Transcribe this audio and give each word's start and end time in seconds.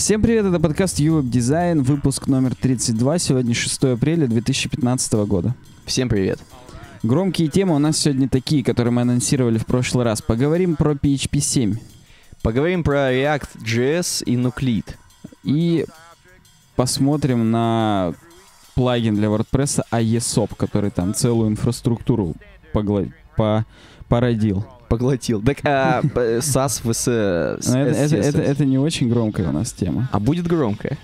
Всем 0.00 0.22
привет, 0.22 0.46
это 0.46 0.58
подкаст 0.58 0.98
Ювеб 0.98 1.30
Дизайн, 1.30 1.82
выпуск 1.82 2.26
номер 2.26 2.54
32, 2.54 3.18
сегодня 3.18 3.54
6 3.54 3.84
апреля 3.84 4.26
2015 4.26 5.12
года. 5.26 5.54
Всем 5.84 6.08
привет. 6.08 6.40
Громкие 7.02 7.48
темы 7.48 7.74
у 7.74 7.78
нас 7.78 7.98
сегодня 7.98 8.26
такие, 8.26 8.64
которые 8.64 8.94
мы 8.94 9.02
анонсировали 9.02 9.58
в 9.58 9.66
прошлый 9.66 10.06
раз. 10.06 10.22
Поговорим 10.22 10.76
про 10.76 10.92
PHP 10.92 11.40
7. 11.40 11.76
Поговорим 12.42 12.82
про 12.82 13.12
React.js 13.12 14.24
и 14.24 14.36
Nucleed. 14.36 14.86
И 15.44 15.84
посмотрим 16.76 17.50
на 17.50 18.14
плагин 18.74 19.16
для 19.16 19.28
WordPress 19.28 19.82
AESOP, 19.92 20.56
который 20.56 20.90
там 20.90 21.12
целую 21.12 21.50
инфраструктуру 21.50 22.36
погла- 22.72 23.12
по- 23.36 23.66
породил. 24.08 24.64
Поглотил. 24.90 25.40
Так, 25.40 25.58
а 25.64 26.02
п- 26.02 26.38
SAS 26.38 26.80
в 26.82 26.92
с- 26.92 27.06
Но 27.68 27.78
это, 27.78 28.64
не 28.64 28.76
очень 28.76 29.08
громкая 29.08 29.48
у 29.48 29.52
нас 29.52 29.72
тема. 29.72 30.08
А 30.10 30.18
будет 30.18 30.48
громко. 30.48 30.98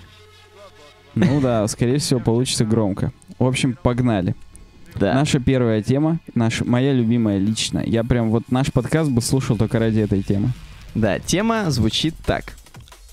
Ну 1.15 1.39
да, 1.39 1.65
скорее 1.69 1.97
всего, 1.97 2.19
получится 2.19 2.65
громко. 2.65 3.13
В 3.39 3.45
общем, 3.47 3.77
погнали. 3.81 4.35
Да. 4.95 5.13
Наша 5.13 5.39
первая 5.39 5.81
тема, 5.81 6.19
наша, 6.35 6.65
моя 6.65 6.91
любимая 6.91 7.37
лично. 7.37 7.81
Я 7.85 8.03
прям 8.03 8.29
вот 8.29 8.43
наш 8.51 8.73
подкаст 8.73 9.09
бы 9.09 9.21
слушал 9.21 9.55
только 9.57 9.79
ради 9.79 9.99
этой 10.01 10.21
темы. 10.21 10.49
Да, 10.93 11.19
тема 11.19 11.71
звучит 11.71 12.13
так. 12.25 12.55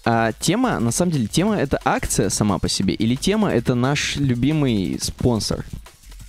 А 0.04 0.32
тема, 0.32 0.80
на 0.80 0.90
самом 0.90 1.12
деле, 1.12 1.28
тема 1.28 1.54
это 1.56 1.78
акция 1.84 2.30
сама 2.30 2.58
по 2.58 2.68
себе, 2.68 2.94
или 2.94 3.14
тема 3.14 3.48
это 3.50 3.74
наш 3.76 4.16
любимый 4.16 4.98
спонсор? 5.00 5.64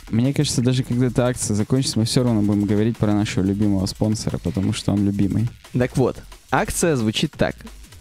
Мне 0.10 0.34
кажется, 0.34 0.62
даже 0.62 0.84
когда 0.84 1.08
эта 1.08 1.28
акция 1.28 1.56
закончится, 1.56 2.00
мы 2.00 2.06
все 2.06 2.24
равно 2.24 2.42
будем 2.42 2.66
говорить 2.66 2.98
про 2.98 3.14
нашего 3.14 3.44
любимого 3.44 3.86
спонсора, 3.88 4.38
потому 4.38 4.74
что 4.74 4.92
он 4.92 5.06
любимый. 5.06 5.48
Так 5.74 5.98
вот, 5.98 6.18
акция 6.52 6.96
звучит 6.96 7.32
так. 7.32 7.56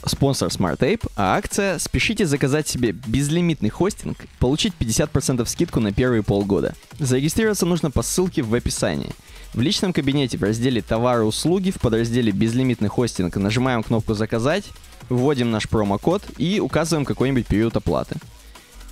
Спонсор 0.07 0.49
SmartApe, 0.49 1.11
а 1.17 1.37
акция 1.37 1.79
«Спешите 1.79 2.27
заказать 2.27 2.69
себе 2.69 2.93
безлимитный 2.93 3.71
хостинг, 3.71 4.19
получить 4.39 4.75
50% 4.79 5.47
скидку 5.47 5.81
на 5.81 5.93
первые 5.93 6.23
полгода». 6.23 6.75
Зарегистрироваться 6.99 7.65
нужно 7.65 7.91
по 7.91 8.03
ссылке 8.03 8.43
в 8.43 8.53
описании. 8.53 9.13
В 9.55 9.63
личном 9.63 9.95
кабинете 9.95 10.37
в 10.37 10.43
разделе 10.43 10.83
«Товары 10.83 11.23
и 11.23 11.27
услуги» 11.27 11.71
в 11.71 11.81
подразделе 11.81 12.33
«Безлимитный 12.33 12.89
хостинг» 12.89 13.35
нажимаем 13.37 13.83
кнопку 13.83 14.13
«Заказать», 14.13 14.65
вводим 15.09 15.51
наш 15.51 15.71
промокод 15.71 16.23
и 16.37 16.61
указываем 16.61 17.07
какой-нибудь 17.07 17.47
период 17.47 17.75
оплаты. 17.75 18.17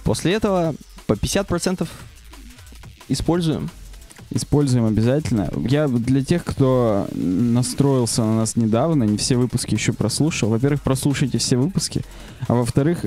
После 0.04 0.32
этого 0.32 0.74
по 1.06 1.12
50% 1.12 1.86
используем. 3.12 3.70
Используем 4.30 4.86
обязательно. 4.86 5.50
Я 5.56 5.88
для 5.88 6.24
тех, 6.24 6.44
кто 6.44 7.06
настроился 7.14 8.22
на 8.22 8.36
нас 8.36 8.56
недавно, 8.56 9.04
не 9.04 9.18
все 9.18 9.36
выпуски 9.36 9.74
еще 9.74 9.92
прослушал. 9.92 10.48
Во-первых, 10.48 10.80
прослушайте 10.82 11.36
все 11.36 11.56
выпуски, 11.58 12.02
а 12.48 12.54
во-вторых, 12.54 13.04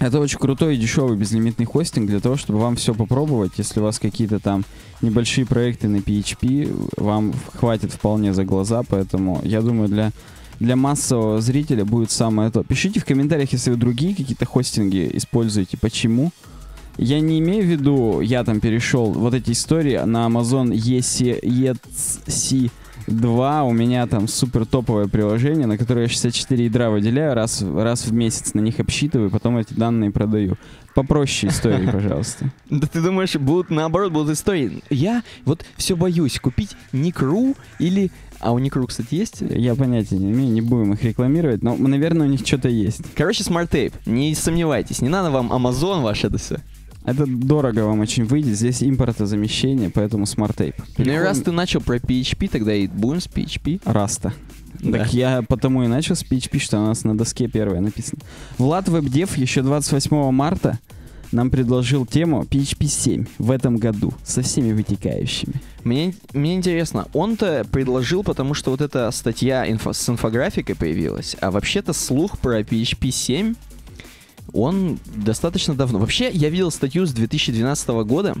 это 0.00 0.18
очень 0.18 0.38
крутой 0.38 0.74
и 0.74 0.78
дешевый 0.80 1.16
безлимитный 1.16 1.64
хостинг 1.64 2.08
для 2.08 2.18
того, 2.18 2.36
чтобы 2.36 2.58
вам 2.58 2.74
все 2.74 2.92
попробовать. 2.92 3.52
Если 3.56 3.78
у 3.78 3.84
вас 3.84 4.00
какие-то 4.00 4.40
там 4.40 4.64
небольшие 5.00 5.46
проекты 5.46 5.86
на 5.86 5.98
PHP, 5.98 6.90
вам 6.96 7.32
хватит 7.54 7.92
вполне 7.92 8.34
за 8.34 8.44
глаза, 8.44 8.82
поэтому 8.88 9.40
я 9.44 9.60
думаю, 9.60 9.88
для 9.88 10.10
для 10.62 10.76
массового 10.76 11.40
зрителя 11.40 11.84
будет 11.84 12.12
самое 12.12 12.50
то. 12.50 12.62
Пишите 12.62 13.00
в 13.00 13.04
комментариях, 13.04 13.52
если 13.52 13.70
вы 13.70 13.76
другие 13.76 14.14
какие-то 14.14 14.46
хостинги 14.46 15.10
используете, 15.14 15.76
почему. 15.76 16.30
Я 16.98 17.20
не 17.20 17.38
имею 17.38 17.64
в 17.64 17.66
виду, 17.66 18.20
я 18.20 18.44
там 18.44 18.60
перешел 18.60 19.06
вот 19.10 19.34
эти 19.34 19.52
истории 19.52 19.96
на 20.04 20.26
Amazon 20.26 20.72
EC, 20.72 21.40
EC2, 23.08 23.68
у 23.68 23.72
меня 23.72 24.06
там 24.06 24.28
супер 24.28 24.66
топовое 24.66 25.08
приложение, 25.08 25.66
на 25.66 25.78
которое 25.78 26.02
я 26.02 26.08
64 26.08 26.64
ядра 26.64 26.90
выделяю, 26.90 27.34
раз, 27.34 27.62
раз 27.62 28.04
в 28.04 28.12
месяц 28.12 28.52
на 28.54 28.60
них 28.60 28.78
обсчитываю, 28.78 29.30
потом 29.30 29.56
эти 29.56 29.72
данные 29.72 30.10
продаю. 30.10 30.56
Попроще 30.94 31.50
истории, 31.50 31.90
пожалуйста. 31.90 32.52
Да 32.70 32.86
ты 32.86 33.00
думаешь, 33.00 33.34
будут 33.36 33.70
наоборот, 33.70 34.12
будут 34.12 34.36
истории. 34.36 34.82
Я 34.90 35.22
вот 35.46 35.64
все 35.76 35.96
боюсь 35.96 36.38
купить 36.38 36.76
Никру 36.92 37.54
или... 37.78 38.10
А 38.40 38.52
у 38.52 38.58
Никру, 38.58 38.86
кстати, 38.86 39.14
есть? 39.14 39.40
Я 39.40 39.74
понятия 39.76 40.18
не 40.18 40.32
имею, 40.32 40.52
не 40.52 40.60
будем 40.60 40.92
их 40.92 41.02
рекламировать, 41.04 41.62
но, 41.62 41.76
наверное, 41.76 42.26
у 42.26 42.30
них 42.30 42.44
что-то 42.44 42.68
есть. 42.68 43.02
Короче, 43.14 43.44
Smartape. 43.44 43.94
Не 44.04 44.34
сомневайтесь, 44.34 45.00
не 45.00 45.08
надо 45.08 45.30
вам 45.30 45.52
Amazon 45.52 46.02
ваш 46.02 46.24
это 46.24 46.38
все. 46.38 46.58
Это 47.04 47.26
дорого 47.26 47.80
вам 47.80 48.00
очень 48.00 48.24
выйдет, 48.24 48.56
здесь 48.56 48.82
импортозамещение, 48.82 49.90
поэтому 49.90 50.26
Smartape. 50.26 50.76
Ну 50.98 51.12
и 51.12 51.16
раз 51.16 51.40
ты 51.40 51.50
начал 51.50 51.80
про 51.80 51.96
PHP, 51.96 52.48
тогда 52.48 52.74
и 52.74 52.86
будем 52.86 53.20
с 53.20 53.26
PHP. 53.26 53.80
Раста. 53.84 54.32
Да. 54.80 54.98
Так 54.98 55.12
я 55.12 55.42
потому 55.42 55.82
и 55.84 55.86
начал 55.86 56.14
с 56.16 56.24
PHP, 56.24 56.58
что 56.58 56.78
у 56.78 56.86
нас 56.86 57.04
на 57.04 57.16
доске 57.16 57.48
первое 57.48 57.80
написано. 57.80 58.20
Влад 58.58 58.88
Вебдев 58.88 59.36
еще 59.36 59.62
28 59.62 60.30
марта 60.30 60.78
нам 61.32 61.50
предложил 61.50 62.06
тему 62.06 62.42
PHP 62.42 62.86
7 62.86 63.26
в 63.38 63.50
этом 63.50 63.76
году 63.76 64.12
со 64.22 64.42
всеми 64.42 64.72
вытекающими. 64.72 65.54
Мне, 65.82 66.14
мне 66.32 66.54
интересно, 66.54 67.08
он-то 67.14 67.66
предложил, 67.70 68.22
потому 68.22 68.54
что 68.54 68.70
вот 68.70 68.80
эта 68.80 69.10
статья 69.10 69.68
инфо- 69.68 69.92
с 69.94 70.08
инфографикой 70.08 70.76
появилась, 70.76 71.36
а 71.40 71.50
вообще-то 71.50 71.92
слух 71.92 72.38
про 72.38 72.60
PHP 72.60 73.10
7, 73.10 73.54
он 74.52 74.98
достаточно 75.16 75.74
давно. 75.74 75.98
Вообще, 75.98 76.30
я 76.30 76.48
видел 76.48 76.70
статью 76.70 77.06
с 77.06 77.12
2012 77.12 77.88
года 78.06 78.34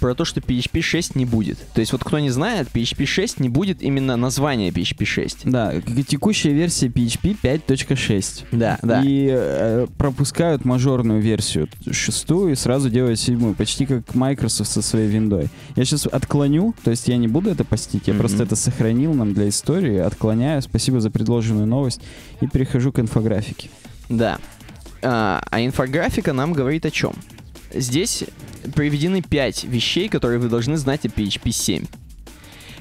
про 0.00 0.14
то, 0.14 0.24
что 0.24 0.38
PHP 0.40 0.80
6 0.80 1.16
не 1.16 1.24
будет. 1.24 1.58
То 1.74 1.80
есть 1.80 1.90
вот 1.90 2.04
кто 2.04 2.20
не 2.20 2.30
знает, 2.30 2.68
PHP 2.72 3.04
6 3.04 3.40
не 3.40 3.48
будет 3.48 3.82
именно 3.82 4.14
названия 4.16 4.70
PHP 4.70 5.04
6. 5.04 5.38
Да, 5.50 5.74
текущая 6.06 6.52
версия 6.52 6.86
PHP 6.86 7.36
5.6. 7.42 8.44
Да, 8.52 8.78
да. 8.82 9.02
И 9.04 9.28
э, 9.28 9.86
пропускают 9.98 10.64
мажорную 10.64 11.20
версию 11.20 11.68
шестую 11.90 12.52
и 12.52 12.54
сразу 12.54 12.90
делают 12.90 13.18
седьмую, 13.18 13.54
почти 13.56 13.86
как 13.86 14.14
Microsoft 14.14 14.70
со 14.70 14.82
своей 14.82 15.08
виндой. 15.08 15.48
Я 15.74 15.84
сейчас 15.84 16.06
отклоню, 16.06 16.76
то 16.84 16.92
есть 16.92 17.08
я 17.08 17.16
не 17.16 17.26
буду 17.26 17.50
это 17.50 17.64
постить, 17.64 18.06
я 18.06 18.12
Мгм. 18.14 18.20
просто 18.20 18.44
это 18.44 18.54
сохранил 18.54 19.14
нам 19.14 19.34
для 19.34 19.48
истории, 19.48 19.96
отклоняю, 19.98 20.62
спасибо 20.62 21.00
за 21.00 21.10
предложенную 21.10 21.66
новость 21.66 22.00
и 22.40 22.46
перехожу 22.46 22.92
к 22.92 23.00
инфографике. 23.00 23.68
Да. 24.08 24.38
А, 25.02 25.42
а 25.50 25.60
инфографика 25.60 26.32
нам 26.32 26.52
говорит 26.52 26.86
о 26.86 26.90
чем? 26.90 27.14
Здесь 27.72 28.24
приведены 28.74 29.22
5 29.22 29.64
вещей, 29.64 30.08
которые 30.08 30.38
вы 30.38 30.48
должны 30.48 30.76
знать 30.76 31.04
о 31.04 31.08
PHP 31.08 31.50
7. 31.50 31.86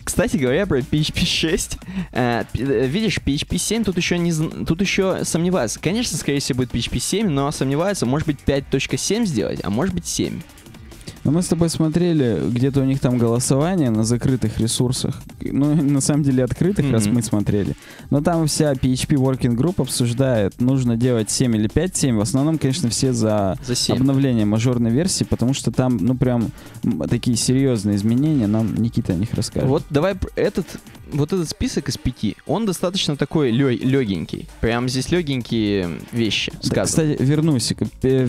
Кстати 0.03 0.37
говоря, 0.37 0.65
про 0.65 0.79
PHP 0.79 1.25
6, 1.25 1.77
э, 2.13 2.43
э, 2.53 2.87
видишь, 2.87 3.17
PHP 3.17 3.57
7 3.57 3.83
тут 3.83 3.97
еще 3.97 4.17
не 4.17 4.31
тут 4.65 4.79
еще 4.79 5.25
сомневаются. 5.25 5.81
Конечно, 5.81 6.17
скорее 6.17 6.39
всего 6.39 6.59
будет 6.59 6.73
PHP 6.73 6.99
7, 6.99 7.27
но 7.27 7.51
сомневаются, 7.51 8.05
может 8.05 8.25
быть 8.25 8.37
5.7 8.45 9.25
сделать, 9.25 9.59
а 9.63 9.69
может 9.69 9.93
быть 9.93 10.07
7. 10.07 10.41
Но 11.27 11.33
мы 11.33 11.41
с 11.41 11.47
тобой 11.47 11.69
смотрели, 11.69 12.39
где-то 12.49 12.79
у 12.79 12.85
них 12.85 13.01
там 13.01 13.17
голосование 13.17 13.89
на 13.89 14.05
закрытых 14.05 14.59
ресурсах. 14.59 15.21
Ну, 15.41 15.75
на 15.83 15.99
самом 15.99 16.23
деле 16.23 16.41
открытых, 16.45 16.89
раз 16.89 17.05
Мгм. 17.05 17.15
мы 17.15 17.21
смотрели. 17.21 17.75
Но 18.09 18.21
там 18.21 18.47
вся 18.47 18.71
PHP 18.71 19.17
Working 19.17 19.57
Group 19.57 19.81
обсуждает, 19.81 20.61
нужно 20.61 20.95
делать 20.95 21.29
7 21.29 21.53
или 21.57 21.67
5.7. 21.67 22.15
В 22.15 22.21
основном, 22.21 22.57
конечно, 22.57 22.87
все 22.89 23.11
за 23.11 23.57
За 23.67 23.75
7. 23.75 23.97
обновление 23.97 24.45
мажорной 24.45 24.89
версии, 24.91 25.25
потому 25.25 25.53
что 25.53 25.69
там, 25.71 25.97
ну, 25.97 26.15
прям 26.15 26.47
такие 27.09 27.35
серьезные 27.35 27.97
изменения. 27.97 28.47
Нам 28.47 28.73
Никита 28.75 29.11
о 29.11 29.17
них 29.17 29.33
расскажет. 29.33 29.67
Вот 29.67 29.83
давай 29.89 30.15
этот, 30.37 30.65
вот 31.11 31.33
этот 31.33 31.49
список 31.49 31.89
из 31.89 31.97
пяти, 31.97 32.35
он 32.45 32.65
достаточно 32.65 33.15
такой 33.15 33.51
легенький. 33.51 34.47
Прям 34.61 34.89
здесь 34.89 35.11
легенькие 35.11 35.99
вещи 36.11 36.51
Да, 36.63 36.85
сказаны. 36.85 37.13
кстати, 37.15 37.23
вернусь. 37.29 37.73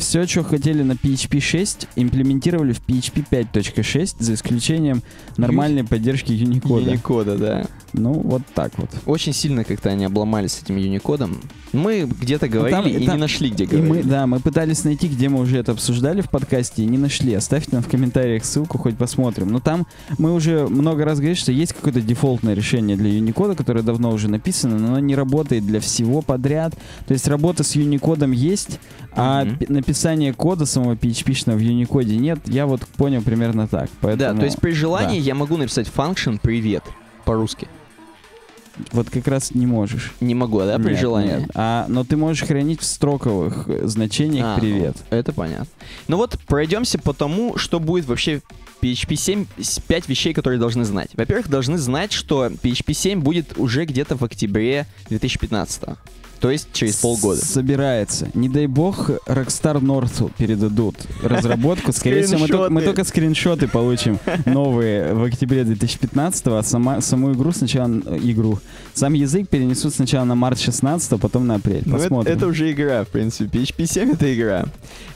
Все, 0.01 0.27
что 0.27 0.43
хотели 0.45 0.83
на 0.83 0.93
PHP 0.93 1.41
6, 1.41 1.89
имплементировали 1.97 2.73
в 2.73 2.81
PHP 2.87 3.25
5.6, 3.31 4.17
за 4.19 4.35
исключением 4.35 5.03
нормальной 5.37 5.85
поддержки 5.85 6.33
Unicode. 6.33 6.85
Unicode, 7.03 7.39
да. 7.39 7.67
Ну, 7.93 8.13
вот 8.13 8.43
так 8.55 8.73
вот. 8.79 8.91
Очень 9.07 9.33
сильно 9.33 9.65
как-то 9.65 9.89
они 9.91 10.05
обломались 10.05 10.53
с 10.53 10.63
этим 10.63 10.77
юникодом. 10.77 11.41
Мы 11.73 12.03
где-то 12.21 12.49
говорили 12.49 12.77
Ну, 12.77 12.83
там- 12.83 12.91
и 12.93 13.07
там- 13.07 13.17
не 13.17 13.21
нашли, 13.21 13.51
где 13.51 13.67
говорили. 13.67 13.89
мы, 13.89 14.03
да, 14.03 14.27
мы 14.27 14.41
пытались 14.41 14.85
найти, 14.85 15.09
где 15.09 15.29
мы 15.29 15.41
уже 15.41 15.59
это 15.59 15.73
обсуждали 15.73 16.21
в 16.21 16.31
подкасте, 16.31 16.83
и 16.83 16.87
не 16.87 16.99
нашли. 16.99 17.35
Оставьте 17.35 17.71
нам 17.73 17.83
в 17.83 17.89
комментариях 17.89 18.45
ссылку, 18.45 18.79
хоть 18.79 18.97
посмотрим. 18.97 19.49
Но 19.51 19.61
там 19.61 19.87
мы 20.19 20.33
уже 20.33 20.67
много 20.67 21.05
раз 21.05 21.19
говорили, 21.19 21.35
что 21.39 21.53
есть 21.53 21.73
какое-то 21.73 22.01
дефолтное 22.01 22.55
решение 22.55 22.97
для 22.97 23.11
Unicode, 23.11 23.55
которое 23.57 23.83
давно 23.83 24.11
уже 24.11 24.29
написано, 24.29 24.79
но 24.79 24.89
оно 24.89 24.99
не 25.01 25.15
работает 25.15 25.67
для 25.67 25.81
всего 25.81 26.23
подряд. 26.23 26.75
То 27.07 27.13
есть 27.13 27.27
работа 27.29 27.65
с 27.65 27.75
Unicode 27.77 28.35
есть, 28.35 28.79
а 29.13 29.45
пи- 29.45 29.67
написание 29.69 30.33
кода 30.33 30.65
самого 30.67 30.95
PHP-шного 30.95 31.57
в 31.57 31.61
Unicode 31.61 32.17
нет. 32.17 32.39
Я 32.47 32.67
вот 32.67 32.81
понял 32.97 33.23
примерно 33.23 33.67
так. 33.69 33.85
Да, 33.85 33.91
Поэтому 34.03 34.41
то 34.41 34.45
есть 34.47 34.59
при 34.61 34.73
желании 34.73 35.21
да. 35.21 35.27
я 35.27 35.35
могу 35.35 35.57
написать 35.57 35.89
function 35.95 36.39
привет 36.41 36.83
по-русски. 37.25 37.69
Вот 38.93 39.11
как 39.11 39.27
раз 39.29 39.55
не 39.55 39.67
можешь. 39.67 40.13
Не 40.21 40.35
могу, 40.35 40.61
да, 40.61 40.79
при 40.79 40.93
Нет, 40.93 41.01
желании? 41.01 41.31
нет. 41.41 41.51
А, 41.55 41.87
но 41.89 42.05
ты 42.05 42.17
можешь 42.17 42.47
хранить 42.47 42.81
в 42.81 42.85
строковых 42.85 43.69
э, 43.69 43.87
значениях 43.87 44.57
А, 44.57 44.61
привет. 44.61 44.97
ну, 45.11 45.17
это 45.17 45.33
понятно. 45.33 45.67
Ну 46.09 46.17
вот, 46.17 46.39
пройдемся 46.47 46.99
по 46.99 47.13
тому, 47.13 47.57
что 47.59 47.81
будет 47.81 48.07
вообще 48.07 48.41
в 48.81 48.85
PHP 48.85 49.17
7, 49.17 49.47
5 49.87 50.09
вещей, 50.09 50.33
которые 50.33 50.59
должны 50.61 50.85
знать. 50.85 51.11
Во-первых, 51.15 51.49
должны 51.49 51.79
знать, 51.79 52.13
что 52.13 52.47
PHP 52.47 52.93
7 52.93 53.21
будет 53.21 53.59
уже 53.59 53.85
где-то 53.85 54.17
в 54.17 54.23
октябре 54.25 54.87
2015. 55.09 55.83
То 56.41 56.51
есть 56.51 56.69
через 56.73 56.97
полгода. 56.97 57.45
Собирается. 57.45 58.29
Не 58.35 58.49
дай 58.49 58.67
бог, 58.67 59.11
Rockstar 59.27 59.81
North 59.81 60.31
передадут 60.39 60.97
разработку. 61.23 61.93
Скорее 61.93 62.23
всего, 62.23 62.41
мы 62.41 62.49
только, 62.49 62.73
мы 62.73 62.83
только 62.83 63.05
скриншоты 63.05 63.67
получим 63.67 64.19
новые 64.47 65.15
в 65.15 65.25
октябре 65.25 65.65
2015 65.65 66.47
а 66.47 66.63
сама, 66.63 67.01
саму 67.01 67.33
игру 67.33 67.53
сначала... 67.53 67.89
Игру. 67.89 68.59
Сам 68.95 69.15
язык 69.15 69.49
перенесут 69.49 69.95
сначала 69.95 70.25
на 70.25 70.35
март 70.35 70.61
16 70.61 71.13
а 71.13 71.19
потом 71.19 71.47
на 71.47 71.57
апрель. 71.57 71.83
Ну, 71.85 71.97
Посмотрим. 71.97 72.33
это, 72.33 72.39
это 72.39 72.47
уже 72.47 72.71
игра, 72.71 73.05
в 73.05 73.09
принципе. 73.09 73.59
PHP 73.59 73.87
7 73.87 74.13
это 74.13 74.35
игра. 74.35 74.65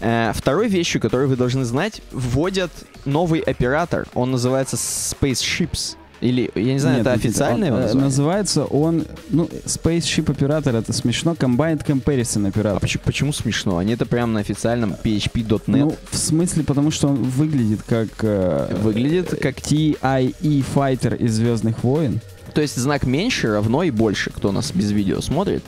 Э, 0.01 0.33
второй 0.35 0.69
вещью, 0.69 1.01
которую 1.01 1.29
вы 1.29 1.37
должны 1.37 1.65
знать, 1.65 2.03
вводят 2.11 2.71
новый 3.05 3.41
оператор. 3.41 4.07
Он 4.15 4.31
называется 4.31 4.77
Spaceships. 4.77 5.97
Или, 6.23 6.51
я 6.55 6.73
не 6.73 6.79
знаю, 6.79 6.99
Нет, 6.99 7.07
это 7.07 7.13
официальное 7.15 7.73
он, 7.73 7.75
его 7.75 7.77
э, 7.79 7.81
название? 7.83 8.05
Называется 8.05 8.65
он, 8.65 9.05
ну, 9.29 9.49
Spaceship 9.67 10.31
оператор, 10.31 10.77
это 10.77 10.93
смешно, 10.93 11.33
Combined 11.33 11.85
Comparison 11.85 12.47
А 12.47 12.49
оператор. 12.49 12.81
почему, 12.81 13.03
почему 13.05 13.33
смешно? 13.33 13.79
Они 13.79 13.93
это 13.93 14.07
прям 14.07 14.33
на 14.33 14.41
официальном 14.41 14.95
PHP.net 15.03 15.63
Ну, 15.67 15.97
в 16.11 16.17
смысле, 16.17 16.63
потому 16.63 16.91
что 16.91 17.09
он 17.09 17.17
выглядит 17.17 17.83
как... 17.83 18.09
э, 18.23 18.77
выглядит 18.81 19.31
как... 19.41 19.57
TIE 19.59 20.65
Fighter 20.75 21.17
из 21.17 21.35
Звездных 21.35 21.83
войн. 21.83 22.21
То 22.55 22.61
есть 22.61 22.77
знак 22.77 23.05
меньше 23.05 23.49
равно 23.49 23.83
и 23.83 23.91
больше, 23.91 24.31
кто 24.31 24.53
нас 24.53 24.73
без 24.73 24.91
видео 24.93 25.21
смотрит. 25.21 25.65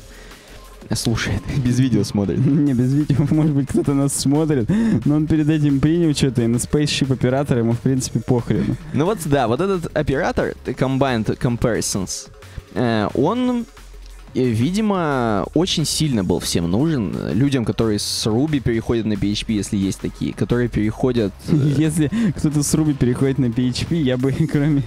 Слушает, 0.93 1.43
без 1.65 1.79
видео 1.81 2.05
смотрит. 2.05 2.39
Не, 2.47 2.75
без 2.75 2.93
видео, 2.93 3.27
может 3.31 3.53
быть, 3.53 3.69
кто-то 3.69 3.95
нас 3.95 4.15
смотрит, 4.15 4.69
но 5.05 5.17
он 5.17 5.27
перед 5.27 5.49
этим 5.49 5.81
принял 5.81 6.15
что-то, 6.15 6.43
и 6.43 6.47
на 6.47 6.57
Spaceship 6.57 7.13
оператор 7.13 7.59
ему, 7.59 7.73
в 7.73 7.81
принципе, 7.81 8.21
похрену. 8.21 8.77
Ну 8.93 9.05
вот, 9.05 9.19
да, 9.25 9.49
вот 9.49 9.61
этот 9.61 9.97
оператор, 9.97 10.55
Combined 10.67 11.39
Comparisons, 11.39 12.29
э, 12.75 13.09
он, 13.15 13.67
видимо, 14.35 15.47
очень 15.55 15.85
сильно 15.85 16.25
был 16.25 16.41
всем 16.41 16.71
нужен. 16.71 17.15
э, 17.17 17.35
Людям, 17.35 17.65
которые 17.65 17.99
с 17.99 18.27
Ruby 18.27 18.61
переходят 18.61 19.07
на 19.07 19.15
PHP, 19.15 19.53
если 19.53 19.77
есть 19.77 20.01
такие, 20.01 20.33
которые 20.33 20.69
переходят... 20.69 21.33
э, 21.49 21.75
Если 21.79 22.11
кто-то 22.37 22.63
с 22.63 22.75
Ruby 22.75 22.95
переходит 22.95 23.39
на 23.39 23.47
PHP, 23.47 24.03
я 24.03 24.17
бы, 24.17 24.33
кроме, 24.53 24.83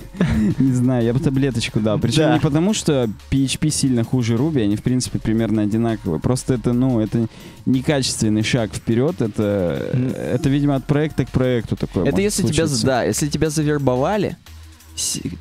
не 0.60 0.74
знаю, 0.74 1.06
я 1.06 1.14
бы 1.14 1.20
таблеточку 1.20 1.80
дал. 1.80 2.00
Причем 2.00 2.34
не 2.34 2.40
потому, 2.40 2.74
что 2.74 3.10
PHP 3.32 3.70
сильно 3.70 4.04
хуже 4.04 4.36
Ruby, 4.36 4.64
они, 4.64 4.76
в 4.76 4.84
принципе, 4.84 5.20
примерно 5.20 5.62
одинаковые. 5.62 6.20
Просто 6.20 6.56
это, 6.56 6.74
ну, 6.74 7.00
это 7.00 7.28
некачественный 7.66 8.44
шаг 8.44 8.74
вперед, 8.74 9.22
это, 9.22 9.92
это, 10.34 10.50
видимо, 10.50 10.76
от 10.76 10.86
проекта 10.86 11.26
к 11.26 11.30
проекту 11.30 11.76
такое 11.76 12.06
Это 12.06 12.22
если 12.22 12.44
тебя, 12.44 12.66
да, 12.84 13.04
если 13.04 13.28
тебя 13.28 13.50
завербовали, 13.50 14.38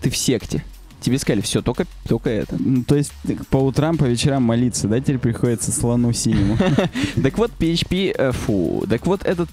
ты 0.02 0.10
в 0.10 0.16
секте, 0.16 0.62
тебе 1.00 1.18
сказали, 1.18 1.40
все, 1.40 1.62
только, 1.62 1.86
только 2.08 2.30
это. 2.30 2.56
Ну, 2.58 2.82
То 2.84 2.96
есть 2.96 3.12
по 3.50 3.58
утрам, 3.58 3.96
по 3.98 4.04
вечерам 4.04 4.42
молиться, 4.42 4.88
да, 4.88 5.00
теперь 5.00 5.18
приходится 5.18 5.72
слону 5.72 6.12
синему. 6.12 6.56
Так 7.22 7.38
вот, 7.38 7.50
PHP, 7.58 8.12
э, 8.16 8.32
фу, 8.32 8.84
так 8.88 9.06
вот 9.06 9.24
этот 9.24 9.48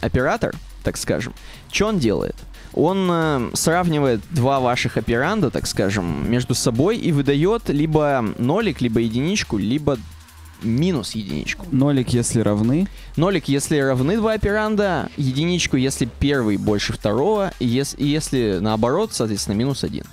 оператор, 0.00 0.54
так 0.82 0.96
скажем, 0.96 1.32
что 1.70 1.86
он 1.88 1.98
делает? 1.98 2.36
Он 2.74 3.08
э, 3.10 3.50
сравнивает 3.54 4.20
два 4.30 4.58
ваших 4.60 4.96
операнда, 4.96 5.50
так 5.50 5.66
скажем, 5.66 6.30
между 6.30 6.54
собой 6.54 6.96
и 6.96 7.12
выдает 7.12 7.68
либо 7.68 8.24
нолик, 8.38 8.80
либо 8.80 9.00
единичку, 9.00 9.58
либо 9.58 9.98
минус 10.62 11.12
единичку. 11.14 11.66
Нолик, 11.70 12.08
если 12.10 12.40
равны, 12.40 12.88
Нолик, 13.16 13.48
если 13.48 13.78
равны 13.78 14.16
два 14.16 14.32
операнда, 14.34 15.10
единичку, 15.16 15.76
если 15.76 16.08
первый 16.18 16.56
больше 16.56 16.92
второго, 16.92 17.52
и, 17.58 17.66
ес- 17.66 17.94
и 17.98 18.06
если 18.06 18.58
наоборот, 18.60 19.12
соответственно, 19.12 19.54
минус 19.56 19.84
один. 19.84 20.04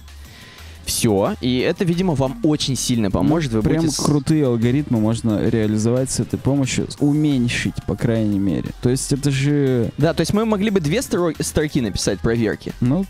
Все, 0.89 1.35
и 1.39 1.59
это, 1.59 1.85
видимо, 1.85 2.15
вам 2.15 2.39
очень 2.43 2.75
сильно 2.75 3.11
поможет. 3.11 3.51
Вы 3.53 3.61
прям 3.61 3.83
будете 3.83 4.01
крутые 4.03 4.45
алгоритмы 4.47 4.99
можно 4.99 5.47
реализовать 5.47 6.09
с 6.09 6.19
этой 6.19 6.39
помощью, 6.39 6.87
уменьшить, 6.99 7.75
по 7.85 7.95
крайней 7.95 8.39
мере. 8.39 8.69
То 8.81 8.89
есть 8.89 9.13
это 9.13 9.29
же, 9.29 9.91
Да, 9.99 10.15
то 10.15 10.21
есть 10.21 10.33
мы 10.33 10.45
могли 10.45 10.71
бы 10.71 10.79
две 10.79 10.97
стро- 10.99 11.35
строки 11.43 11.79
написать 11.79 12.19
проверки. 12.21 12.73
ну, 12.81 13.05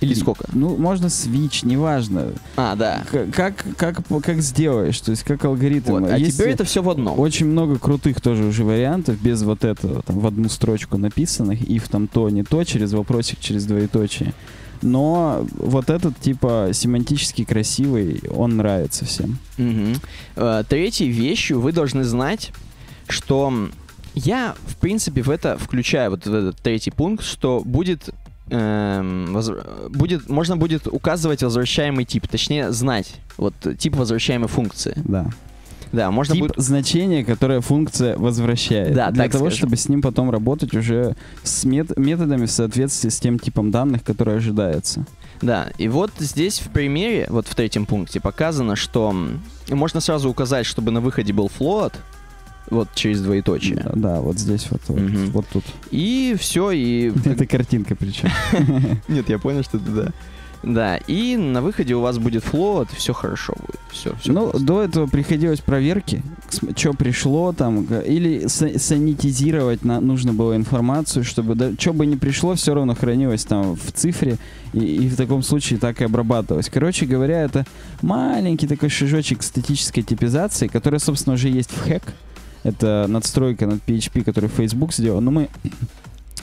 Или 0.00 0.14
сколько? 0.14 0.46
Ну, 0.54 0.78
можно 0.78 1.06
switch, 1.08 1.66
неважно. 1.66 2.28
А, 2.56 2.74
да. 2.74 3.04
К- 3.10 3.26
Как, 3.30 3.66
как, 3.76 4.00
как 4.24 4.40
сделаешь, 4.40 4.98
то 4.98 5.10
есть 5.10 5.22
как 5.24 5.44
алгоритм. 5.44 5.90
Вот. 5.92 6.10
А 6.10 6.16
Есть 6.16 6.38
теперь 6.38 6.54
это 6.54 6.64
все 6.64 6.82
в 6.82 6.88
одном. 6.88 7.20
Очень 7.20 7.46
много 7.48 7.78
крутых 7.78 8.22
тоже 8.22 8.44
уже 8.44 8.64
вариантов, 8.64 9.20
без 9.20 9.42
вот 9.42 9.62
этого, 9.62 10.00
там, 10.02 10.20
в 10.20 10.26
одну 10.26 10.48
строчку 10.48 10.96
написанных, 10.96 11.60
и 11.68 11.78
в 11.78 11.88
там 11.88 12.06
то, 12.08 12.30
не 12.30 12.44
то, 12.44 12.64
через 12.64 12.94
вопросик, 12.94 13.40
через 13.40 13.66
двоеточие. 13.66 14.32
Но 14.82 15.46
вот 15.54 15.90
этот, 15.90 16.18
типа, 16.18 16.70
семантически 16.72 17.44
красивый, 17.44 18.22
он 18.30 18.56
нравится 18.56 19.04
всем. 19.04 19.38
Э, 20.36 20.64
Третьей 20.68 21.08
вещью 21.08 21.60
вы 21.60 21.72
должны 21.72 22.04
знать, 22.04 22.52
что 23.08 23.52
я, 24.14 24.54
в 24.66 24.76
принципе, 24.76 25.22
в 25.22 25.30
это 25.30 25.58
включаю 25.58 26.10
вот 26.10 26.26
в 26.26 26.34
этот 26.34 26.56
третий 26.62 26.90
пункт, 26.90 27.24
что 27.24 27.62
будет 27.64 28.08
эм, 28.50 29.36
возр- 29.36 29.88
будет, 29.90 30.28
можно 30.28 30.56
будет 30.56 30.86
указывать 30.86 31.42
возвращаемый 31.42 32.04
тип, 32.04 32.26
точнее 32.26 32.72
знать 32.72 33.14
вот 33.36 33.54
тип 33.78 33.96
возвращаемой 33.96 34.48
функции. 34.48 34.94
Да. 35.04 35.26
Да, 35.92 36.10
можно 36.10 36.34
Тип 36.34 36.42
будет 36.42 36.54
значения, 36.56 37.24
которое 37.24 37.60
функция 37.60 38.16
возвращает. 38.16 38.94
Да, 38.94 39.10
Для 39.10 39.28
того, 39.28 39.46
скажем. 39.46 39.58
чтобы 39.58 39.76
с 39.76 39.88
ним 39.88 40.02
потом 40.02 40.30
работать 40.30 40.74
уже 40.74 41.16
с 41.42 41.64
мет- 41.64 41.96
методами 41.98 42.46
в 42.46 42.50
соответствии 42.50 43.08
с 43.08 43.18
тем 43.18 43.38
типом 43.38 43.70
данных, 43.70 44.04
который 44.04 44.36
ожидается. 44.36 45.04
Да, 45.42 45.68
и 45.78 45.88
вот 45.88 46.12
здесь 46.18 46.60
в 46.60 46.68
примере, 46.70 47.26
вот 47.30 47.46
в 47.48 47.54
третьем 47.54 47.86
пункте 47.86 48.20
показано, 48.20 48.76
что 48.76 49.14
можно 49.68 50.00
сразу 50.00 50.28
указать, 50.30 50.66
чтобы 50.66 50.90
на 50.90 51.00
выходе 51.00 51.32
был 51.32 51.50
float, 51.58 51.94
вот 52.68 52.88
через 52.94 53.20
двоеточие. 53.22 53.76
Да, 53.82 53.90
да, 53.94 54.20
вот 54.20 54.38
здесь 54.38 54.68
вот, 54.70 54.82
вот, 54.88 55.00
Мгм. 55.00 55.30
вот 55.30 55.46
тут. 55.52 55.64
И 55.90 56.36
все, 56.38 56.70
и... 56.70 57.12
Это 57.24 57.46
картинка 57.46 57.96
причем. 57.96 58.28
Нет, 59.08 59.28
я 59.28 59.38
понял, 59.40 59.64
что 59.64 59.78
это 59.78 59.90
да. 59.90 60.12
Да, 60.62 60.98
и 60.98 61.36
на 61.36 61.62
выходе 61.62 61.94
у 61.94 62.00
вас 62.00 62.18
будет 62.18 62.44
float, 62.44 62.88
все 62.94 63.14
хорошо 63.14 63.54
будет. 63.58 63.80
Все, 63.90 64.14
все. 64.20 64.30
Ну, 64.32 64.52
до 64.52 64.82
этого 64.82 65.06
приходилось 65.06 65.60
проверки, 65.60 66.22
что 66.76 66.92
пришло 66.92 67.52
там, 67.52 67.84
или 67.84 68.44
са- 68.44 68.78
санитизировать 68.78 69.84
на, 69.84 70.00
нужно 70.00 70.34
было 70.34 70.54
информацию, 70.54 71.24
чтобы 71.24 71.74
что 71.78 71.92
бы 71.94 72.04
ни 72.04 72.16
пришло, 72.16 72.54
все 72.54 72.74
равно 72.74 72.94
хранилось 72.94 73.44
там 73.44 73.74
в 73.74 73.92
цифре, 73.92 74.36
и, 74.74 74.80
и 74.80 75.08
в 75.08 75.16
таком 75.16 75.42
случае 75.42 75.78
так 75.78 76.02
и 76.02 76.04
обрабатывалось. 76.04 76.68
Короче 76.68 77.06
говоря, 77.06 77.42
это 77.42 77.64
маленький 78.02 78.66
такой 78.66 78.90
шажочек 78.90 79.42
статической 79.42 80.02
типизации, 80.02 80.68
которая, 80.68 81.00
собственно, 81.00 81.34
уже 81.34 81.48
есть 81.48 81.70
в 81.70 81.82
хэк. 81.82 82.02
Это 82.62 83.06
надстройка 83.08 83.66
над 83.66 83.80
PHP, 83.86 84.22
которую 84.22 84.50
Facebook 84.50 84.92
сделал. 84.92 85.22
Но 85.22 85.30
мы 85.30 85.48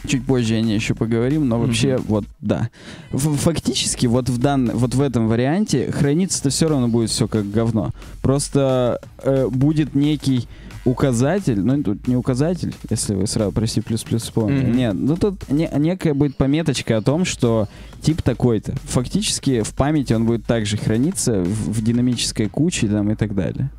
чуть 0.05 0.25
позже 0.25 0.55
о 0.55 0.61
ней 0.61 0.75
еще 0.75 0.93
поговорим, 0.95 1.47
но 1.47 1.59
вообще, 1.59 1.95
Мгм. 1.97 2.05
вот, 2.07 2.25
да. 2.41 2.69
Ф- 3.13 3.39
Фактически, 3.41 4.05
вот 4.07 4.29
в, 4.29 4.37
дан, 4.37 4.71
вот 4.73 4.93
в 4.95 5.01
этом 5.01 5.27
варианте 5.27 5.91
храниться-то 5.91 6.49
все 6.49 6.67
равно 6.67 6.87
будет 6.87 7.09
все 7.09 7.27
как 7.27 7.49
говно. 7.49 7.91
Просто 8.21 8.99
э, 9.23 9.47
будет 9.49 9.95
некий 9.95 10.47
указатель, 10.85 11.59
ну 11.59 11.83
тут 11.83 12.07
не 12.07 12.15
указатель, 12.15 12.73
если 12.89 13.13
вы 13.13 13.27
сразу 13.27 13.51
про 13.51 13.67
C++ 13.67 13.81
вспомнили. 14.17 14.65
Мгм. 14.67 14.77
Нет, 14.77 14.93
ну 14.95 15.17
тут 15.17 15.49
не- 15.49 15.69
некая 15.77 16.13
будет 16.13 16.37
пометочка 16.37 16.97
о 16.97 17.01
том, 17.01 17.25
что 17.25 17.67
тип 18.01 18.21
такой-то. 18.21 18.73
Фактически 18.85 19.63
в 19.63 19.73
памяти 19.73 20.13
он 20.13 20.25
будет 20.25 20.45
также 20.45 20.77
храниться 20.77 21.41
в, 21.41 21.71
в 21.73 21.83
динамической 21.83 22.47
куче 22.47 22.87
там, 22.87 23.11
и 23.11 23.15
так 23.15 23.35
далее. 23.35 23.69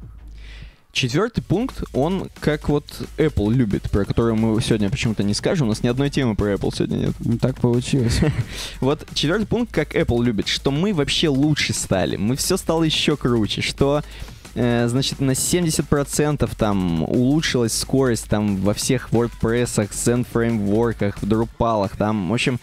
Четвертый 0.93 1.43
пункт, 1.43 1.85
он 1.93 2.29
как 2.41 2.69
вот 2.69 2.85
Apple 3.19 3.53
любит, 3.53 3.91
про 3.91 4.05
который 4.05 4.35
мы 4.35 4.61
сегодня 4.63 4.89
почему-то 4.89 5.23
не 5.23 5.35
скажем. 5.35 5.67
У 5.67 5.71
нас 5.71 5.83
ни 5.83 5.89
одной 5.89 6.11
темы 6.11 6.35
про 6.35 6.55
Apple 6.55 6.75
сегодня 6.75 6.97
нет. 6.97 7.15
Ну 7.21 7.39
так 7.39 7.61
получилось. 7.61 8.21
Вот 8.81 9.07
четвертый 9.15 9.47
пункт, 9.47 9.73
как 9.73 9.95
Apple 9.95 10.25
любит, 10.25 10.49
что 10.49 10.71
мы 10.71 10.95
вообще 10.95 11.29
лучше 11.29 11.73
стали, 11.73 12.17
мы 12.17 12.37
все 12.37 12.57
стало 12.57 12.85
еще 12.85 13.17
круче, 13.17 13.61
что 13.61 14.03
э, 14.55 14.89
значит, 14.89 15.21
на 15.21 15.33
70% 15.33 16.51
там 16.57 17.03
улучшилась 17.03 17.77
скорость 17.77 18.29
там 18.29 18.57
во 18.57 18.75
всех 18.75 19.11
WordPress, 19.11 19.91
Zen 19.91 20.27
фреймворках, 20.31 21.19
в 21.19 21.25
Drupal, 21.25 21.91
там, 21.97 22.31
в 22.31 22.35
общем, 22.35 22.59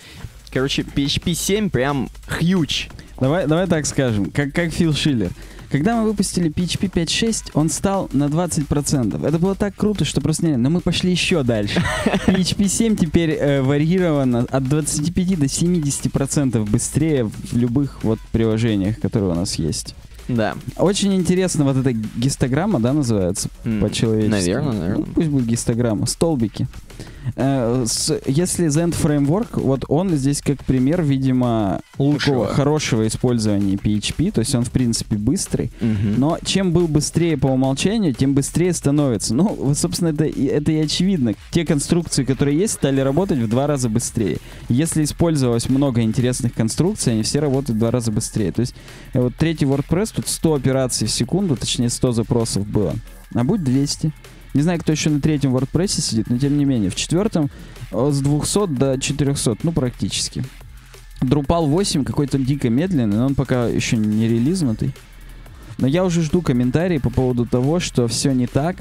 короче, 0.52 0.82
PHP 0.82 1.34
7 1.34 1.70
прям 1.70 2.10
huge. 2.40 2.92
Давай, 3.20 3.48
давай 3.48 3.68
так 3.68 3.86
скажем, 3.86 4.32
как, 4.32 4.54
как 4.54 4.72
Фил 4.72 4.94
Шиллер. 4.94 5.32
Когда 5.76 5.98
мы 5.98 6.06
выпустили 6.06 6.50
PHP 6.50 6.90
5.6, 6.90 7.52
он 7.54 7.70
стал 7.70 8.10
на 8.14 8.28
20%. 8.28 9.28
Это 9.28 9.40
было 9.40 9.56
так 9.56 9.76
круто, 9.76 10.06
что 10.06 10.22
просто 10.22 10.46
не... 10.46 10.56
Но 10.56 10.70
мы 10.70 10.80
пошли 10.80 11.12
еще 11.12 11.44
дальше. 11.44 11.84
PHP 12.28 12.70
7 12.70 12.96
теперь 12.96 13.32
э, 13.32 13.62
варьировано 13.62 14.46
от 14.50 14.64
25 14.70 15.38
до 15.38 15.48
70% 15.48 16.66
быстрее 16.72 17.26
в 17.26 17.58
любых 17.58 18.06
вот 18.06 18.20
приложениях, 18.32 19.02
которые 19.02 19.32
у 19.32 19.36
нас 19.36 19.56
есть. 19.56 19.96
Да. 20.30 20.56
Очень 20.78 21.14
интересно 21.14 21.66
вот 21.66 21.76
эта 21.76 21.92
гистограмма, 21.92 22.80
да, 22.80 22.94
называется 22.94 23.50
М, 23.66 23.82
по-человечески. 23.82 24.32
Наверное, 24.32 24.80
наверное. 24.80 25.06
Ну, 25.06 25.14
пусть 25.14 25.28
будет 25.28 25.46
гистограмма. 25.46 26.06
Столбики. 26.06 26.70
Э, 27.36 27.86
с- 27.88 28.20
если 28.26 28.68
Zend 28.68 28.96
Framework, 29.02 29.60
вот 29.60 29.86
он 29.88 30.16
здесь 30.16 30.42
как 30.42 30.64
пример, 30.64 31.02
видимо, 31.02 31.82
Лучшего. 31.98 32.48
хорошего 32.48 33.08
использования 33.08 33.76
PHP, 33.76 34.32
то 34.32 34.40
есть 34.40 34.54
он, 34.56 34.64
в 34.64 34.72
принципе, 34.72 35.16
быстрый. 35.18 35.72
Мгм. 35.82 36.16
Но 36.20 36.38
чем 36.44 36.72
был 36.72 36.88
быстрее 36.88 37.38
по 37.38 37.48
умолчанию, 37.48 38.14
тем 38.14 38.34
быстрее 38.34 38.74
становится. 38.74 39.34
Ну, 39.34 39.74
собственно, 39.76 40.10
это, 40.10 40.26
это 40.26 40.72
и 40.72 40.78
очевидно. 40.78 41.34
Те 41.52 41.66
конструкции, 41.66 42.24
которые 42.24 42.58
есть, 42.58 42.74
стали 42.74 43.00
работать 43.02 43.40
в 43.40 43.48
два 43.50 43.68
раза 43.68 43.90
быстрее. 43.90 44.38
Если 44.70 45.04
использовалось 45.04 45.70
много 45.70 46.02
интересных 46.02 46.54
конструкций, 46.54 47.14
они 47.14 47.24
все 47.24 47.40
работают 47.40 47.78
в 47.78 47.80
два 47.80 47.92
раза 47.92 48.12
быстрее. 48.12 48.52
То 48.52 48.62
есть 48.62 48.76
э, 49.14 49.22
вот 49.22 49.34
третий 49.36 49.66
WordPress, 49.66 50.14
тут 50.16 50.28
100 50.28 50.54
операций 50.56 51.08
в 51.08 51.12
секунду, 51.12 51.56
точнее 51.56 51.90
100 51.90 52.12
запросов 52.12 52.68
было. 52.68 52.94
А 53.34 53.44
будет 53.44 53.64
200. 53.64 54.12
Не 54.56 54.62
знаю, 54.62 54.80
кто 54.80 54.94
еще 54.94 55.10
на 55.10 55.20
третьем 55.20 55.54
WordPress 55.54 56.00
сидит, 56.00 56.30
но 56.30 56.38
тем 56.38 56.58
не 56.58 56.64
менее. 56.64 56.90
В 56.90 56.96
четвертом 56.96 57.50
э, 57.92 58.10
с 58.10 58.22
200 58.22 58.68
до 58.68 58.98
400, 58.98 59.58
ну 59.64 59.74
практически. 59.74 60.46
Drupal 61.20 61.68
8 61.68 62.06
какой-то 62.06 62.38
дико 62.38 62.70
медленный, 62.70 63.18
но 63.18 63.26
он 63.26 63.36
пока 63.36 63.68
еще 63.68 63.98
не 63.98 64.30
релизнутый. 64.30 64.94
Но 65.78 65.88
я 65.88 66.06
уже 66.06 66.22
жду 66.22 66.42
комментарии 66.42 67.00
по 67.00 67.10
поводу 67.10 67.46
того, 67.46 67.82
что 67.82 68.08
все 68.08 68.32
не 68.32 68.48
так, 68.48 68.78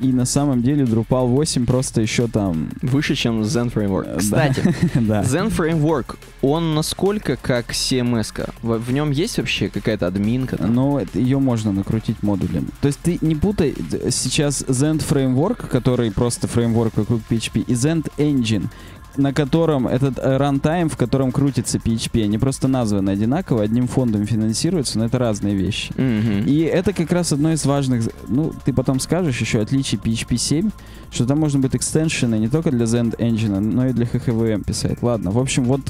и 0.00 0.12
на 0.12 0.24
самом 0.24 0.62
деле 0.62 0.84
Drupal 0.84 1.26
8 1.26 1.66
просто 1.66 2.00
еще 2.00 2.26
там... 2.26 2.70
Выше, 2.82 3.14
чем 3.14 3.42
Zen 3.42 3.72
Framework. 3.72 4.14
Э. 4.14 4.18
Кстати, 4.18 4.62
да. 4.94 5.22
Zen 5.22 5.50
Framework, 5.50 6.16
он 6.42 6.74
насколько 6.74 7.36
как 7.36 7.70
CMS? 7.70 8.32
-ка? 8.34 8.50
В, 8.62 8.78
в 8.78 8.92
нем 8.92 9.10
есть 9.10 9.38
вообще 9.38 9.68
какая-то 9.68 10.06
админка? 10.06 10.56
там? 10.56 10.74
Но 10.74 11.02
ее 11.14 11.38
можно 11.38 11.72
накрутить 11.72 12.22
модулями. 12.22 12.68
То 12.80 12.88
есть 12.88 13.00
ты 13.00 13.18
не 13.20 13.34
путай 13.34 13.74
сейчас 14.10 14.62
Zend 14.62 15.04
Framework, 15.08 15.68
который 15.68 16.10
просто 16.10 16.48
фреймворк 16.48 16.96
вокруг 16.96 17.20
PHP, 17.28 17.64
и 17.66 17.72
Zend 17.74 18.10
Engine, 18.18 18.68
на 19.16 19.32
котором 19.32 19.86
этот 19.86 20.18
э, 20.18 20.36
runtime, 20.38 20.88
в 20.88 20.96
котором 20.96 21.32
крутится 21.32 21.78
PHP, 21.78 22.24
они 22.24 22.38
просто 22.38 22.68
названы 22.68 23.10
одинаково, 23.10 23.62
одним 23.62 23.88
фондом 23.88 24.26
финансируются, 24.26 24.98
но 24.98 25.06
это 25.06 25.18
разные 25.18 25.54
вещи. 25.54 25.92
Мгм. 25.96 26.46
И 26.46 26.60
это 26.60 26.92
как 26.92 27.10
раз 27.12 27.32
одно 27.32 27.52
из 27.52 27.64
важных, 27.64 28.08
ну, 28.28 28.52
ты 28.64 28.72
потом 28.72 29.00
скажешь 29.00 29.40
еще 29.40 29.60
отличий 29.60 29.98
PHP 29.98 30.36
7, 30.36 30.70
что 31.10 31.26
там 31.26 31.40
можно 31.40 31.58
будет 31.58 31.74
экстеншены 31.74 32.36
не 32.36 32.48
только 32.48 32.70
для 32.70 32.84
Zend 32.86 33.16
Engine, 33.18 33.58
но 33.58 33.88
и 33.88 33.92
для 33.92 34.06
HHVM 34.06 34.64
писать. 34.64 35.02
Ладно, 35.02 35.30
в 35.30 35.38
общем, 35.38 35.64
вот, 35.64 35.80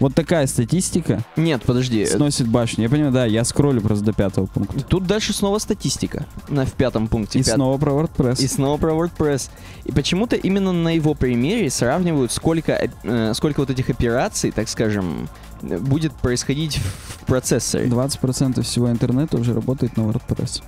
вот 0.00 0.14
такая 0.14 0.46
статистика 0.46 1.22
Нет, 1.36 1.62
подожди. 1.66 2.06
сносит 2.06 2.48
башню. 2.48 2.84
Я 2.84 2.88
понимаю, 2.90 3.12
да, 3.12 3.26
я 3.26 3.44
скроллю 3.44 3.80
просто 3.82 4.04
до 4.06 4.12
пятого 4.12 4.46
пункта. 4.46 4.80
Тут 4.84 5.06
дальше 5.06 5.32
снова 5.32 5.58
статистика. 5.58 6.26
На, 6.48 6.64
в 6.64 6.72
пятом 6.72 7.08
пункте. 7.08 7.38
И 7.38 7.42
Пят- 7.42 7.54
снова 7.54 7.76
про 7.76 7.92
WordPress. 7.92 8.42
И 8.42 8.46
снова 8.46 8.78
про 8.78 8.92
WordPress. 8.92 9.50
И 9.84 9.92
почему-то 9.92 10.36
именно 10.36 10.72
на 10.72 10.94
его 10.94 11.14
примере 11.14 11.68
сравнивают, 11.68 12.32
сколько, 12.32 12.61
э, 12.68 13.34
сколько 13.34 13.60
вот 13.60 13.70
этих 13.70 13.90
операций, 13.90 14.50
так 14.50 14.68
скажем, 14.68 15.28
будет 15.62 16.12
происходить 16.12 16.76
в 16.78 17.24
процессоре. 17.26 17.86
20% 17.86 18.62
всего 18.62 18.90
интернета 18.90 19.36
уже 19.38 19.54
работает 19.54 19.96
на 19.96 20.02
WordPress. 20.02 20.62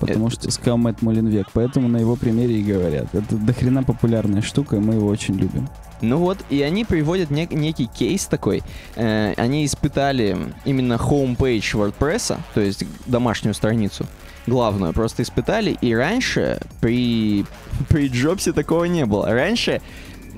Потому 0.00 0.28
Это- 0.28 0.36
что 0.36 0.50
сказал 0.52 0.78
Мэтт 0.78 1.02
Мулинвек. 1.02 1.48
Поэтому 1.52 1.88
на 1.88 1.96
его 1.98 2.14
примере 2.16 2.60
и 2.60 2.62
говорят. 2.62 3.12
Это 3.14 3.34
дохрена 3.36 3.82
популярная 3.82 4.42
штука, 4.42 4.76
и 4.76 4.78
мы 4.78 4.94
его 4.94 5.08
очень 5.08 5.34
любим. 5.34 5.68
Ну 6.00 6.18
вот, 6.18 6.38
и 6.50 6.62
они 6.62 6.84
приводят 6.84 7.30
нек- 7.32 7.52
некий 7.54 7.86
кейс 7.86 8.26
такой. 8.26 8.62
Э, 8.94 9.34
они 9.36 9.66
испытали 9.66 10.36
именно 10.64 10.94
homepage 10.94 11.74
WordPress, 11.74 12.38
то 12.54 12.60
есть 12.60 12.84
домашнюю 13.06 13.52
страницу, 13.54 14.06
главную, 14.46 14.92
просто 14.92 15.24
испытали. 15.24 15.76
И 15.80 15.92
раньше 15.92 16.60
при, 16.80 17.44
при 17.88 18.06
Джобсе 18.06 18.52
такого 18.52 18.84
не 18.84 19.04
было. 19.04 19.28
Раньше, 19.32 19.80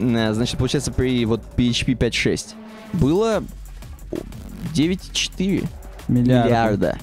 значит, 0.01 0.59
получается, 0.59 0.93
при 0.93 1.25
вот 1.27 1.43
PHP 1.57 1.97
5.6 1.97 2.55
было 2.95 3.43
9,4 4.75 5.69
Миллиарды. 6.09 6.49
миллиарда 6.49 6.99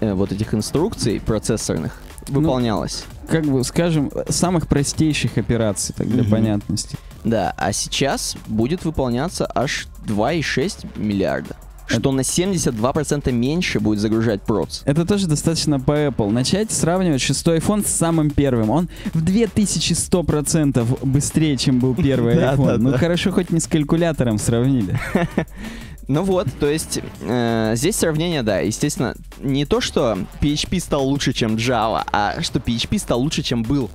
э, 0.00 0.12
вот 0.12 0.32
этих 0.32 0.54
инструкций 0.54 1.20
процессорных 1.20 2.00
Ну, 2.28 2.40
выполнялось. 2.40 3.04
Как 3.28 3.44
бы, 3.44 3.62
скажем, 3.64 4.10
самых 4.28 4.66
простейших 4.66 5.38
операций, 5.38 5.94
так 5.96 6.08
для 6.08 6.22
Мгм. 6.22 6.30
понятности. 6.30 6.96
Да, 7.24 7.54
а 7.56 7.72
сейчас 7.72 8.36
будет 8.46 8.84
выполняться 8.84 9.50
аж 9.54 9.86
2,6 10.06 10.86
миллиарда. 10.98 11.54
Что 11.90 12.12
на 12.12 12.20
72% 12.20 13.32
меньше 13.32 13.80
будет 13.80 13.98
загружать 13.98 14.42
проц. 14.42 14.82
Это 14.84 15.04
тоже 15.04 15.26
достаточно 15.26 15.80
по 15.80 15.92
Apple. 15.92 16.30
Начать 16.30 16.70
сравнивать 16.70 17.20
шестой 17.20 17.58
iPhone 17.58 17.86
с 17.86 17.90
самым 17.90 18.30
первым. 18.30 18.70
Он 18.70 18.88
в 19.12 19.24
2100% 19.24 21.04
быстрее, 21.04 21.56
чем 21.56 21.80
был 21.80 21.94
первый 21.94 22.34
iPhone. 22.36 22.78
ну 22.78 22.96
хорошо, 22.96 23.32
хоть 23.32 23.50
не 23.50 23.60
с 23.60 23.66
калькулятором 23.66 24.38
сравнили. 24.38 24.98
Ну 26.08 26.24
вот, 26.24 26.48
то 26.58 26.68
есть 26.68 26.98
э, 27.20 27.74
здесь 27.76 27.94
сравнение, 27.94 28.42
да, 28.42 28.58
естественно, 28.58 29.14
не 29.38 29.64
то, 29.64 29.80
что 29.80 30.18
PHP 30.40 30.80
стал 30.80 31.06
лучше, 31.06 31.32
чем 31.32 31.54
Java, 31.54 32.02
а 32.10 32.42
что 32.42 32.58
PHP 32.58 32.98
стал 32.98 33.20
лучше, 33.20 33.44
чем 33.44 33.62
был. 33.62 33.88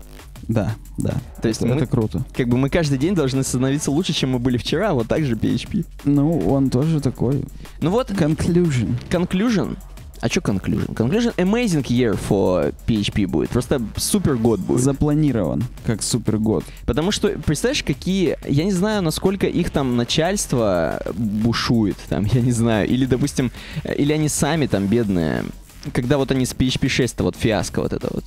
Да, 0.48 0.76
да. 0.98 1.16
То 1.42 1.48
есть 1.48 1.62
это, 1.62 1.70
мы- 1.70 1.76
это 1.78 1.88
круто. 1.88 2.24
Как 2.34 2.48
бы 2.48 2.58
мы 2.58 2.70
каждый 2.70 2.98
день 2.98 3.16
должны 3.16 3.44
становиться 3.44 3.92
лучше, 3.92 4.14
чем 4.14 4.32
мы 4.32 4.40
были 4.40 4.58
вчера, 4.58 4.94
вот 4.94 5.08
так 5.08 5.24
же 5.26 5.36
PHP. 5.36 5.86
Ну, 6.06 6.40
он 6.50 6.70
тоже 6.70 7.02
такой. 7.02 7.44
Ну 7.82 7.90
вот, 7.92 8.12
Conclusion. 8.12 8.96
conclusion. 9.10 9.78
А 10.22 10.28
что 10.30 10.40
conclusion? 10.40 10.94
Conclusion 10.96 11.36
amazing 11.36 11.84
year 11.84 12.18
for 12.30 12.74
PHP 12.88 13.28
будет. 13.28 13.50
Просто 13.50 13.82
супер 13.98 14.36
год 14.38 14.60
будет. 14.60 14.82
Запланирован, 14.82 15.64
как 15.86 16.02
супер 16.02 16.38
год. 16.38 16.64
Потому 16.86 17.12
что, 17.12 17.28
представляешь, 17.46 17.84
какие... 17.84 18.38
Я 18.48 18.64
не 18.64 18.72
знаю, 18.72 19.04
насколько 19.04 19.46
их 19.46 19.70
там 19.72 19.98
начальство 19.98 21.02
бушует, 21.16 21.98
там, 22.10 22.26
я 22.32 22.42
не 22.42 22.52
знаю. 22.54 22.88
Или, 22.88 23.06
допустим, 23.06 23.52
или 23.98 24.14
они 24.14 24.30
сами 24.30 24.68
там 24.68 24.88
бедные. 24.88 25.44
Когда 25.94 26.18
вот 26.18 26.32
они 26.32 26.46
с 26.46 26.54
PHP 26.56 26.88
6, 26.88 27.20
вот 27.20 27.36
фиаско 27.36 27.82
вот 27.82 27.94
это 27.94 28.08
вот. 28.12 28.24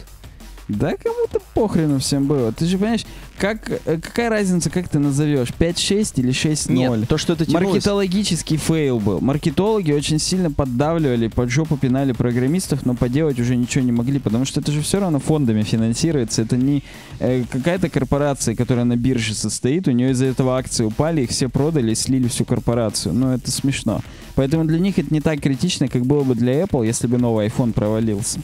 Да 0.69 0.95
кому-то 0.97 1.41
похрену 1.55 1.99
всем 1.99 2.27
было. 2.27 2.53
Ты 2.53 2.67
же 2.67 2.77
понимаешь, 2.77 3.07
как, 3.39 3.71
э, 3.71 3.99
какая 3.99 4.29
разница, 4.29 4.69
как 4.69 4.89
ты 4.89 4.99
назовешь? 4.99 5.49
5.6 5.59 6.13
или 6.17 6.31
6.0? 6.31 6.73
Нет, 6.73 7.09
то, 7.09 7.17
что 7.17 7.33
это 7.33 7.47
тянулось... 7.47 7.77
Маркетологический 7.77 8.59
фейл 8.59 9.01
был. 9.01 9.21
Маркетологи 9.21 9.93
очень 9.93 10.19
сильно 10.19 10.51
поддавливали, 10.51 11.29
под 11.29 11.51
жопу 11.51 11.79
пинали 11.79 12.13
программистов, 12.13 12.85
но 12.85 12.95
поделать 12.95 13.41
уже 13.41 13.57
ничего 13.57 13.83
не 13.83 13.93
могли, 13.93 14.19
потому 14.19 14.45
что 14.45 14.61
это 14.61 14.71
же 14.71 14.83
все 14.83 15.01
равно 15.01 15.21
фондами 15.21 15.63
финансируется. 15.63 16.43
Это 16.43 16.59
не 16.59 16.83
э, 17.19 17.45
какая-то 17.51 17.89
корпорация, 17.89 18.55
которая 18.55 18.85
на 18.85 18.97
бирже 18.97 19.35
состоит, 19.35 19.89
у 19.89 19.93
нее 19.93 20.11
из-за 20.11 20.27
этого 20.27 20.59
акции 20.59 20.85
упали, 20.85 21.23
их 21.23 21.31
все 21.31 21.49
продали 21.49 21.93
и 21.93 21.95
слили 21.95 22.29
всю 22.29 22.45
корпорацию. 22.45 23.15
Ну, 23.15 23.33
это 23.33 23.51
смешно. 23.51 24.03
Поэтому 24.35 24.65
для 24.67 24.79
них 24.79 24.99
это 24.99 25.15
не 25.15 25.23
так 25.23 25.41
критично, 25.41 25.89
как 25.89 26.05
было 26.05 26.25
бы 26.25 26.35
для 26.35 26.61
Apple, 26.61 26.87
если 26.87 27.07
бы 27.07 27.17
новый 27.17 27.47
iPhone 27.47 27.73
провалился. 27.73 28.41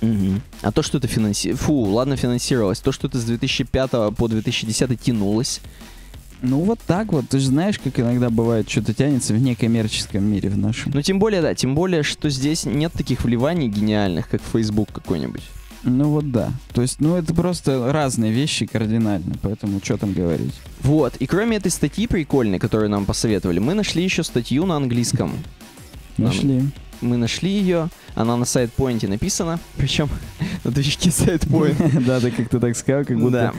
Мгм. 0.00 0.40
А 0.62 0.72
то, 0.72 0.82
что 0.82 0.98
это 0.98 1.08
финанси... 1.08 1.52
Фу, 1.52 1.74
ладно, 1.74 2.16
финансировалось. 2.16 2.80
То, 2.80 2.92
что 2.92 3.06
это 3.08 3.18
с 3.18 3.24
2005 3.24 3.90
по 4.16 4.28
2010 4.28 5.00
тянулось. 5.00 5.60
Ну, 6.42 6.60
вот 6.60 6.78
так 6.86 7.12
вот. 7.12 7.28
Ты 7.28 7.38
же 7.38 7.46
знаешь, 7.48 7.78
как 7.78 8.00
иногда 8.00 8.30
бывает, 8.30 8.68
что-то 8.70 8.94
тянется 8.94 9.34
в 9.34 9.38
некоммерческом 9.38 10.24
мире 10.24 10.48
в 10.48 10.56
нашем. 10.56 10.92
Ну, 10.94 11.02
тем 11.02 11.18
более, 11.18 11.42
да, 11.42 11.54
тем 11.54 11.74
более, 11.74 12.02
что 12.02 12.30
здесь 12.30 12.64
нет 12.64 12.92
таких 12.92 13.24
вливаний 13.24 13.68
гениальных, 13.68 14.28
как 14.28 14.40
Facebook 14.52 14.88
какой-нибудь. 14.92 15.42
Ну 15.82 16.10
вот 16.10 16.30
да. 16.30 16.52
То 16.74 16.82
есть, 16.82 17.00
ну 17.00 17.16
это 17.16 17.32
просто 17.34 17.90
разные 17.90 18.32
вещи 18.32 18.66
кардинально, 18.66 19.34
поэтому 19.40 19.80
что 19.82 19.96
там 19.96 20.12
говорить. 20.12 20.52
Вот, 20.82 21.16
и 21.16 21.26
кроме 21.26 21.56
этой 21.56 21.70
статьи 21.70 22.06
прикольной, 22.06 22.58
которую 22.58 22.90
нам 22.90 23.06
посоветовали, 23.06 23.60
мы 23.60 23.72
нашли 23.72 24.04
еще 24.04 24.22
статью 24.22 24.66
на 24.66 24.76
английском. 24.76 25.32
Нам- 26.18 26.28
Нашли. 26.28 26.64
Мы 27.00 27.16
нашли 27.16 27.50
ее, 27.50 27.88
она 28.14 28.36
на 28.36 28.44
сайт-поинте 28.44 29.08
написана, 29.08 29.58
причем 29.76 30.08
на 30.64 30.70
движке 30.70 31.10
сайт-поинт. 31.10 31.78
Да, 32.06 32.20
ты 32.20 32.30
как-то 32.30 32.60
так 32.60 32.76
сказал, 32.76 33.04
как 33.04 33.18
будто... 33.18 33.52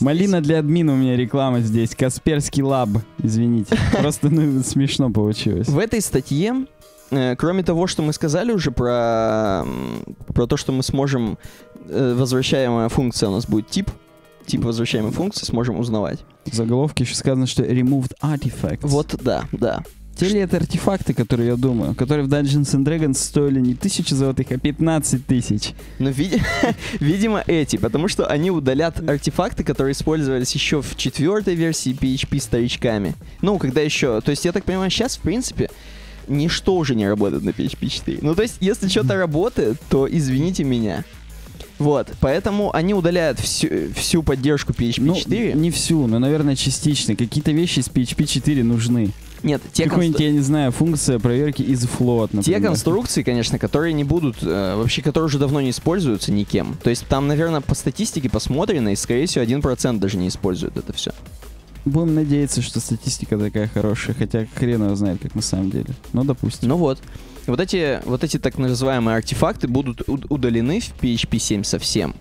Малина 0.00 0.40
для 0.40 0.58
админа 0.58 0.92
у 0.92 0.96
меня 0.96 1.16
реклама 1.16 1.60
здесь. 1.60 1.94
Касперский 1.94 2.62
лаб. 2.62 2.88
Извините. 3.22 3.76
Просто, 3.92 4.30
ну, 4.30 4.62
смешно 4.62 5.10
получилось. 5.10 5.68
В 5.68 5.78
этой 5.78 6.00
статье, 6.00 6.66
э, 7.10 7.36
кроме 7.36 7.62
того, 7.62 7.86
что 7.86 8.02
мы 8.02 8.12
сказали 8.12 8.52
уже 8.52 8.72
про, 8.72 9.64
про 10.34 10.46
то, 10.46 10.56
что 10.56 10.72
мы 10.72 10.82
сможем, 10.82 11.38
э, 11.88 12.14
возвращаемая 12.14 12.88
функция 12.88 13.28
у 13.28 13.32
нас 13.32 13.46
будет 13.46 13.68
тип, 13.68 13.90
тип 14.44 14.64
возвращаемой 14.64 15.12
функции 15.12 15.44
сможем 15.44 15.78
узнавать. 15.78 16.20
В 16.44 16.54
заголовке 16.54 17.04
еще 17.04 17.14
сказано, 17.14 17.46
что 17.46 17.62
removed 17.62 18.12
artifacts. 18.22 18.80
Вот, 18.82 19.14
да, 19.22 19.44
да. 19.52 19.82
Те 20.16 20.28
ли 20.28 20.40
это 20.40 20.56
артефакты, 20.56 21.12
которые 21.12 21.48
я 21.48 21.56
думаю, 21.56 21.94
которые 21.94 22.26
в 22.26 22.32
Dungeons 22.32 22.74
and 22.74 22.84
Dragons 22.84 23.14
стоили 23.18 23.60
не 23.60 23.74
тысячи 23.74 24.14
золотых, 24.14 24.50
а 24.50 24.58
15 24.58 25.26
тысяч. 25.26 25.72
Но, 25.98 26.08
види- 26.08 26.42
видимо, 27.00 27.44
эти, 27.46 27.76
потому 27.76 28.08
что 28.08 28.26
они 28.26 28.50
удалят 28.50 28.98
артефакты, 29.08 29.62
которые 29.62 29.92
использовались 29.92 30.52
еще 30.54 30.80
в 30.80 30.96
четвертой 30.96 31.54
версии 31.54 31.92
PHP 31.92 32.40
старичками. 32.40 33.14
Ну, 33.42 33.58
когда 33.58 33.82
еще... 33.82 34.20
То 34.22 34.30
есть, 34.30 34.44
я 34.46 34.52
так 34.52 34.64
понимаю, 34.64 34.90
сейчас, 34.90 35.16
в 35.16 35.20
принципе, 35.20 35.68
ничто 36.28 36.74
уже 36.76 36.94
не 36.94 37.06
работает 37.06 37.42
на 37.42 37.50
PHP 37.50 37.88
4. 37.88 38.18
Ну, 38.22 38.34
то 38.34 38.42
есть, 38.42 38.56
если 38.60 38.88
что-то 38.88 39.16
работает, 39.16 39.76
то 39.90 40.08
извините 40.10 40.64
меня. 40.64 41.04
Вот, 41.78 42.08
поэтому 42.20 42.74
они 42.74 42.94
удаляют 42.94 43.38
всю, 43.38 43.68
всю 43.94 44.22
поддержку 44.22 44.72
PHP 44.72 45.02
Ну, 45.02 45.14
4. 45.14 45.52
не 45.52 45.70
всю, 45.70 46.06
но, 46.06 46.18
наверное, 46.18 46.56
частично. 46.56 47.14
Какие-то 47.16 47.52
вещи 47.52 47.80
из 47.80 47.88
PHP 47.88 48.26
4 48.26 48.64
нужны. 48.64 49.10
Нет, 49.42 49.62
те, 49.72 49.84
Какой-нибудь, 49.84 50.20
я 50.20 50.30
не 50.30 50.40
знаю, 50.40 50.72
функция 50.72 51.18
проверки 51.18 51.62
из 51.62 51.84
float, 51.84 52.42
те 52.42 52.58
конструкции, 52.60 53.22
конечно, 53.22 53.58
которые 53.58 53.92
не 53.92 54.04
будут, 54.04 54.38
э, 54.42 54.76
вообще, 54.76 55.02
которые 55.02 55.26
уже 55.26 55.38
давно 55.38 55.60
не 55.60 55.70
используются 55.70 56.32
никем. 56.32 56.76
То 56.82 56.90
есть 56.90 57.06
там, 57.06 57.28
наверное, 57.28 57.60
по 57.60 57.74
статистике 57.74 58.30
посмотрено, 58.30 58.90
и, 58.90 58.96
скорее 58.96 59.26
всего, 59.26 59.44
1% 59.44 59.98
даже 59.98 60.16
не 60.16 60.28
используют 60.28 60.76
это 60.76 60.92
все. 60.92 61.12
Будем 61.84 62.16
надеяться, 62.16 62.62
что 62.62 62.80
статистика 62.80 63.38
такая 63.38 63.68
хорошая, 63.68 64.16
хотя 64.16 64.46
хрен 64.56 64.84
его 64.84 64.96
знает, 64.96 65.20
как 65.22 65.36
на 65.36 65.42
самом 65.42 65.70
деле. 65.70 65.86
Ну, 66.12 66.24
допустим. 66.24 66.68
Ну 66.68 66.76
вот. 66.76 66.98
Вот 67.46 67.60
эти, 67.60 68.00
вот 68.04 68.24
эти 68.24 68.38
так 68.38 68.58
называемые 68.58 69.16
артефакты 69.16 69.68
будут 69.68 70.00
уд- 70.08 70.26
удалены 70.28 70.80
в 70.80 70.92
PHP 71.00 71.38
7 71.38 71.62
совсем. 71.62 72.16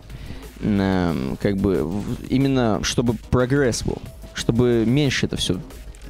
Эм, 0.62 1.36
как 1.41 1.57
бы 1.57 1.89
именно 2.29 2.79
чтобы 2.84 3.15
прогресс 3.31 3.81
был. 3.81 3.98
Чтобы 4.36 4.84
меньше 4.86 5.25
это 5.25 5.36
все. 5.38 5.60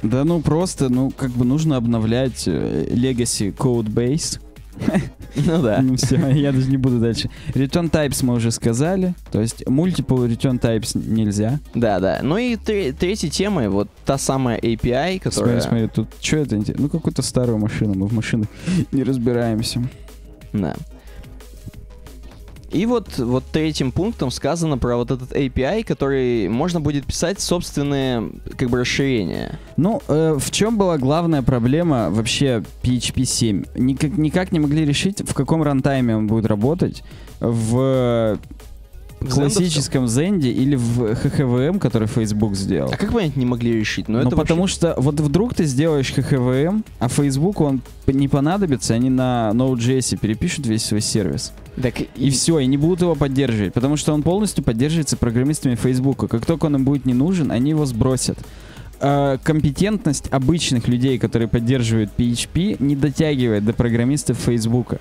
Да 0.02 0.24
ну 0.24 0.40
просто, 0.40 0.88
ну 0.88 1.10
как 1.10 1.30
бы 1.30 1.44
нужно 1.44 1.76
обновлять 1.76 2.44
э, 2.46 2.86
Legacy 2.90 3.54
Codebase. 3.54 4.40
Ну 5.36 5.62
да. 5.62 5.80
Ну 5.82 5.96
все, 5.96 6.16
я 6.30 6.52
даже 6.52 6.68
не 6.70 6.76
буду 6.76 6.98
дальше. 6.98 7.30
Return 7.54 7.90
Types 7.90 8.24
мы 8.24 8.34
уже 8.34 8.50
сказали. 8.50 9.14
То 9.30 9.40
есть 9.40 9.62
Multiple 9.62 10.28
Return 10.28 10.60
Types 10.60 10.98
нельзя. 10.98 11.60
Да, 11.74 12.00
да. 12.00 12.20
Ну 12.22 12.36
и 12.38 12.56
тре- 12.56 12.92
третьей 12.92 13.30
темой, 13.30 13.68
вот 13.68 13.88
та 14.04 14.18
самая 14.18 14.58
API, 14.58 15.18
которая... 15.18 15.60
Смотри, 15.60 15.86
смотри, 15.86 15.88
тут 15.88 16.08
что 16.20 16.36
это? 16.38 16.62
Ну 16.78 16.88
какую-то 16.88 17.22
старую 17.22 17.58
машину, 17.58 17.94
мы 17.94 18.06
в 18.06 18.12
машинах 18.12 18.48
не 18.92 19.02
разбираемся. 19.02 19.82
Да. 20.52 20.74
И 22.70 22.84
вот, 22.86 23.18
вот 23.18 23.44
третьим 23.52 23.92
пунктом 23.92 24.30
сказано 24.30 24.78
про 24.78 24.96
вот 24.96 25.10
этот 25.10 25.32
API, 25.32 25.84
который 25.84 26.48
можно 26.48 26.80
будет 26.80 27.06
писать 27.06 27.40
собственные 27.40 28.30
как 28.56 28.70
бы 28.70 28.80
расширения. 28.80 29.58
Ну, 29.76 30.02
э, 30.08 30.36
в 30.38 30.50
чем 30.50 30.76
была 30.76 30.98
главная 30.98 31.42
проблема 31.42 32.10
вообще 32.10 32.64
PHP 32.82 33.24
7? 33.24 33.64
Никак, 33.76 34.18
никак 34.18 34.52
не 34.52 34.58
могли 34.58 34.84
решить, 34.84 35.20
в 35.28 35.34
каком 35.34 35.62
рантайме 35.62 36.16
он 36.16 36.26
будет 36.26 36.46
работать. 36.46 37.02
В 37.38 38.38
В 39.20 39.28
классическом 39.30 40.06
Зенде 40.08 40.50
или 40.50 40.76
в 40.76 41.14
ХХВМ, 41.14 41.78
который 41.78 42.06
Facebook 42.06 42.54
сделал. 42.54 42.90
А 42.92 42.96
как 42.96 43.12
понять, 43.12 43.36
не 43.36 43.46
могли 43.46 43.72
решить? 43.72 44.08
Ну, 44.08 44.20
Ну, 44.22 44.28
это 44.28 44.36
потому 44.36 44.62
вообще- 44.62 44.74
что 44.76 44.94
вот 44.98 45.18
вдруг 45.20 45.54
ты 45.54 45.64
сделаешь 45.64 46.12
ХХВМ, 46.12 46.84
а 46.98 47.08
Facebook 47.08 47.60
он 47.60 47.80
не 48.06 48.28
понадобится, 48.28 48.94
они 48.94 49.10
на 49.10 49.50
Node.js 49.54 50.18
перепишут 50.18 50.66
весь 50.66 50.84
свой 50.84 51.00
сервис. 51.00 51.52
Так, 51.80 51.94
И 52.16 52.30
все, 52.30 52.58
и 52.58 52.66
не 52.66 52.76
будут 52.76 53.00
его 53.02 53.14
поддерживать, 53.14 53.74
потому 53.74 53.96
что 53.96 54.12
он 54.14 54.22
полностью 54.22 54.62
поддерживается 54.62 55.16
программистами 55.16 55.74
Facebook. 55.74 56.28
Как 56.30 56.46
только 56.46 56.66
он 56.66 56.76
им 56.76 56.84
будет 56.84 57.04
не 57.06 57.14
нужен, 57.14 57.50
они 57.50 57.70
его 57.70 57.84
сбросят. 57.86 58.38
Э, 59.00 59.36
компетентность 59.42 60.28
обычных 60.30 60.88
людей, 60.88 61.18
которые 61.18 61.48
поддерживают 61.48 62.10
PHP, 62.16 62.76
не 62.78 62.96
дотягивает 62.96 63.64
до 63.64 63.72
программистов 63.74 64.38
Facebook. 64.38 64.94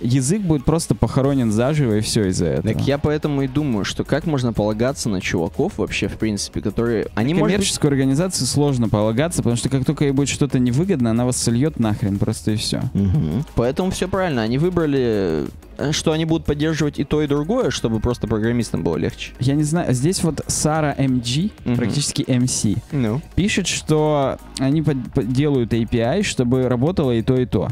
Язык 0.00 0.40
будет 0.42 0.64
просто 0.64 0.94
похоронен 0.94 1.52
заживо, 1.52 1.98
и 1.98 2.00
все 2.00 2.28
из-за 2.28 2.46
этого. 2.46 2.74
Так 2.74 2.82
я 2.86 2.98
поэтому 2.98 3.42
и 3.42 3.48
думаю, 3.48 3.84
что 3.84 4.04
как 4.04 4.26
можно 4.26 4.52
полагаться 4.52 5.08
на 5.08 5.20
чуваков 5.20 5.74
вообще, 5.78 6.08
в 6.08 6.16
принципе, 6.16 6.60
которые... 6.60 7.08
Они, 7.14 7.34
быть, 7.34 7.42
Коммерческую 7.42 7.90
организацию 7.90 8.46
сложно 8.46 8.88
полагаться, 8.88 9.38
потому 9.42 9.56
что 9.56 9.68
как 9.68 9.84
только 9.84 10.04
ей 10.04 10.12
будет 10.12 10.28
что-то 10.28 10.58
невыгодно, 10.58 11.10
она 11.10 11.24
вас 11.26 11.36
сольет 11.36 11.78
нахрен 11.78 12.18
просто 12.18 12.52
и 12.52 12.56
все. 12.56 12.82
Мгм. 12.94 13.44
Поэтому 13.54 13.90
все 13.90 14.08
правильно. 14.08 14.42
Они 14.42 14.58
выбрали, 14.58 15.44
э, 15.78 15.92
что 15.92 16.12
они 16.12 16.24
будут 16.24 16.46
поддерживать 16.46 16.98
и 16.98 17.04
то, 17.04 17.22
и 17.22 17.26
другое, 17.26 17.70
чтобы 17.70 18.00
просто 18.00 18.26
программистам 18.26 18.82
было 18.82 18.96
легче. 18.96 19.32
Я 19.40 19.54
не 19.54 19.64
знаю, 19.64 19.92
здесь 19.92 20.22
вот 20.22 20.42
Сара 20.46 20.94
MG, 20.98 21.50
Мгм. 21.64 21.76
практически 21.76 22.22
MC, 22.22 22.78
Ну. 22.92 23.20
пишет, 23.34 23.66
что 23.66 24.38
они 24.58 24.82
под- 24.82 25.12
под- 25.12 25.32
делают 25.32 25.72
API, 25.74 26.22
чтобы 26.22 26.68
работало 26.68 27.12
и 27.12 27.22
то, 27.22 27.36
и 27.36 27.44
то. 27.46 27.68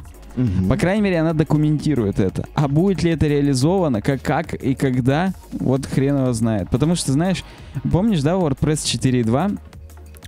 По 0.69 0.77
крайней 0.77 1.03
мере, 1.03 1.21
она 1.21 1.33
документирует 1.33 2.21
это. 2.21 2.47
А 2.55 2.69
будет 2.69 3.03
ли 3.03 3.11
это 3.11 3.27
реализовано, 3.27 4.03
как, 4.03 4.23
как 4.23 4.55
и 4.55 4.75
когда, 4.75 5.33
вот 5.53 5.87
хрен 5.87 6.17
его 6.17 6.33
знает. 6.33 6.71
Потому 6.71 6.95
что, 6.95 7.13
знаешь, 7.13 7.45
помнишь, 7.91 8.23
да, 8.23 8.33
WordPress 8.33 8.85
4.2 8.85 9.59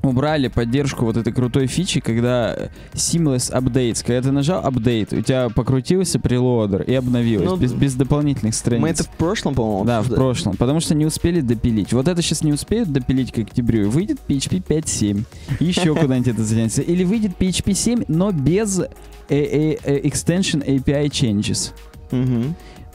убрали 0.03 0.49
поддержку 0.49 1.05
вот 1.05 1.17
этой 1.17 1.33
крутой 1.33 1.67
фичи, 1.67 2.01
когда 2.01 2.57
seamless 2.95 3.53
updates, 3.53 4.05
когда 4.05 4.23
ты 4.23 4.31
нажал 4.33 4.63
update, 4.65 5.19
у 5.19 5.23
тебя 5.23 5.49
покрутился 5.51 6.19
прелодер 6.19 6.83
и 6.83 6.95
обновилось, 6.95 7.47
Ну, 7.49 7.57
без, 7.57 7.73
без 7.73 7.95
дополнительных 7.95 8.55
страниц. 8.55 8.83
Мы 8.83 8.89
это 8.89 9.05
в 9.05 9.09
прошлом, 9.11 9.55
по-моему, 9.55 9.85
Да, 9.85 9.97
в 9.99 10.01
обсуждали. 10.01 10.19
прошлом. 10.21 10.57
Потому 10.57 10.81
что 10.81 10.95
не 10.95 11.05
успели 11.07 11.41
допилить. 11.41 11.93
Вот 11.93 12.09
это 12.09 12.23
сейчас 12.23 12.43
не 12.43 12.53
успеют 12.53 12.91
допилить 12.93 13.33
к 13.33 13.39
октябрю. 13.39 13.91
Выйдет 13.91 14.19
PHP 14.27 14.63
5.7. 14.67 15.25
И 15.61 15.65
Еще 15.65 15.95
куда-нибудь 15.95 16.29
это 16.29 16.45
затянется. 16.45 16.83
Или 16.83 17.05
выйдет 17.05 17.33
PHP 17.39 17.75
7, 17.75 18.05
но 18.09 18.33
без 18.33 18.81
э, 19.29 19.75
extension 20.05 20.65
API 20.67 21.09
changes. 21.11 21.73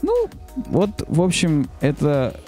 Ну, 0.02 0.28
вот, 0.68 0.90
в 1.08 1.20
общем, 1.22 1.68
это... 1.80 2.38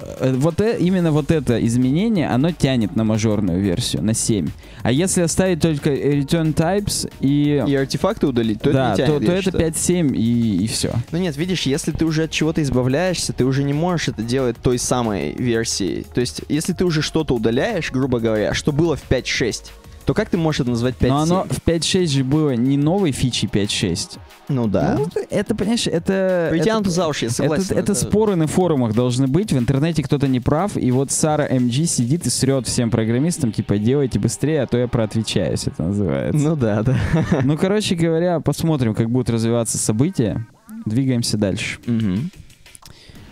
э, 0.00 0.34
Вот 0.36 0.60
э- 0.60 0.78
именно 0.78 1.12
вот 1.12 1.30
это 1.30 1.64
изменение, 1.66 2.28
оно 2.28 2.52
тянет 2.52 2.96
на 2.96 3.04
мажорную 3.04 3.60
версию, 3.60 4.02
на 4.02 4.14
7. 4.14 4.48
А 4.82 4.92
если 4.92 5.22
оставить 5.22 5.60
только 5.60 5.90
return 5.90 6.54
types 6.54 7.10
и... 7.20 7.62
И 7.66 7.74
артефакты 7.74 8.26
удалить, 8.26 8.60
то 8.62 8.72
да, 8.72 8.92
это 8.92 9.02
не 9.02 9.06
тянет, 9.08 9.20
то, 9.20 9.26
то 9.26 9.32
это 9.32 9.42
считаю. 9.78 10.08
5.7 10.12 10.16
и, 10.16 10.64
и 10.64 10.66
все. 10.66 10.92
Ну 11.12 11.18
нет, 11.18 11.36
видишь, 11.36 11.62
если 11.62 11.90
ты 11.92 12.04
уже 12.04 12.24
от 12.24 12.30
чего-то 12.30 12.62
избавляешься, 12.62 13.32
ты 13.32 13.44
уже 13.44 13.62
не 13.62 13.72
можешь 13.74 14.08
это 14.08 14.22
делать 14.22 14.56
той 14.62 14.78
самой 14.78 15.32
версией. 15.34 16.06
То 16.14 16.20
есть, 16.20 16.42
если 16.48 16.72
ты 16.72 16.84
уже 16.84 17.02
что-то 17.02 17.34
удаляешь, 17.34 17.90
грубо 17.92 18.20
говоря, 18.20 18.54
что 18.54 18.72
было 18.72 18.96
в 18.96 19.02
5.6, 19.10 19.70
то 20.10 20.14
как 20.14 20.28
ты 20.28 20.36
можешь 20.36 20.62
это 20.62 20.70
назвать 20.70 20.96
5.7? 20.98 21.08
Но 21.08 21.18
оно 21.20 21.44
в 21.44 21.64
5.6 21.64 22.06
же 22.08 22.24
было 22.24 22.50
не 22.56 22.76
новой 22.76 23.12
фичи 23.12 23.46
5.6. 23.46 24.18
Ну 24.48 24.66
да. 24.66 24.96
Ну, 24.98 25.06
это, 25.30 25.54
понимаешь, 25.54 25.86
это... 25.86 26.48
Притянуто 26.50 26.88
это, 26.88 26.90
за 26.90 27.06
уши, 27.06 27.26
я 27.26 27.30
согласен. 27.30 27.66
это, 27.70 27.74
это 27.78 27.94
споры 27.94 28.34
на 28.34 28.48
форумах 28.48 28.92
должны 28.92 29.28
быть, 29.28 29.52
в 29.52 29.56
интернете 29.56 30.02
кто-то 30.02 30.26
не 30.26 30.40
прав, 30.40 30.76
и 30.76 30.90
вот 30.90 31.12
Сара 31.12 31.46
МГ 31.48 31.86
сидит 31.86 32.26
и 32.26 32.30
срет 32.30 32.66
всем 32.66 32.90
программистам, 32.90 33.52
типа, 33.52 33.78
делайте 33.78 34.18
быстрее, 34.18 34.62
а 34.62 34.66
то 34.66 34.78
я 34.78 34.88
проотвечаюсь, 34.88 35.68
это 35.68 35.84
называется. 35.84 36.40
Ну 36.40 36.56
да, 36.56 36.82
да. 36.82 36.98
Ну, 37.44 37.56
короче 37.56 37.94
говоря, 37.94 38.40
посмотрим, 38.40 38.96
как 38.96 39.08
будут 39.10 39.30
развиваться 39.30 39.78
события. 39.78 40.44
Двигаемся 40.86 41.38
дальше. 41.38 41.78
Мгм. 41.86 42.32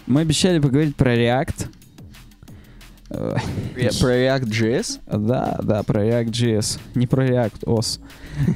Мы 0.06 0.20
обещали 0.20 0.60
поговорить 0.60 0.94
про 0.94 1.16
React. 1.16 1.70
Э, 3.10 3.36
Про 3.74 4.16
React.js? 4.16 5.00
Да, 5.06 5.58
да, 5.62 5.82
про 5.82 6.04
React.js. 6.04 6.78
Не 6.94 7.06
про 7.06 7.26
React, 7.26 7.64
OS. 7.64 8.00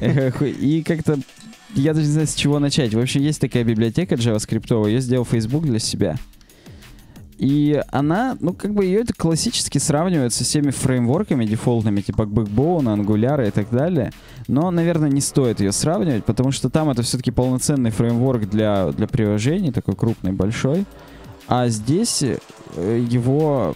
Эх, 0.01 0.41
И 0.41 0.83
как-то 0.83 1.17
я 1.75 1.93
даже 1.93 2.05
не 2.05 2.11
знаю, 2.13 2.27
с 2.27 2.35
чего 2.35 2.59
начать. 2.59 2.93
В 2.93 2.99
общем, 2.99 3.21
есть 3.21 3.41
такая 3.41 3.63
библиотека 3.63 4.15
JavaScript, 4.15 4.87
ее 4.87 4.99
сделал 4.99 5.25
Facebook 5.25 5.63
для 5.63 5.79
себя. 5.79 6.17
И 7.39 7.81
она, 7.89 8.37
ну, 8.39 8.53
как 8.53 8.73
бы 8.73 8.85
ее 8.85 9.01
это 9.01 9.13
классически 9.13 9.79
сравнивает 9.79 10.33
со 10.33 10.43
всеми 10.43 10.69
фреймворками 10.69 11.45
дефолтными, 11.45 12.01
типа 12.01 12.21
Backbone, 12.21 12.95
Angular 12.95 13.47
и 13.47 13.51
так 13.51 13.69
далее. 13.71 14.11
Но, 14.47 14.69
наверное, 14.71 15.09
не 15.09 15.19
стоит 15.19 15.59
ее 15.59 15.71
сравнивать, 15.71 16.25
потому 16.25 16.51
что 16.51 16.69
там 16.69 16.89
это 16.89 17.01
все-таки 17.01 17.31
полноценный 17.31 17.89
фреймворк 17.89 18.49
для, 18.49 18.91
для 18.91 19.07
приложений, 19.07 19.71
такой 19.71 19.95
крупный, 19.95 20.31
большой. 20.31 20.85
А 21.47 21.67
здесь 21.67 22.23
э, 22.23 23.05
его 23.09 23.75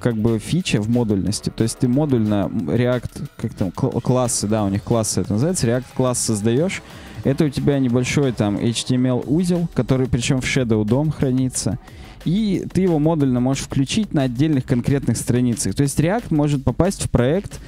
как 0.00 0.16
бы 0.16 0.38
фича 0.38 0.80
в 0.80 0.88
модульности. 0.88 1.50
То 1.50 1.62
есть 1.62 1.78
ты 1.78 1.88
модульно 1.88 2.48
React, 2.50 3.28
как 3.36 3.54
там, 3.54 3.70
кл- 3.70 4.00
классы, 4.00 4.46
да, 4.46 4.64
у 4.64 4.68
них 4.68 4.82
классы 4.82 5.20
это 5.20 5.32
называется, 5.32 5.66
React 5.66 5.84
класс 5.94 6.18
создаешь. 6.18 6.82
Это 7.24 7.44
у 7.44 7.48
тебя 7.48 7.78
небольшой 7.78 8.32
там 8.32 8.56
HTML 8.56 9.24
узел, 9.26 9.68
который 9.74 10.06
причем 10.06 10.40
в 10.40 10.44
Shadow 10.44 10.84
DOM 10.84 11.10
хранится. 11.10 11.78
И 12.24 12.64
ты 12.72 12.82
его 12.82 12.98
модульно 12.98 13.40
можешь 13.40 13.64
включить 13.64 14.12
на 14.12 14.22
отдельных 14.22 14.64
конкретных 14.64 15.16
страницах. 15.16 15.74
То 15.74 15.82
есть 15.82 15.98
React 15.98 16.26
может 16.30 16.64
попасть 16.64 17.04
в 17.04 17.10
проект 17.10 17.58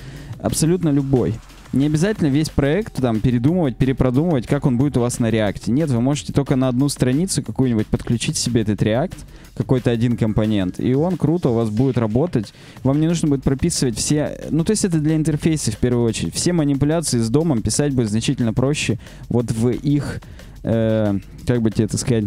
абсолютно 0.42 0.90
любой. 0.90 1.34
Не 1.72 1.86
обязательно 1.86 2.26
весь 2.26 2.50
проект 2.50 2.96
там 2.96 3.20
передумывать, 3.20 3.76
перепродумывать, 3.76 4.48
как 4.48 4.66
он 4.66 4.76
будет 4.76 4.96
у 4.96 5.00
вас 5.00 5.20
на 5.20 5.30
React. 5.30 5.70
Нет, 5.70 5.88
вы 5.88 6.00
можете 6.00 6.32
только 6.32 6.56
на 6.56 6.66
одну 6.66 6.88
страницу 6.88 7.44
какую-нибудь 7.44 7.86
подключить 7.86 8.36
себе 8.36 8.62
этот 8.62 8.82
React, 8.82 9.14
какой-то 9.54 9.92
один 9.92 10.16
компонент, 10.16 10.80
и 10.80 10.94
он 10.94 11.16
круто 11.16 11.50
у 11.50 11.54
вас 11.54 11.70
будет 11.70 11.96
работать. 11.96 12.52
Вам 12.82 13.00
не 13.00 13.06
нужно 13.06 13.28
будет 13.28 13.44
прописывать 13.44 13.96
все... 13.96 14.40
Ну, 14.50 14.64
то 14.64 14.72
есть 14.72 14.84
это 14.84 14.98
для 14.98 15.14
интерфейса 15.14 15.70
в 15.70 15.76
первую 15.76 16.06
очередь. 16.06 16.34
Все 16.34 16.52
манипуляции 16.52 17.18
с 17.18 17.30
домом 17.30 17.62
писать 17.62 17.94
будет 17.94 18.10
значительно 18.10 18.52
проще 18.52 18.98
вот 19.28 19.52
в 19.52 19.68
их, 19.68 20.20
э, 20.64 21.18
как 21.46 21.62
бы 21.62 21.70
тебе 21.70 21.84
это 21.84 21.98
сказать, 21.98 22.24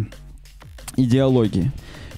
идеологии. 0.96 1.70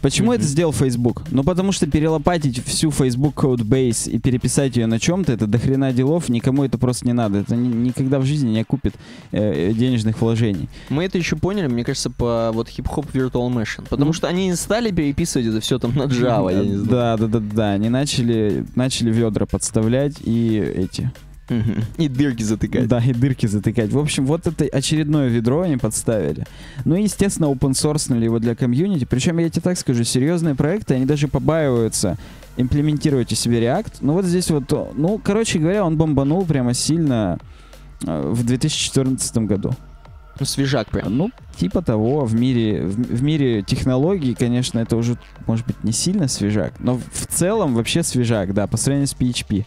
Почему 0.07 0.29
Мгм. 0.31 0.37
это 0.37 0.45
сделал 0.45 0.73
Facebook? 0.73 1.25
Ну, 1.33 1.42
потому 1.42 1.73
что 1.73 1.88
перелопатить 1.88 2.64
всю 2.64 2.92
Facebook 2.92 3.35
Codebase 3.35 4.09
и 4.09 4.21
переписать 4.21 4.77
ее 4.77 4.87
на 4.87 5.01
чем-то, 5.01 5.33
это 5.33 5.49
дохрена 5.49 5.92
делов, 5.92 6.29
никому 6.29 6.62
это 6.62 6.79
просто 6.79 7.05
не 7.07 7.12
надо. 7.12 7.38
Это 7.40 7.57
ни- 7.57 7.87
никогда 7.88 8.21
в 8.21 8.25
жизни 8.25 8.51
не 8.51 8.61
окупит 8.61 8.95
э, 9.33 9.73
денежных 9.73 10.21
вложений. 10.21 10.69
Мы 10.90 11.03
это 11.07 11.19
еще 11.19 11.35
поняли, 11.35 11.66
мне 11.66 11.83
кажется, 11.83 12.09
по 12.11 12.53
вот 12.55 12.69
хип-хоп 12.69 13.07
Virtual 13.12 13.53
Machine. 13.53 13.83
Потому 13.88 14.11
Ну. 14.11 14.12
что 14.12 14.29
они 14.29 14.47
не 14.47 14.55
стали 14.55 14.92
переписывать 14.92 15.49
это 15.49 15.59
все 15.61 15.81
там 15.81 15.92
на 15.97 16.05
Java, 16.05 16.53
я 16.53 16.62
не 16.62 16.77
знаю. 16.77 16.88
Да, 16.88 17.16
да, 17.16 17.27
да, 17.27 17.40
да. 17.40 17.71
Они 17.73 17.88
начали, 17.88 18.64
начали 18.77 19.11
ведра 19.11 19.45
подставлять 19.47 20.14
и 20.25 20.57
эти. 20.59 21.11
И 21.99 22.09
дырки 22.09 22.43
затыкать. 22.43 22.89
Да, 22.89 22.99
и 22.99 23.13
дырки 23.13 23.47
затыкать. 23.47 23.93
В 23.93 23.99
общем, 23.99 24.27
вот 24.27 24.47
это 24.47 24.65
очередное 24.65 25.29
ведро 25.29 25.63
они 25.63 25.77
подставили. 25.77 26.45
Ну 26.85 26.97
и, 26.97 27.03
естественно, 27.03 27.47
open 27.47 27.73
source 27.73 28.17
его 28.23 28.39
для 28.39 28.55
комьюнити. 28.55 29.05
Причем, 29.05 29.39
я 29.39 29.49
тебе 29.49 29.63
так 29.63 29.79
скажу, 29.79 30.05
серьезные 30.05 30.55
проекты, 30.55 30.95
они 30.95 31.07
даже 31.07 31.29
побаиваются 31.29 32.19
имплементировать 32.57 33.33
у 33.33 33.35
себя 33.35 33.61
React. 33.61 33.99
Ну 34.01 34.15
вот 34.15 34.25
здесь 34.25 34.51
вот, 34.51 34.71
ну, 34.95 35.21
короче 35.23 35.59
говоря, 35.59 35.85
он 35.85 35.97
бомбанул 35.97 36.45
прямо 36.45 36.75
сильно 36.75 37.39
э, 38.05 38.31
в 38.33 38.45
2014 38.45 39.37
году. 39.39 39.73
Ну, 40.39 40.45
свежак 40.45 40.91
прям. 40.91 41.17
Ну, 41.17 41.31
типа 41.57 41.83
того, 41.83 42.25
в 42.25 42.35
мире, 42.35 42.83
в, 42.83 42.95
в 42.97 43.23
мире 43.23 43.63
технологий, 43.63 44.35
конечно, 44.35 44.79
это 44.79 44.97
уже, 44.97 45.19
может 45.47 45.67
быть, 45.67 45.83
не 45.83 45.93
сильно 45.93 46.29
свежак, 46.29 46.75
но 46.79 46.99
в 47.13 47.27
целом 47.27 47.75
вообще 47.75 48.03
свежак, 48.03 48.53
да, 48.53 48.67
по 48.67 48.77
сравнению 48.77 49.09
с 49.09 49.15
PHP. 49.15 49.67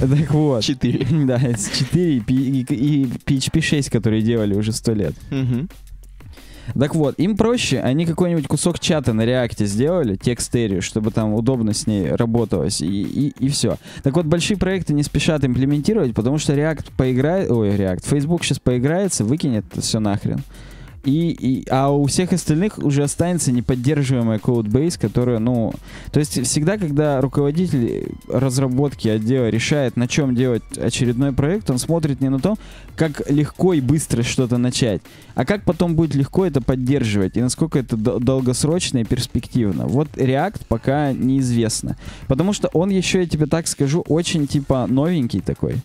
Так 0.00 0.30
вот. 0.32 0.62
Четыре. 0.62 1.06
Да, 1.26 1.36
S4 1.38 2.16
и, 2.16 2.20
P- 2.20 2.34
и- 2.34 2.74
и 2.74 3.04
PHP 3.04 3.60
6, 3.60 3.90
которые 3.90 4.22
делали 4.22 4.54
уже 4.54 4.72
сто 4.72 4.92
лет. 4.92 5.14
Так 6.78 6.94
вот, 6.94 7.18
им 7.18 7.36
проще, 7.36 7.80
они 7.80 8.06
какой-нибудь 8.06 8.46
кусок 8.46 8.78
чата 8.78 9.12
на 9.12 9.24
реакте 9.24 9.66
сделали, 9.66 10.14
текст-эрию, 10.14 10.82
чтобы 10.82 11.10
там 11.10 11.34
удобно 11.34 11.72
с 11.74 11.88
ней 11.88 12.12
работалось, 12.12 12.80
и, 12.80 13.32
и, 13.40 13.48
все. 13.48 13.76
Так 14.04 14.14
вот, 14.14 14.26
большие 14.26 14.56
проекты 14.56 14.92
не 14.92 15.02
спешат 15.02 15.44
имплементировать, 15.44 16.14
потому 16.14 16.38
что 16.38 16.52
React 16.54 16.92
поиграет, 16.96 17.50
ой, 17.50 17.70
React, 17.70 18.06
Facebook 18.06 18.44
сейчас 18.44 18.60
поиграется, 18.60 19.24
выкинет 19.24 19.64
все 19.80 19.98
нахрен. 19.98 20.42
И, 21.04 21.30
и, 21.30 21.66
а 21.70 21.90
у 21.90 22.04
всех 22.06 22.32
остальных 22.34 22.76
уже 22.76 23.02
останется 23.02 23.52
неподдерживаемая 23.52 24.38
кодбейс, 24.38 24.98
которая, 24.98 25.38
ну... 25.38 25.72
То 26.12 26.20
есть 26.20 26.42
всегда, 26.46 26.76
когда 26.76 27.20
руководитель 27.22 28.12
разработки 28.28 29.08
отдела 29.08 29.48
решает, 29.48 29.96
на 29.96 30.08
чем 30.08 30.34
делать 30.34 30.62
очередной 30.76 31.32
проект, 31.32 31.70
он 31.70 31.78
смотрит 31.78 32.20
не 32.20 32.28
на 32.28 32.38
то, 32.38 32.56
как 32.96 33.30
легко 33.30 33.72
и 33.72 33.80
быстро 33.80 34.22
что-то 34.22 34.58
начать, 34.58 35.00
а 35.34 35.46
как 35.46 35.64
потом 35.64 35.94
будет 35.94 36.14
легко 36.14 36.44
это 36.44 36.60
поддерживать, 36.60 37.36
и 37.38 37.40
насколько 37.40 37.78
это 37.78 37.96
дол- 37.96 38.20
долгосрочно 38.20 38.98
и 38.98 39.04
перспективно. 39.04 39.86
Вот 39.86 40.08
React 40.16 40.62
пока 40.68 41.14
неизвестно. 41.14 41.96
Потому 42.28 42.52
что 42.52 42.68
он 42.74 42.90
еще, 42.90 43.20
я 43.20 43.26
тебе 43.26 43.46
так 43.46 43.68
скажу, 43.68 44.04
очень 44.06 44.46
типа 44.46 44.86
новенький 44.86 45.40
такой. 45.40 45.76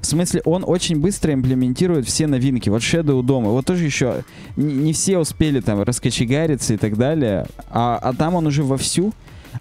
В 0.00 0.06
смысле, 0.06 0.42
он 0.44 0.64
очень 0.66 1.00
быстро 1.00 1.32
имплементирует 1.32 2.06
все 2.06 2.26
новинки. 2.26 2.68
Вот 2.68 2.82
Shadow 2.82 3.22
дома. 3.22 3.50
Вот 3.50 3.66
тоже 3.66 3.84
еще 3.84 4.24
не, 4.56 4.92
все 4.92 5.18
успели 5.18 5.60
там 5.60 5.82
раскочегариться 5.82 6.74
и 6.74 6.76
так 6.76 6.96
далее. 6.96 7.46
А, 7.70 7.98
а 8.00 8.12
там 8.12 8.34
он 8.34 8.46
уже 8.46 8.62
вовсю. 8.62 9.12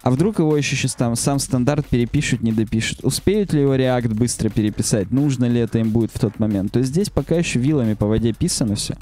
А 0.03 0.09
вдруг 0.09 0.39
его 0.39 0.55
еще 0.55 0.75
сейчас 0.75 0.95
там 0.95 1.15
сам 1.15 1.39
стандарт 1.39 1.85
перепишут, 1.85 2.41
не 2.41 2.51
допишут? 2.51 2.99
Успеют 3.03 3.53
ли 3.53 3.61
его 3.61 3.75
React 3.75 4.13
быстро 4.13 4.49
переписать? 4.49 5.11
Нужно 5.11 5.45
ли 5.45 5.59
это 5.59 5.79
им 5.79 5.89
будет 5.89 6.11
в 6.13 6.19
тот 6.19 6.39
момент? 6.39 6.71
То 6.71 6.79
есть 6.79 6.91
здесь 6.91 7.09
пока 7.09 7.35
еще 7.35 7.59
вилами 7.59 7.93
по 7.93 8.05
воде 8.05 8.31
писано 8.31 8.75
все. 8.75 8.95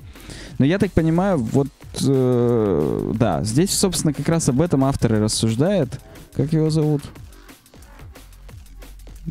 Но 0.57 0.65
я 0.65 0.79
так 0.79 0.91
понимаю, 0.91 1.37
вот 1.37 1.67
э, 2.01 3.11
да, 3.15 3.43
здесь, 3.43 3.71
собственно, 3.71 4.13
как 4.13 4.27
раз 4.27 4.49
об 4.49 4.61
этом 4.61 4.83
автор 4.83 5.15
и 5.15 5.19
рассуждает. 5.19 5.99
Как 6.33 6.53
его 6.53 6.69
зовут? 6.69 7.03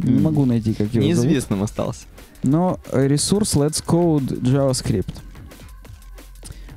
Не 0.04 0.20
могу 0.20 0.44
найти, 0.44 0.74
как 0.74 0.92
его 0.92 1.06
зовут. 1.06 1.24
Неизвестным 1.24 1.62
остался. 1.62 2.02
Но 2.42 2.78
ресурс 2.92 3.54
Let's 3.54 3.84
Code 3.84 4.40
JavaScript. 4.42 5.14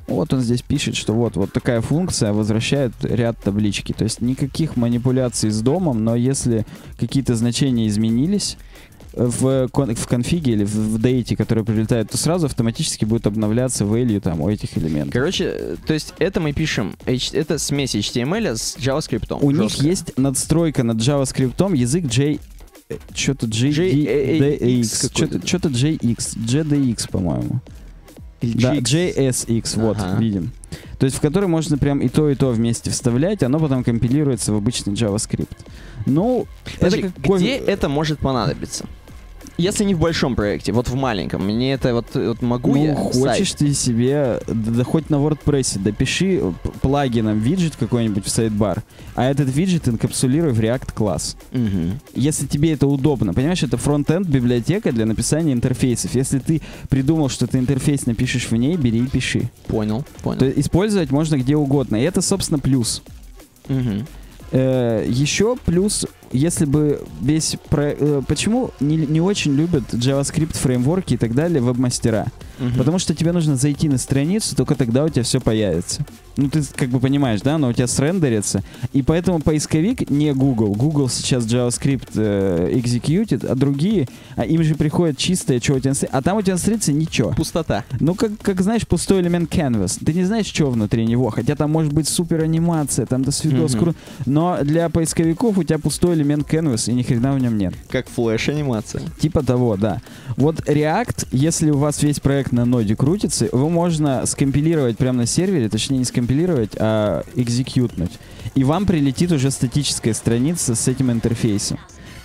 Вот 0.08 0.32
он 0.32 0.40
здесь 0.40 0.62
пишет, 0.62 0.96
что 0.96 1.14
вот, 1.14 1.36
вот 1.36 1.52
такая 1.52 1.80
функция 1.80 2.32
возвращает 2.32 2.92
ряд 3.02 3.38
таблички. 3.38 3.92
То 3.92 4.04
есть 4.04 4.20
никаких 4.20 4.76
манипуляций 4.76 5.50
с 5.50 5.60
домом, 5.60 6.04
но 6.04 6.16
если 6.16 6.66
какие-то 6.98 7.34
значения 7.34 7.86
изменились 7.86 8.58
э, 9.14 9.24
в, 9.24 9.68
кон- 9.68 9.94
в 9.94 10.06
конфиге 10.06 10.52
или 10.52 10.64
в, 10.64 10.74
в 10.74 11.00
дейте, 11.00 11.36
который 11.36 11.64
прилетает, 11.64 12.10
то 12.10 12.18
сразу 12.18 12.46
автоматически 12.46 13.04
будет 13.04 13.26
обновляться 13.26 13.84
value 13.84 14.20
там 14.20 14.40
у 14.42 14.50
этих 14.50 14.76
элементов. 14.76 15.12
Короче, 15.14 15.44
э, 15.44 15.76
то 15.86 15.94
есть 15.94 16.12
это 16.18 16.40
мы 16.40 16.52
пишем, 16.52 16.94
это 17.06 17.58
смесь 17.58 17.94
HTML 17.94 18.56
с 18.56 18.76
JavaScript. 18.76 19.38
У 19.40 19.50
них 19.50 19.70
Жестко. 19.70 19.86
есть 19.86 20.18
надстройка 20.18 20.82
над 20.82 20.98
JavaScript, 20.98 21.76
язык 21.76 22.04
J... 22.04 22.38
Что-то 23.14 23.46
JDX, 23.46 25.46
что-то 25.46 25.68
JX, 25.68 26.36
JDX, 26.36 27.10
по-моему. 27.10 27.60
Да. 28.42 28.76
JSX, 28.76 29.80
вот, 29.80 29.96
Ага. 30.00 30.20
видим. 30.20 30.52
То 30.98 31.06
есть 31.06 31.16
в 31.16 31.20
который 31.20 31.48
можно 31.48 31.78
прям 31.78 32.00
и 32.00 32.08
то, 32.08 32.28
и 32.28 32.34
то 32.34 32.50
вместе 32.50 32.90
вставлять, 32.90 33.42
оно 33.42 33.60
потом 33.60 33.84
компилируется 33.84 34.52
в 34.52 34.56
обычный 34.56 34.94
JavaScript. 34.94 35.48
Ну, 36.06 36.46
Подожди, 36.78 37.00
это 37.00 37.12
как 37.22 37.38
где 37.38 37.56
это 37.56 37.88
может 37.88 38.18
понадобиться? 38.18 38.86
Если 39.62 39.84
не 39.84 39.94
в 39.94 40.00
большом 40.00 40.34
проекте, 40.34 40.72
вот 40.72 40.88
в 40.88 40.94
маленьком, 40.96 41.46
мне 41.46 41.72
это 41.72 41.94
вот, 41.94 42.06
вот 42.14 42.42
могу 42.42 42.74
ну, 42.74 42.84
я 42.84 42.94
хочешь 42.96 43.50
сайт? 43.50 43.58
ты 43.58 43.74
себе, 43.74 44.40
да, 44.48 44.72
да 44.72 44.82
хоть 44.84 45.08
на 45.08 45.16
WordPress, 45.16 45.78
допиши 45.78 46.42
плагином 46.80 47.38
виджет 47.38 47.76
какой-нибудь 47.78 48.26
в 48.26 48.28
сайдбар, 48.28 48.82
а 49.14 49.30
этот 49.30 49.48
виджет 49.54 49.86
инкапсулируй 49.86 50.52
в 50.52 50.58
React 50.58 50.92
класс. 50.94 51.36
Мгм. 51.52 52.00
Если 52.12 52.46
тебе 52.46 52.72
это 52.72 52.88
удобно, 52.88 53.34
понимаешь, 53.34 53.62
это 53.62 53.76
фронт-энд 53.76 54.26
библиотека 54.26 54.90
для 54.90 55.06
написания 55.06 55.52
интерфейсов. 55.52 56.12
Если 56.16 56.40
ты 56.40 56.60
придумал, 56.88 57.28
что 57.28 57.46
ты 57.46 57.58
интерфейс 57.58 58.06
напишешь 58.06 58.50
в 58.50 58.56
ней, 58.56 58.76
бери 58.76 58.98
и 58.98 59.06
пиши. 59.06 59.48
Понял, 59.68 60.04
понял. 60.24 60.40
То 60.40 60.50
использовать 60.50 61.12
можно 61.12 61.36
где 61.36 61.54
угодно. 61.54 61.94
И 61.94 62.02
это, 62.02 62.20
собственно, 62.20 62.58
плюс. 62.58 63.04
Мгм. 63.68 64.08
Э, 64.50 65.06
еще 65.08 65.56
плюс, 65.64 66.04
если 66.32 66.64
бы 66.64 67.02
весь 67.20 67.56
про... 67.68 67.94
э, 67.98 68.22
почему 68.26 68.70
не, 68.80 68.96
не 68.96 69.20
очень 69.20 69.54
любят 69.54 69.84
JavaScript 69.92 70.56
фреймворки 70.56 71.14
и 71.14 71.16
так 71.16 71.34
далее 71.34 71.60
веб-мастера? 71.60 72.26
Мгм. 72.58 72.74
Потому 72.78 72.98
что 72.98 73.14
тебе 73.14 73.32
нужно 73.32 73.56
зайти 73.56 73.88
на 73.88 73.98
страницу, 73.98 74.54
только 74.54 74.74
тогда 74.74 75.04
у 75.04 75.08
тебя 75.08 75.22
все 75.22 75.40
появится. 75.40 76.04
Ну, 76.36 76.48
ты 76.48 76.62
как 76.76 76.88
бы 76.88 76.98
понимаешь, 77.00 77.40
да, 77.42 77.58
но 77.58 77.68
у 77.68 77.72
тебя 77.72 77.86
срендерится. 77.86 78.62
И 78.92 79.02
поэтому 79.02 79.40
поисковик 79.40 80.08
не 80.10 80.32
Google. 80.32 80.72
Google 80.74 81.08
сейчас 81.08 81.44
JavaScript 81.44 82.08
э, 82.14 82.70
executed, 82.74 83.46
а 83.46 83.54
другие, 83.54 84.08
а 84.36 84.44
им 84.44 84.62
же 84.62 84.74
приходит 84.74 85.18
чистое, 85.18 85.60
что 85.60 85.74
у 85.74 85.80
тебя 85.80 85.92
на 85.92 86.08
А 86.18 86.22
там 86.22 86.36
у 86.38 86.42
тебя 86.42 86.54
на 86.54 86.58
странице 86.58 86.92
ничего. 86.92 87.30
Пустота. 87.36 87.84
Ну, 88.00 88.14
как, 88.14 88.32
как 88.40 88.60
знаешь, 88.62 88.86
пустой 88.86 89.20
элемент 89.20 89.52
canvas. 89.54 89.98
Ты 90.02 90.12
не 90.14 90.24
знаешь, 90.24 90.46
что 90.46 90.70
внутри 90.70 91.04
него. 91.04 91.30
Хотя 91.30 91.54
там 91.56 91.70
может 91.70 91.92
быть 91.92 92.08
супер 92.08 92.42
анимация, 92.42 93.04
там 93.06 93.22
до 93.24 93.30
свидос, 93.30 93.74
Мгм. 93.74 93.84
кру- 93.90 93.94
Но 94.26 94.58
для 94.62 94.88
поисковиков 94.88 95.58
у 95.58 95.64
тебя 95.64 95.78
пустой 95.78 96.14
элемент 96.22 96.48
canvas, 96.48 96.90
и 96.90 96.94
ни 96.94 97.02
хрена 97.02 97.34
в 97.34 97.38
нем 97.38 97.58
нет. 97.58 97.74
Как 97.88 98.08
флеш-анимация. 98.08 99.02
Типа 99.18 99.44
того, 99.44 99.76
да. 99.76 100.00
Вот 100.36 100.60
React, 100.60 101.28
если 101.32 101.70
у 101.70 101.78
вас 101.78 102.02
весь 102.02 102.20
проект 102.20 102.52
на 102.52 102.64
ноде 102.64 102.96
крутится, 102.96 103.46
его 103.46 103.68
можно 103.68 104.24
скомпилировать 104.26 104.96
прямо 104.96 105.18
на 105.18 105.26
сервере, 105.26 105.68
точнее 105.68 105.98
не 105.98 106.04
скомпилировать, 106.04 106.72
а 106.78 107.22
экзекьютнуть. 107.34 108.12
И 108.54 108.64
вам 108.64 108.86
прилетит 108.86 109.32
уже 109.32 109.50
статическая 109.50 110.14
страница 110.14 110.74
с 110.74 110.88
этим 110.88 111.10
интерфейсом. 111.10 111.78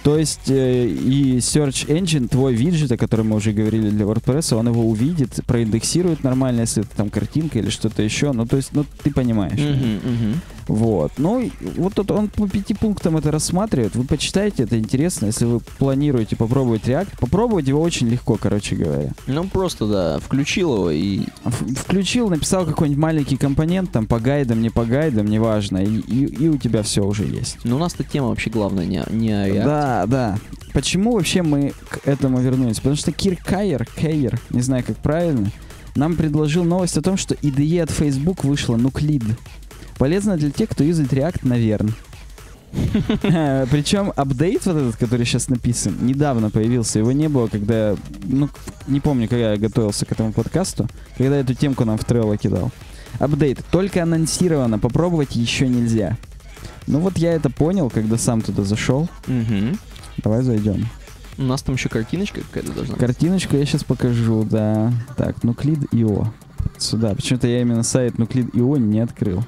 То 0.04 0.18
есть 0.18 0.50
э, 0.50 0.88
и 0.88 1.40
Search 1.40 1.88
Engine, 1.88 2.30
твой 2.30 2.54
виджет, 2.54 2.92
о 2.92 2.98
котором 2.98 3.30
мы 3.30 3.36
уже 3.36 3.52
говорили 3.52 3.90
для 3.90 4.06
WordPress, 4.06 4.56
он 4.56 4.70
его 4.70 4.88
увидит, 4.88 5.42
проиндексирует 5.46 6.24
нормально, 6.24 6.62
если 6.62 6.84
это 6.84 6.96
там 6.96 7.10
картинка 7.10 7.60
или 7.60 7.70
что-то 7.70 8.04
еще. 8.04 8.32
Ну, 8.32 8.46
то 8.46 8.56
есть, 8.56 8.70
ну, 8.72 8.86
ты 9.04 9.12
понимаешь. 9.12 9.60
Мгм, 9.60 9.96
мгм. 9.96 10.42
Вот. 10.68 11.14
Ну, 11.18 11.50
вот 11.78 11.94
тут 11.94 12.12
он 12.12 12.28
по 12.28 12.48
пяти 12.48 12.74
пунктам 12.74 13.18
это 13.18 13.32
рассматривает. 13.32 13.96
Вы 13.96 14.04
почитайте, 14.04 14.64
это 14.64 14.78
интересно. 14.78 15.28
Если 15.28 15.46
вы 15.46 15.60
планируете 15.78 16.36
попробовать 16.36 16.84
React, 16.84 17.08
попробовать 17.20 17.68
его 17.68 17.82
очень 17.82 18.08
легко, 18.08 18.36
короче 18.36 18.76
говоря. 18.76 19.12
Ну, 19.28 19.46
просто, 19.46 19.88
да, 19.88 20.20
включил 20.20 20.74
его 20.76 20.92
и... 20.92 21.22
В- 21.44 21.76
Включил, 21.76 22.30
написал 22.30 22.66
какой-нибудь 22.66 23.02
маленький 23.02 23.38
компонент, 23.38 23.92
там, 23.92 24.08
по 24.08 24.20
гайдам, 24.20 24.62
не 24.62 24.70
по 24.70 24.84
гайдам, 24.86 25.28
неважно, 25.28 25.78
и, 25.78 26.00
и, 26.00 26.26
и 26.26 26.50
у 26.50 26.58
тебя 26.58 26.84
все 26.84 27.04
уже 27.06 27.24
есть. 27.24 27.58
Ну, 27.64 27.78
у 27.78 27.80
нас-то 27.80 28.04
тема 28.04 28.28
вообще 28.30 28.50
главная 28.50 28.86
не, 28.86 29.02
не 29.12 29.32
о 29.32 29.48
React. 29.48 29.64
Да, 29.64 30.06
да. 30.08 30.38
Почему 30.74 31.14
вообще 31.14 31.44
мы 31.44 31.74
к 31.90 32.06
этому 32.08 32.40
вернулись? 32.40 32.78
Потому 32.78 32.96
что 32.98 33.12
Кир 33.12 33.38
Кайер, 33.38 33.86
Кайер, 33.96 34.40
не 34.50 34.62
знаю, 34.62 34.84
как 34.86 34.98
правильно, 34.98 35.50
нам 35.96 36.16
предложил 36.16 36.64
новость 36.64 36.98
о 36.98 37.02
том, 37.02 37.18
что 37.18 37.34
IDE 37.36 37.82
от 37.82 37.90
Facebook 37.92 38.44
вышла 38.44 38.76
Нуклид. 38.76 39.24
Полезно 39.98 40.38
для 40.38 40.52
тех, 40.52 40.70
кто 40.70 40.84
юзает 40.84 41.12
React, 41.12 41.40
наверное. 41.44 41.94
Причем 43.72 44.12
апдейт 44.16 44.66
вот 44.66 44.76
этот, 44.76 44.98
который 44.98 45.26
сейчас 45.26 45.48
написан, 45.50 45.96
недавно 46.02 46.50
появился. 46.50 47.00
Его 47.00 47.12
не 47.12 47.28
было, 47.28 47.48
когда... 47.48 47.96
Ну, 48.24 48.50
не 48.88 49.00
помню, 49.00 49.28
когда 49.28 49.54
я 49.54 49.58
готовился 49.58 50.06
к 50.06 50.12
этому 50.12 50.34
подкасту, 50.34 50.88
когда 51.18 51.38
эту 51.38 51.54
темку 51.54 51.86
нам 51.86 51.98
в 51.98 52.04
Trello 52.04 52.38
кидал. 52.38 52.72
Апдейт. 53.20 53.64
Только 53.72 54.04
анонсировано, 54.04 54.80
попробовать 54.80 55.36
еще 55.36 55.68
нельзя. 55.68 56.18
Ну 56.86 57.00
вот 57.00 57.18
я 57.18 57.34
это 57.34 57.50
понял, 57.50 57.90
когда 57.90 58.18
сам 58.18 58.42
туда 58.42 58.64
зашел. 58.64 59.10
Давай 60.24 60.42
зайдем. 60.42 60.88
У 61.38 61.44
нас 61.44 61.62
там 61.62 61.76
еще 61.76 61.90
картиночка 61.90 62.42
какая-то 62.42 62.74
должна 62.74 62.96
быть. 62.96 63.00
Картиночку 63.00 63.56
я 63.56 63.66
сейчас 63.66 63.84
покажу, 63.84 64.44
да. 64.44 64.92
Так, 65.16 65.38
Nuclid.io. 65.44 66.28
Сюда. 66.80 67.14
Почему-то 67.14 67.48
я 67.48 67.62
именно 67.62 67.84
сайт 67.84 68.16
Nuclid.io 68.16 68.80
не 68.80 69.00
открыл. 69.00 69.44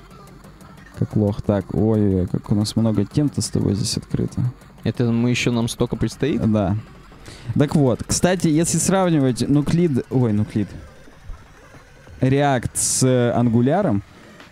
Как 0.99 1.15
лох. 1.15 1.41
Так, 1.41 1.73
ой, 1.73 2.27
как 2.27 2.51
у 2.51 2.55
нас 2.55 2.75
много 2.75 3.05
тем-то 3.05 3.41
с 3.41 3.47
тобой 3.47 3.73
здесь 3.73 3.95
открыто. 3.95 4.41
Это 4.83 5.05
мы 5.05 5.29
еще 5.29 5.49
нам 5.49 5.69
столько 5.69 5.95
предстоит? 5.95 6.51
Да. 6.51 6.75
Так 7.57 7.75
вот, 7.75 8.03
кстати, 8.05 8.47
если 8.47 8.77
сравнивать 8.77 9.41
Nuclid... 9.41 10.05
Ой, 10.09 10.33
Nuclid. 10.33 10.67
React 12.19 12.69
с 12.73 13.03
э, 13.03 13.33
Angular, 13.33 14.01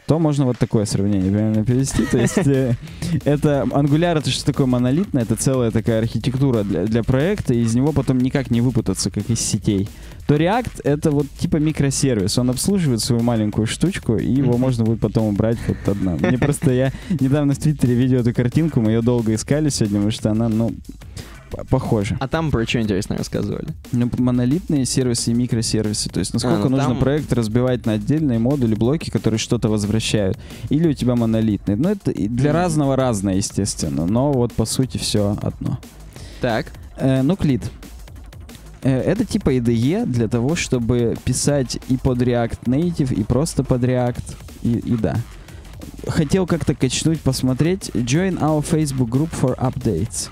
то 0.08 0.20
можно 0.20 0.46
вот 0.46 0.58
такое 0.58 0.86
сравнение 0.86 1.30
примерно 1.30 1.66
перевести. 1.66 2.06
То 2.06 2.18
есть 2.18 2.38
э, 2.38 2.76
это 3.26 3.68
Angular 3.70 4.18
это 4.18 4.30
что 4.30 4.46
такое 4.46 4.66
монолитное, 4.66 5.24
это 5.24 5.36
целая 5.36 5.70
такая 5.70 6.00
архитектура 6.00 6.64
для, 6.64 6.86
для 6.86 7.04
проекта, 7.04 7.54
и 7.54 7.62
из 7.62 7.76
него 7.76 7.92
потом 7.92 8.18
никак 8.20 8.50
не 8.50 8.62
выпутаться, 8.62 9.12
как 9.12 9.30
из 9.30 9.42
сетей. 9.42 9.90
То 10.26 10.36
React 10.36 10.82
это 10.86 11.12
вот 11.12 11.28
типа 11.38 11.58
микросервис, 11.58 12.38
он 12.38 12.50
обслуживает 12.50 13.02
свою 13.02 13.22
маленькую 13.22 13.68
штучку, 13.68 14.16
и 14.16 14.32
его 14.32 14.58
можно 14.58 14.86
будет 14.86 15.02
потом 15.02 15.26
убрать 15.28 15.58
вот 15.68 15.78
одна. 15.86 16.16
Мне 16.16 16.38
просто 16.38 16.72
я 16.72 16.94
недавно 17.10 17.54
в 17.54 17.58
Твиттере 17.58 17.94
видел 17.94 18.22
эту 18.22 18.34
картинку, 18.34 18.80
мы 18.80 18.92
ее 18.92 19.02
долго 19.02 19.34
искали 19.34 19.68
сегодня, 19.68 19.98
потому 19.98 20.12
что 20.12 20.32
она, 20.32 20.48
ну, 20.48 20.74
п- 21.52 21.64
похожа. 21.70 22.18
А 22.20 22.28
там 22.28 22.52
про 22.52 22.66
что 22.66 22.80
интересно 22.82 23.18
рассказывали? 23.18 23.68
Ну, 23.92 24.10
монолитные 24.18 24.86
сервисы 24.86 25.32
и 25.32 25.34
микросервисы. 25.34 26.10
То 26.10 26.20
есть, 26.20 26.34
насколько 26.34 26.64
ну 26.70 26.78
нужно 26.78 26.90
там- 26.90 27.00
проект 27.00 27.32
разбивать 27.34 27.86
на 27.86 27.94
отдельные 27.94 28.40
модули, 28.40 28.76
блоки, 28.76 29.10
которые 29.10 29.38
что-то 29.40 29.70
возвращают. 29.70 30.38
Или 30.70 30.88
у 30.90 30.94
тебя 30.94 31.16
монолитный. 31.16 31.76
Ну, 31.76 31.90
это 31.90 32.12
для 32.14 32.52
Мгм. 32.52 32.60
разного 32.60 32.96
разное, 32.96 33.36
естественно. 33.36 34.06
Но 34.06 34.32
вот, 34.32 34.54
по 34.54 34.66
сути, 34.66 34.98
все 34.98 35.38
одно. 35.42 35.80
Так. 36.42 36.68
Э, 36.98 37.22
Nuclid. 37.22 37.64
Э, 38.84 39.02
Это 39.02 39.26
типа 39.26 39.50
IDE 39.56 40.06
для 40.06 40.28
того, 40.28 40.56
чтобы 40.56 41.16
писать 41.26 41.80
и 41.90 41.98
под 41.98 42.20
React 42.22 42.60
Native, 42.66 43.14
и 43.14 43.24
просто 43.24 43.64
под 43.64 43.84
React, 43.84 44.24
и, 44.64 44.74
и 44.74 44.96
да. 44.96 45.16
Хотел 46.08 46.46
как-то 46.46 46.76
качнуть, 46.76 47.20
посмотреть. 47.22 47.90
Join 47.94 48.40
our 48.40 48.64
Facebook 48.64 49.10
group 49.10 49.30
for 49.32 49.58
updates. 49.58 50.30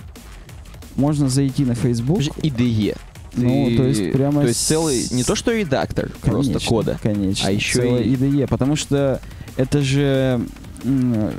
Можно 0.96 1.30
зайти 1.30 1.66
на 1.66 1.74
Facebook. 1.74 2.22
IDE. 2.42 2.96
Ну, 3.36 3.66
Ты- 3.68 3.78
то 3.78 3.84
есть 3.84 4.12
прямо 4.14 4.42
То 4.42 4.48
есть 4.48 4.66
целый, 4.66 5.06
не 5.12 5.24
то 5.24 5.36
что 5.36 5.52
редактор 5.52 6.10
просто 6.22 6.54
Конечно, 6.54 6.70
кода. 6.70 7.00
Конечно. 7.04 7.48
а 7.48 7.52
еще 7.52 7.80
целое 7.82 8.02
и- 8.02 8.16
IDE, 8.16 8.48
потому 8.48 8.76
что 8.78 9.20
это 9.58 9.82
же 9.82 10.40
э, 10.86 11.32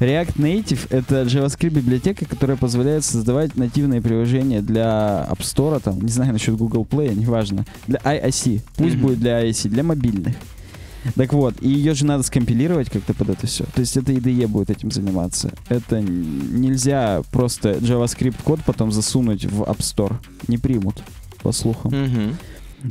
React 0.00 0.36
Native— 0.36 0.86
это 0.90 1.22
JavaScript 1.22 1.70
библиотека, 1.70 2.26
которая 2.26 2.56
позволяет 2.56 3.04
создавать 3.04 3.56
нативные 3.56 4.02
приложения 4.02 4.60
для 4.60 5.26
App 5.30 5.40
Store, 5.40 5.80
там, 5.80 6.00
не 6.00 6.10
знаю 6.10 6.32
насчет 6.34 6.54
Google 6.56 6.86
Play, 6.90 7.14
неважно, 7.14 7.64
для 7.86 7.98
IIC. 8.04 8.60
Пусть 8.76 8.94
Мгм. 8.96 9.02
будет 9.06 9.20
для 9.20 9.40
IIC, 9.42 9.68
для 9.70 9.82
мобильных. 9.82 10.34
Так 11.14 11.32
вот, 11.32 11.54
и 11.60 11.68
ее 11.68 11.94
же 11.94 12.04
надо 12.06 12.22
скомпилировать 12.22 12.90
как-то 12.90 13.14
под 13.14 13.30
это 13.30 13.46
все. 13.46 13.64
То 13.74 13.80
есть 13.80 13.96
это 13.96 14.12
IDE 14.12 14.46
будет 14.46 14.70
этим 14.70 14.90
заниматься. 14.90 15.52
Это 15.68 16.00
нельзя 16.00 17.22
просто 17.30 17.72
JavaScript 17.72 18.36
код 18.44 18.60
потом 18.66 18.92
засунуть 18.92 19.44
в 19.44 19.62
App 19.62 19.78
Store. 19.78 20.14
Не 20.48 20.58
примут, 20.58 21.02
по 21.42 21.52
слухам. 21.52 21.92
Мгм. 21.92 22.36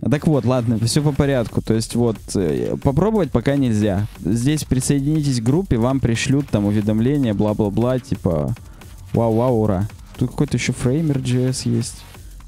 Так 0.10 0.28
вот, 0.28 0.46
ладно, 0.46 0.78
все 0.86 1.02
по 1.02 1.12
порядку. 1.12 1.62
То 1.62 1.74
есть 1.74 1.96
вот, 1.96 2.18
э, 2.36 2.76
попробовать 2.82 3.32
пока 3.32 3.56
нельзя. 3.56 4.08
Здесь 4.20 4.64
присоединитесь 4.64 5.40
к 5.40 5.44
группе, 5.44 5.78
вам 5.78 6.00
пришлют 6.00 6.48
там 6.50 6.66
уведомления, 6.66 7.34
бла-бла-бла, 7.34 8.00
типа 8.00 8.56
вау-вау, 9.14 9.64
ура. 9.64 9.88
Тут 10.18 10.32
какой-то 10.32 10.58
еще 10.58 10.74
фреймер 10.74 11.20
JS 11.20 11.70
есть. 11.70 12.05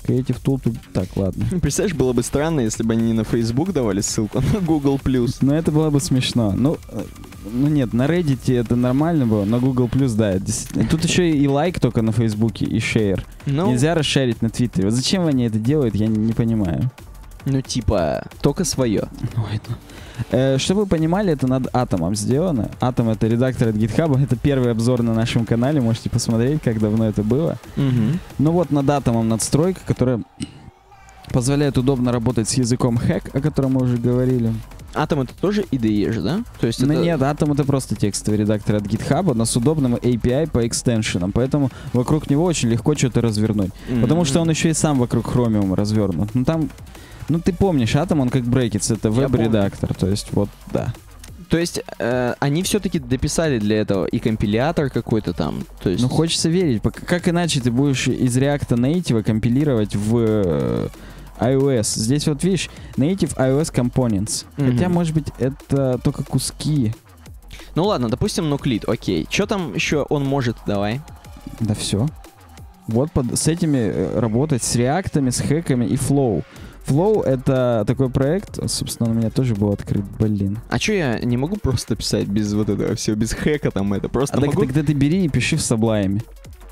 Creative 0.07 0.41
Tool. 0.43 0.59
тут- 0.63 0.75
Так, 0.93 1.07
ладно. 1.15 1.45
Представляешь, 1.61 1.95
было 1.95 2.13
бы 2.13 2.23
странно, 2.23 2.61
если 2.61 2.83
бы 2.83 2.93
они 2.93 3.03
не 3.07 3.13
на 3.13 3.23
Facebook 3.23 3.73
давали 3.73 4.01
ссылку, 4.01 4.39
а 4.39 4.41
на 4.53 4.59
Google+. 4.61 4.99
Но 5.41 5.55
это 5.55 5.71
было 5.71 5.89
бы 5.89 5.99
смешно. 5.99 6.51
Ну, 6.55 6.77
э, 6.89 7.03
ну 7.51 7.67
нет, 7.67 7.93
на 7.93 8.05
Reddit 8.05 8.53
это 8.59 8.75
нормально 8.75 9.25
было, 9.25 9.45
на 9.45 9.59
Google 9.59 9.87
Plus, 9.87 10.15
да, 10.15 10.31
это. 10.31 10.45
Тут 10.89 11.03
еще 11.03 11.29
и 11.29 11.47
лайк 11.47 11.79
только 11.79 12.01
на 12.01 12.11
Фейсбуке, 12.11 12.65
и 12.65 12.79
шейр. 12.79 13.25
Ну, 13.45 13.69
Нельзя 13.71 13.95
расшарить 13.95 14.41
на 14.41 14.49
Твиттере. 14.49 14.85
Вот 14.85 14.93
зачем 14.93 15.25
они 15.25 15.45
это 15.45 15.59
делают, 15.59 15.95
я 15.95 16.07
не, 16.07 16.17
не 16.17 16.33
понимаю. 16.33 16.89
ну, 17.45 17.61
типа, 17.61 18.25
только 18.41 18.63
свое. 18.65 19.07
Ну. 19.35 19.43
Э, 20.31 20.57
чтобы 20.57 20.81
вы 20.81 20.87
понимали, 20.87 21.33
это 21.33 21.47
над 21.47 21.73
Атомом 21.73 22.15
сделано. 22.15 22.69
Атом— 22.79 23.09
это 23.11 23.27
редактор 23.27 23.69
от 23.69 23.75
GitHub. 23.75 24.21
Это 24.21 24.35
первый 24.35 24.71
обзор 24.71 25.03
на 25.03 25.13
нашем 25.13 25.45
канале. 25.45 25.81
Можете 25.81 26.09
посмотреть, 26.09 26.61
как 26.61 26.79
давно 26.79 27.07
это 27.07 27.23
было. 27.23 27.57
Мгм. 27.75 28.19
Ну 28.39 28.51
вот 28.51 28.71
над 28.71 28.89
Атомом 28.89 29.27
надстройка, 29.27 29.81
которая 29.85 30.21
позволяет 31.31 31.77
удобно 31.77 32.11
работать 32.11 32.49
с 32.49 32.53
языком 32.53 32.97
хэк, 32.97 33.35
о 33.35 33.41
котором 33.41 33.73
мы 33.73 33.83
уже 33.83 33.97
говорили. 33.97 34.53
Атом 34.93 35.21
это 35.21 35.33
тоже 35.39 35.63
IDE 35.71 36.11
же, 36.11 36.21
да? 36.21 36.39
То 36.59 36.67
есть 36.67 36.81
Ну 36.81 36.91
это... 36.93 37.01
нет, 37.01 37.21
Atom 37.21 37.53
это 37.53 37.63
просто 37.65 37.95
текстовый 37.95 38.39
редактор 38.39 38.77
от 38.77 38.83
GitHub, 38.83 39.33
но 39.35 39.45
с 39.45 39.55
удобным 39.55 39.95
API 39.95 40.49
по 40.49 40.65
экстеншенам, 40.65 41.31
поэтому 41.31 41.69
вокруг 41.93 42.29
него 42.29 42.43
очень 42.45 42.69
легко 42.69 42.95
что-то 42.95 43.21
развернуть. 43.21 43.71
Мгм. 43.89 44.01
Потому 44.01 44.25
что 44.25 44.39
он 44.39 44.49
еще 44.49 44.69
и 44.69 44.73
сам 44.73 44.97
вокруг 44.97 45.27
Chromium 45.27 45.75
развернут. 45.75 46.33
Ну 46.33 46.45
там, 46.45 46.69
ну 47.29 47.39
ты 47.39 47.53
помнишь, 47.53 47.95
Atom, 47.95 48.21
он 48.21 48.29
как 48.29 48.43
Breakits, 48.43 48.93
это 48.93 49.09
веб-редактор, 49.09 49.93
то 49.93 50.07
есть 50.07 50.27
вот, 50.31 50.49
да. 50.71 50.93
То 51.49 51.57
есть 51.57 51.81
э, 51.99 52.33
они 52.39 52.61
все-таки 52.63 52.99
дописали 52.99 53.57
для 53.59 53.79
этого 53.79 54.05
и 54.05 54.19
компилятор 54.19 54.89
какой-то 54.89 55.33
там. 55.33 55.63
То 55.81 55.89
есть... 55.89 56.03
Ну 56.03 56.09
хочется 56.09 56.49
верить, 56.49 56.81
как 56.81 57.29
иначе 57.29 57.61
ты 57.61 57.71
будешь 57.71 58.07
из 58.07 58.37
React 58.37 58.69
Native 58.75 59.23
компилировать 59.23 59.95
в 59.95 60.17
э, 60.17 60.87
iOS. 61.39 61.99
Здесь 61.99 62.27
вот 62.27 62.43
видишь, 62.43 62.69
Native 62.97 63.35
iOS 63.37 63.73
Components. 63.73 64.45
Мгм. 64.57 64.71
Хотя, 64.71 64.89
может 64.89 65.13
быть, 65.13 65.27
это 65.39 65.99
только 66.03 66.23
куски. 66.23 66.93
Ну 67.75 67.85
ладно, 67.85 68.09
допустим, 68.09 68.49
нуклид, 68.49 68.83
окей. 68.87 69.27
Что 69.29 69.45
там 69.45 69.73
еще 69.73 70.01
он 70.09 70.25
может, 70.25 70.57
давай? 70.65 70.99
Да 71.59 71.75
все. 71.75 72.07
Вот 72.87 73.11
под- 73.11 73.37
с 73.37 73.47
этими 73.47 73.77
э, 73.77 74.19
работать, 74.19 74.63
с 74.63 74.75
реактами, 74.75 75.29
с 75.29 75.39
хэками 75.39 75.85
и 75.85 75.95
Flow. 75.95 76.43
Flow— 76.87 77.23
это 77.25 77.83
такой 77.85 78.09
проект, 78.09 78.59
собственно, 78.69 79.09
он 79.09 79.17
у 79.17 79.19
меня 79.19 79.29
тоже 79.29 79.55
был 79.55 79.71
открыт, 79.71 80.05
блин. 80.19 80.59
А 80.69 80.79
что 80.79 80.93
я 80.93 81.19
не 81.19 81.37
могу 81.37 81.57
просто 81.57 81.95
писать 81.95 82.27
без 82.27 82.53
вот 82.53 82.69
этого 82.69 82.95
всего, 82.95 83.15
без 83.17 83.33
хэка 83.33 83.71
там 83.71 83.93
это? 83.93 84.07
Просто 84.09 84.37
А 84.37 84.41
так 84.41 84.49
могу... 84.53 84.61
тогда 84.65 84.83
ты 84.83 84.93
бери 84.93 85.25
и 85.25 85.29
пиши 85.29 85.57
в 85.57 85.59
Sublime. 85.59 86.21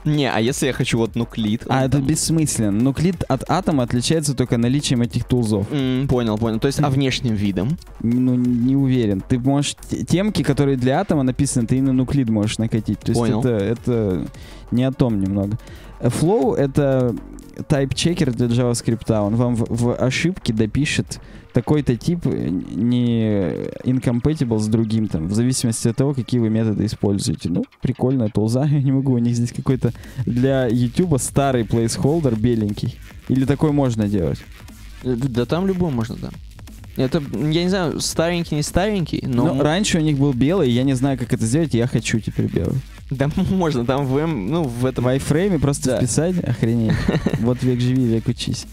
Не, 0.06 0.30
а 0.32 0.40
если 0.40 0.68
я 0.68 0.74
хочу 0.74 1.00
вот 1.00 1.16
нуклид? 1.16 1.64
А 1.68 1.78
он 1.78 1.84
это 1.86 1.98
там- 1.98 2.06
бессмысленно. 2.06 2.72
Нуклид 2.72 3.24
от 3.28 3.50
атома 3.50 3.82
отличается 3.84 4.36
только 4.36 4.58
наличием 4.58 5.02
этих 5.02 5.26
тулзов. 5.26 5.66
М, 5.72 6.08
понял, 6.08 6.38
понял. 6.38 6.60
То 6.60 6.68
есть, 6.68 6.80
а 6.80 6.92
внешним 6.92 7.34
видом? 7.34 7.76
Ну, 8.02 8.36
не 8.36 8.76
уверен. 8.76 9.22
Ты 9.28 9.40
можешь... 9.40 9.76
те- 9.90 10.06
Темки, 10.06 10.44
которые 10.44 10.78
для 10.78 11.02
атома 11.02 11.24
написаны, 11.24 11.66
ты 11.66 11.78
и 11.78 11.82
на 11.82 11.92
нуклид 11.92 12.30
можешь 12.30 12.60
накатить. 12.60 13.00
То 13.00 13.14
есть 13.14 13.20
Понял. 13.20 13.40
это, 13.40 13.50
это 13.50 14.28
не 14.70 14.84
о 14.84 14.92
том 14.92 15.20
немного. 15.20 15.58
Flow— 16.00 16.56
это 16.58 17.16
тайп-чекер 17.68 18.34
для 18.34 18.48
JavaScript. 18.48 19.12
Он 19.12 19.36
вам 19.36 19.56
в, 19.56 19.66
в 19.70 19.96
ошибке 19.96 20.54
допишет 20.54 21.20
такой-то 21.54 21.96
тип 21.96 22.26
не 22.26 23.48
incompatible 23.86 24.60
с 24.60 24.68
другим, 24.68 25.08
там, 25.08 25.30
в 25.30 25.34
зависимости 25.34 25.88
от 25.88 25.96
того, 25.96 26.14
какие 26.14 26.42
вы 26.42 26.50
методы 26.50 26.86
используете. 26.86 27.50
Ну, 27.50 27.64
прикольная 27.82 28.28
тулза. 28.28 28.66
Я 28.70 28.82
не 28.82 28.92
могу, 28.92 29.14
у 29.14 29.18
них 29.20 29.36
здесь 29.36 29.54
какой-то 29.54 29.94
для 30.26 30.68
YouTube 30.68 31.20
старый 31.20 31.64
placeholder 31.64 32.38
беленький. 32.38 33.00
Или 33.30 33.46
такой 33.46 33.72
можно 33.72 34.08
делать? 34.08 34.40
Э, 35.04 35.16
Да 35.16 35.46
там 35.46 35.66
любой 35.66 35.92
можно, 35.92 36.18
да. 36.18 36.30
Это, 36.98 37.22
я 37.34 37.64
не 37.64 37.70
знаю, 37.70 38.00
старенький, 38.00 38.56
не 38.56 38.64
старенький, 38.64 39.24
но... 39.26 39.54
Но 39.54 39.64
раньше 39.64 39.98
у 39.98 40.02
них 40.02 40.18
был 40.18 40.34
белый, 40.34 40.70
я 40.72 40.84
не 40.84 40.94
знаю, 40.94 41.18
как 41.18 41.34
это 41.34 41.46
сделать, 41.46 41.74
я 41.74 41.88
хочу 41.88 42.20
теперь 42.20 42.48
белый. 42.48 42.80
Да 43.10 43.30
можно, 43.50 43.86
там 43.86 44.06
в, 44.06 44.18
М- 44.18 44.48
ну, 44.50 44.64
в 44.64 44.86
этом... 44.86 45.04
В 45.04 45.08
iFrame 45.08 45.60
просто 45.60 45.92
Да. 45.92 45.98
вписать, 45.98 46.40
охренеть. 46.44 46.94
Вот 47.40 47.62
век 47.64 47.80
живи, 47.80 48.04
век 48.06 48.28
учись. 48.28 48.66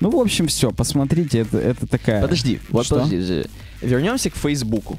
Ну, 0.00 0.10
в 0.10 0.16
общем, 0.16 0.46
все, 0.46 0.70
посмотрите, 0.70 1.38
это, 1.40 1.58
это 1.58 1.86
такая... 1.86 2.22
Подожди, 2.22 2.60
вот 2.70 2.86
Что? 2.86 2.96
подожди, 2.96 3.16
подожди. 3.16 3.46
Вернемся 3.82 4.30
к 4.30 4.36
Фейсбуку. 4.36 4.98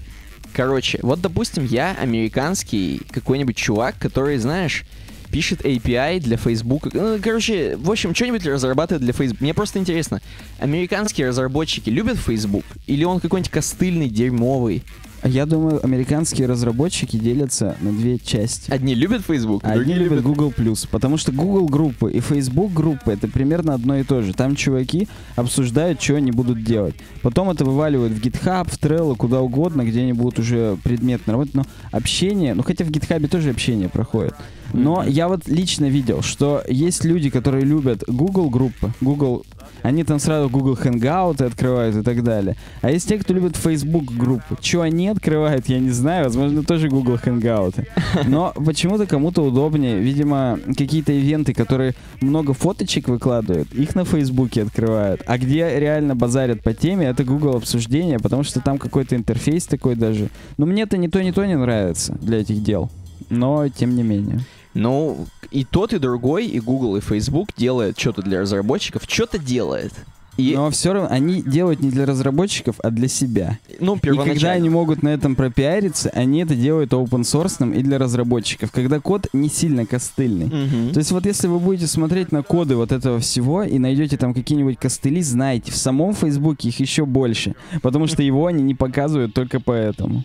Короче, 0.54 1.00
вот, 1.04 1.22
допустим, 1.22 1.66
я 1.66 1.96
американский 2.02 3.02
какой-нибудь 3.12 3.56
чувак, 3.56 3.96
который, 4.00 4.38
знаешь, 4.40 4.84
пишет 5.32 5.62
API 5.62 6.20
для 6.20 6.38
Facebook. 6.38 6.92
Ну, 6.94 7.20
короче, 7.24 7.78
в 7.78 7.90
общем, 7.92 8.16
что-нибудь 8.16 8.46
разрабатывает 8.46 9.04
для 9.04 9.14
Facebook. 9.14 9.42
Мне 9.42 9.54
просто 9.54 9.80
интересно, 9.80 10.22
американские 10.60 11.28
разработчики 11.30 11.90
любят 11.90 12.18
Facebook? 12.18 12.66
Или 12.88 13.04
он 13.04 13.20
какой-нибудь 13.20 13.52
костыльный, 13.52 14.10
дерьмовый? 14.10 14.84
Я 15.24 15.46
думаю, 15.46 15.84
американские 15.84 16.48
разработчики 16.48 17.18
делятся 17.18 17.76
на 17.82 17.92
две 17.92 18.18
части. 18.20 18.72
Одни 18.72 18.96
любят 18.96 19.24
Facebook, 19.26 19.64
Одни 19.64 19.94
другие 19.94 20.00
любят. 20.00 20.24
Google 20.24 20.54
потому 20.92 21.18
что 21.18 21.32
Google 21.32 21.68
группы 21.68 22.12
и 22.12 22.20
Facebook 22.20 22.74
группы 22.74 23.12
это 23.12 23.28
примерно 23.28 23.74
одно 23.74 23.98
и 23.98 24.04
то 24.04 24.22
же. 24.22 24.34
Там 24.34 24.56
чуваки 24.56 25.08
обсуждают, 25.36 26.02
что 26.02 26.16
они 26.16 26.32
будут 26.32 26.64
делать. 26.64 26.96
Потом 27.22 27.50
это 27.50 27.66
вываливают 27.66 28.14
в 28.14 28.22
GitHub, 28.22 28.70
в 28.70 28.80
Trello, 28.80 29.16
куда 29.16 29.42
угодно, 29.42 29.84
где 29.84 30.02
они 30.02 30.14
будут 30.14 30.40
уже 30.40 30.78
предметно 30.84 31.34
работать. 31.34 31.54
Но 31.56 31.66
общение, 31.92 32.54
ну 32.54 32.64
хотя 32.64 32.86
в 32.86 32.90
GitHub 32.90 33.28
тоже 33.28 33.50
общение 33.50 33.90
проходит. 33.90 34.36
Но 34.74 35.02
Мгм. 35.02 35.10
я 35.10 35.28
вот 35.28 35.48
лично 35.48 35.86
видел, 35.86 36.22
что 36.22 36.64
есть 36.70 37.04
люди, 37.04 37.30
которые 37.30 37.66
любят 37.66 38.04
Google 38.08 38.50
группы, 38.50 38.94
Google, 39.02 39.46
они 39.84 40.04
там 40.04 40.20
сразу 40.20 40.50
Google 40.50 40.78
Hangout 40.82 41.44
открывают 41.44 41.96
и 41.96 42.02
так 42.02 42.24
далее. 42.24 42.56
А 42.82 42.92
есть 42.92 43.08
те, 43.08 43.18
кто 43.18 43.34
любит 43.34 43.56
Facebook 43.56 44.06
группы. 44.06 44.58
Что 44.62 44.82
они 44.82 45.08
открывают, 45.08 45.68
я 45.68 45.80
не 45.80 45.92
знаю, 45.92 46.26
возможно, 46.26 46.64
тоже 46.64 46.90
Google 46.90 47.20
Hangout. 47.24 47.88
Но 48.28 48.54
почему-то 48.54 49.06
кому-то 49.06 49.42
удобнее. 49.42 50.00
Видимо, 50.00 50.60
какие-то 50.78 51.12
ивенты, 51.12 51.54
которые 51.54 51.96
много 52.22 52.54
фоточек 52.54 53.08
выкладывают, 53.08 53.74
их 53.74 53.96
на 53.96 54.06
Фейсбуке 54.06 54.64
открывают. 54.64 55.22
А 55.26 55.38
где 55.38 55.80
реально 55.80 56.16
базарят 56.16 56.62
по 56.62 56.74
теме, 56.74 57.08
это 57.08 57.24
Google 57.24 57.56
обсуждение, 57.56 58.20
потому 58.20 58.44
что 58.44 58.62
там 58.62 58.78
какой-то 58.78 59.16
интерфейс 59.16 59.66
такой 59.66 59.96
даже. 59.96 60.30
Но 60.58 60.66
мне 60.66 60.84
это 60.84 60.98
ни 60.98 61.08
то, 61.08 61.24
ни 61.24 61.32
то 61.32 61.46
не 61.46 61.56
нравится 61.56 62.14
для 62.22 62.40
этих 62.40 62.64
дел. 62.64 62.90
Но 63.30 63.68
тем 63.70 63.96
не 63.96 64.04
менее. 64.04 64.40
Ну, 64.74 65.28
и 65.52 65.66
тот, 65.66 65.94
и 65.94 66.00
другой, 66.00 66.46
и 66.46 66.60
Google, 66.60 66.98
и 66.98 67.02
Facebook 67.02 67.50
делают 67.58 68.00
что-то 68.00 68.22
для 68.22 68.42
разработчиков, 68.42 69.04
что-то 69.08 69.38
делает. 69.38 69.94
И, 70.40 70.56
Но 70.56 70.70
все 70.70 70.94
равно 70.94 71.10
они 71.12 71.42
делают 71.42 71.82
не 71.82 71.90
для 71.90 72.06
разработчиков, 72.06 72.76
а 72.82 72.92
для 72.92 73.10
себя. 73.10 73.60
ну, 73.82 73.98
И 74.02 74.16
когда 74.16 74.52
они 74.52 74.70
могут 74.70 75.04
на 75.04 75.10
этом 75.10 75.36
пропиариться, 75.36 76.10
они 76.12 76.44
это 76.44 76.56
делают 76.56 76.94
open 76.94 77.22
source 77.22 77.78
и 77.78 77.84
для 77.84 77.98
разработчиков, 77.98 78.72
когда 78.72 79.02
код 79.02 79.28
не 79.34 79.50
сильно 79.50 79.86
костыльный. 79.86 80.46
Мгм. 80.46 80.94
То 80.94 81.00
есть 81.00 81.12
вот 81.12 81.26
если 81.26 81.48
вы 81.48 81.60
будете 81.60 81.88
смотреть 81.88 82.32
на 82.32 82.42
коды 82.42 82.78
вот 82.78 82.94
этого 82.94 83.20
всего 83.20 83.64
и 83.64 83.78
найдете 83.80 84.16
там 84.16 84.34
какие-нибудь 84.34 84.80
костыли, 84.80 85.22
знайте, 85.22 85.74
в 85.74 85.76
самом 85.76 86.14
Фейсбуке 86.14 86.70
их 86.70 86.80
еще 86.80 87.06
больше, 87.06 87.56
потому 87.82 88.08
что 88.08 88.24
его 88.24 88.46
они 88.46 88.64
не 88.64 88.76
показывают 88.76 89.34
только 89.34 89.60
поэтому. 89.60 90.24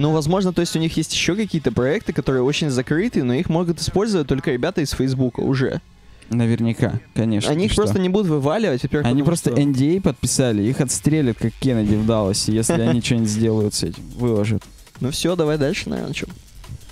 Ну, 0.00 0.12
возможно, 0.12 0.54
то 0.54 0.62
есть 0.62 0.74
у 0.76 0.78
них 0.78 0.96
есть 0.96 1.12
еще 1.12 1.36
какие-то 1.36 1.72
проекты, 1.72 2.14
которые 2.14 2.42
очень 2.42 2.70
закрыты, 2.70 3.22
но 3.22 3.34
их 3.34 3.50
могут 3.50 3.80
использовать 3.80 4.26
только 4.26 4.50
ребята 4.50 4.80
из 4.80 4.92
Фейсбука 4.92 5.40
уже. 5.40 5.82
Наверняка, 6.30 7.00
конечно. 7.14 7.50
Они 7.50 7.66
их 7.66 7.72
что? 7.72 7.82
просто 7.82 7.98
не 7.98 8.08
будут 8.08 8.28
вываливать, 8.28 8.82
Они 9.04 9.22
просто 9.22 9.50
что- 9.50 9.60
NDA 9.60 10.00
подписали, 10.00 10.62
их 10.62 10.80
отстрелят, 10.80 11.36
как 11.38 11.52
Кеннеди 11.60 11.96
в 11.96 12.06
Далласе, 12.06 12.54
если 12.54 12.80
они 12.80 13.00
что-нибудь 13.04 13.28
сделают 13.28 13.74
с 13.74 13.82
этим, 13.82 14.02
выложат. 14.16 14.62
Ну 15.00 15.10
все, 15.10 15.36
давай 15.36 15.58
дальше, 15.58 15.90
наверное, 15.90 16.14
что. 16.14 16.28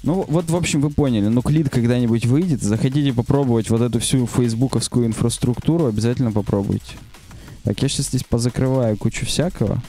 Ну, 0.02 0.26
вот, 0.28 0.50
в 0.50 0.56
общем, 0.56 0.82
вы 0.82 0.90
поняли. 0.90 1.28
Ну, 1.28 1.40
клид 1.40 1.70
когда-нибудь 1.70 2.26
выйдет, 2.26 2.62
захотите 2.62 3.14
попробовать 3.14 3.70
вот 3.70 3.80
эту 3.80 4.00
всю 4.00 4.26
фейсбуковскую 4.26 5.06
инфраструктуру, 5.06 5.86
обязательно 5.86 6.30
попробуйте. 6.30 6.92
Так, 7.64 7.80
я 7.80 7.88
сейчас 7.88 8.08
здесь 8.08 8.24
позакрываю 8.24 8.98
кучу 8.98 9.24
всякого. 9.24 9.82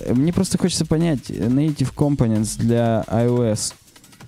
Э, 0.00 0.14
Мне 0.14 0.32
просто 0.32 0.58
хочется 0.58 0.86
понять, 0.86 1.30
э, 1.30 1.46
Native 1.48 1.94
Components 1.94 2.58
для 2.58 3.04
iOS. 3.08 3.74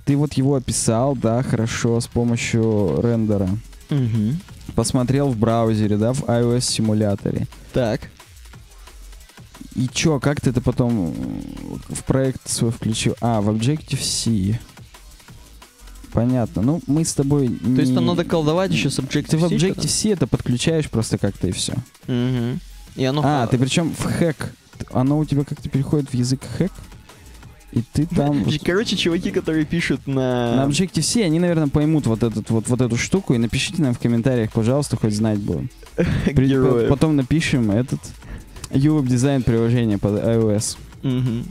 Ты 0.05 0.17
вот 0.17 0.35
его 0.35 0.57
описал, 0.57 1.17
да, 1.17 1.43
хорошо, 1.43 2.01
с 2.01 2.07
помощью 2.07 3.01
рендера. 3.03 3.49
Угу. 3.91 4.75
Посмотрел 4.75 5.29
в 5.29 5.37
браузере, 5.37 5.97
да, 5.97 6.13
в 6.13 6.25
iOS-симуляторе. 6.25 7.47
Так. 7.73 8.11
И 9.75 9.89
чё, 9.93 10.21
как 10.21 10.41
ты 10.41 10.51
это 10.51 10.61
потом 10.61 10.91
м, 10.91 11.83
в 11.89 12.05
проект 12.05 12.49
свой 12.49 12.71
включил? 12.71 13.17
А, 13.21 13.41
в 13.41 13.49
Objective-C. 13.49 14.59
Понятно. 16.13 16.63
Ну, 16.63 16.81
мы 16.87 17.05
с 17.05 17.13
тобой 17.13 17.49
То 17.49 17.81
есть 17.81 17.93
там 17.95 18.07
надо 18.07 18.25
колдовать 18.25 18.71
еще 18.71 18.89
с 18.89 18.99
Objective-C? 19.01 19.31
Ты 19.31 19.37
в? 19.37 19.45
Objective-C 19.45 20.11
это 20.11 20.27
подключаешь 20.27 20.89
просто 20.89 21.19
как-то 21.19 21.49
и 21.49 21.53
все. 21.53 21.75
Мгм. 22.07 22.61
И 22.95 23.05
оно... 23.05 23.23
А, 23.25 23.47
ты 23.49 23.59
причем 23.59 23.93
в 23.93 24.05
хэк. 24.05 24.55
Оно 24.93 25.19
у 25.19 25.25
тебя 25.25 25.45
как-то 25.45 25.69
переходит 25.69 26.11
в 26.11 26.15
язык 26.15 26.41
хэк. 26.59 26.73
И 27.73 27.83
ты 27.93 28.07
там... 28.07 28.45
Короче, 28.65 28.97
чуваки, 28.97 29.31
которые 29.31 29.65
пишут 29.65 30.07
На 30.07 30.57
на... 30.57 30.71
Objective-C 30.71 31.25
они, 31.25 31.41
наверное, 31.41 31.69
поймут 31.69 32.07
вот, 32.07 32.23
этот, 32.23 32.51
вот, 32.51 32.69
вот 32.69 32.81
эту 32.81 32.97
штуку 32.97 33.35
и 33.35 33.39
напишите 33.39 33.83
нам 33.83 33.95
в 33.95 33.99
комментариях, 33.99 34.53
пожалуйста, 34.53 34.97
хоть 34.97 35.15
знать 35.15 35.39
будем. 35.39 35.71
Героев. 36.27 36.89
Потом 36.89 37.17
напишем 37.17 37.73
этот 37.73 38.01
UWeb 38.71 39.07
дизайн 39.07 39.43
приложения 39.43 39.99
под 39.99 40.23
iOS. 40.23 40.77
Мгм. 41.03 41.47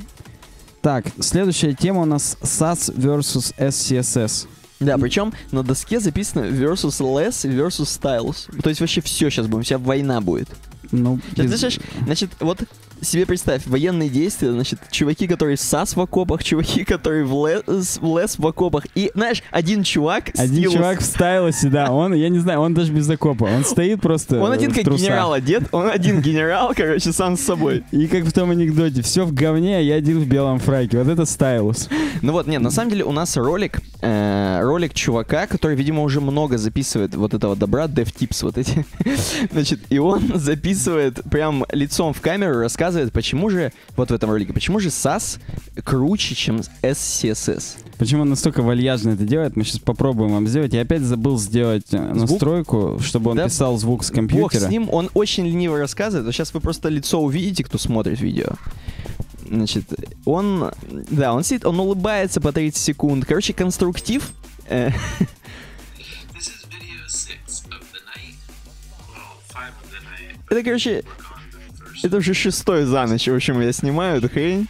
Так, 0.81 1.05
следующая 1.19 1.73
тема 1.73 2.01
у 2.01 2.05
нас 2.05 2.37
SAS 2.41 2.93
versus 2.95 3.53
SCSS. 3.57 4.47
Да, 4.79 4.97
причем 4.97 5.33
на 5.51 5.63
доске 5.63 5.99
записано 5.99 6.41
versus 6.45 6.99
less 6.99 7.45
versus 7.45 7.85
styles. 7.85 8.61
То 8.61 8.69
есть 8.69 8.81
вообще 8.81 9.01
все 9.01 9.29
сейчас 9.29 9.47
будем, 9.47 9.63
вся 9.63 9.77
война 9.77 10.19
будет. 10.19 10.49
Ну, 10.91 11.19
Сейчас, 11.35 11.75
без- 11.75 11.79
значит, 12.05 12.31
вот 12.39 12.63
себе 13.01 13.25
представь, 13.25 13.65
военные 13.67 14.09
действия, 14.09 14.51
значит, 14.51 14.79
чуваки, 14.91 15.27
которые 15.27 15.57
САС 15.57 15.95
в 15.95 16.01
окопах, 16.01 16.43
чуваки, 16.43 16.83
которые 16.83 17.25
в 17.25 17.47
лес, 17.47 17.99
в 18.01 18.17
лес 18.19 18.37
в 18.37 18.45
окопах. 18.47 18.85
И, 18.95 19.11
знаешь, 19.15 19.43
один 19.51 19.83
чувак... 19.83 20.31
Один 20.37 20.63
стилус- 20.69 20.73
чувак 20.73 20.99
в 20.99 21.03
стайлосе, 21.03 21.69
да, 21.69 21.91
он, 21.91 22.13
я 22.13 22.29
не 22.29 22.39
знаю, 22.39 22.61
он 22.61 22.73
даже 22.73 22.91
без 22.93 23.09
окопа, 23.09 23.45
он 23.45 23.63
стоит 23.65 24.01
просто 24.01 24.39
Он 24.41 24.51
один 24.51 24.71
в 24.71 24.75
как 24.75 24.85
трусах. 24.85 25.05
генерал 25.05 25.33
одет, 25.33 25.63
он 25.71 25.89
один 25.89 26.21
генерал, 26.21 26.73
короче, 26.75 27.11
сам 27.11 27.37
с 27.37 27.41
собой. 27.41 27.83
И 27.91 28.07
как 28.07 28.23
в 28.23 28.31
том 28.31 28.51
анекдоте, 28.51 29.01
все 29.01 29.25
в 29.25 29.33
говне, 29.33 29.77
а 29.77 29.81
я 29.81 29.95
один 29.95 30.19
в 30.19 30.27
белом 30.27 30.59
фраке. 30.59 30.99
Вот 31.01 31.07
это 31.07 31.25
стайлус. 31.25 31.89
Ну 32.21 32.31
вот, 32.31 32.47
нет, 32.47 32.61
на 32.61 32.71
самом 32.71 32.91
деле 32.91 33.03
у 33.03 33.11
нас 33.11 33.35
ролик, 33.37 33.81
э, 34.01 34.59
ролик 34.61 34.93
чувака, 34.93 35.47
который, 35.47 35.75
видимо, 35.75 36.03
уже 36.03 36.21
много 36.21 36.57
записывает 36.57 37.15
вот 37.15 37.33
этого 37.33 37.55
добра, 37.55 37.85
DevTips 37.85 38.43
вот 38.43 38.57
эти. 38.57 38.85
Значит, 39.51 39.79
и 39.89 39.97
он 39.97 40.31
записывает 40.35 41.21
прям 41.29 41.65
лицом 41.71 42.13
в 42.13 42.21
камеру, 42.21 42.59
рассказывает, 42.59 42.82
почему 43.11 43.49
же, 43.49 43.71
вот 43.95 44.11
в 44.11 44.13
этом 44.13 44.29
ролике, 44.29 44.53
почему 44.53 44.79
же 44.79 44.89
SAS 44.89 45.39
круче, 45.83 46.35
чем 46.35 46.61
SCSS. 46.81 47.77
Почему 47.97 48.23
он 48.23 48.29
настолько 48.29 48.61
вальяжно 48.61 49.11
это 49.11 49.23
делает, 49.23 49.55
мы 49.55 49.63
сейчас 49.63 49.79
попробуем 49.79 50.33
вам 50.33 50.47
сделать. 50.47 50.73
Я 50.73 50.81
опять 50.81 51.01
забыл 51.01 51.37
сделать 51.39 51.85
э, 51.91 52.13
Звук? 52.15 52.29
настройку, 52.31 52.99
чтобы 53.01 53.31
он 53.31 53.37
Да 53.37 53.45
писал 53.45 53.77
звук 53.77 54.03
с 54.03 54.09
Бог 54.09 54.15
компьютера. 54.15 54.67
с 54.67 54.69
ним, 54.69 54.89
он 54.91 55.09
очень 55.13 55.45
лениво 55.45 55.77
рассказывает. 55.77 56.25
Вот 56.25 56.33
сейчас 56.33 56.53
вы 56.53 56.59
просто 56.59 56.89
лицо 56.89 57.21
увидите, 57.21 57.63
кто 57.63 57.77
смотрит 57.77 58.19
видео. 58.19 58.49
Значит, 59.47 59.85
он, 60.25 60.71
да, 61.09 61.33
он 61.33 61.43
сидит, 61.43 61.65
он 61.65 61.79
улыбается 61.79 62.41
по 62.41 62.51
30 62.51 62.81
секунд. 62.81 63.25
Короче, 63.25 63.53
конструктив. 63.53 64.31
э, 64.67 64.89
это, 70.49 70.63
короче, 70.63 71.03
это 72.03 72.17
уже 72.17 72.33
шестой 72.33 72.85
за 72.85 73.05
ночь, 73.05 73.27
в 73.27 73.33
общем, 73.35 73.59
я 73.61 73.71
снимаю 73.73 74.17
эту 74.17 74.29
хрень. 74.29 74.67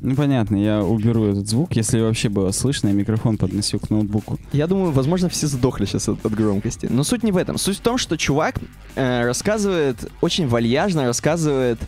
Ну 0.00 0.14
понятно, 0.14 0.56
я 0.56 0.82
уберу 0.84 1.24
этот 1.24 1.48
звук, 1.48 1.74
если 1.74 1.98
вообще 2.00 2.28
было 2.28 2.50
слышно, 2.52 2.88
я 2.88 2.94
микрофон 2.94 3.38
подносил 3.38 3.80
к 3.80 3.88
ноутбуку. 3.88 4.38
Я 4.52 4.66
думаю, 4.66 4.92
возможно, 4.92 5.28
все 5.30 5.46
сдохли 5.46 5.86
сейчас 5.86 6.08
от, 6.08 6.24
от 6.24 6.34
громкости. 6.34 6.86
Но 6.90 7.02
суть 7.02 7.22
не 7.22 7.32
в 7.32 7.36
этом. 7.38 7.56
Суть 7.56 7.78
в 7.78 7.80
том, 7.80 7.96
что 7.96 8.16
чувак 8.18 8.56
э, 8.94 9.24
рассказывает, 9.24 9.96
очень 10.20 10.48
вальяжно 10.48 11.06
рассказывает 11.06 11.78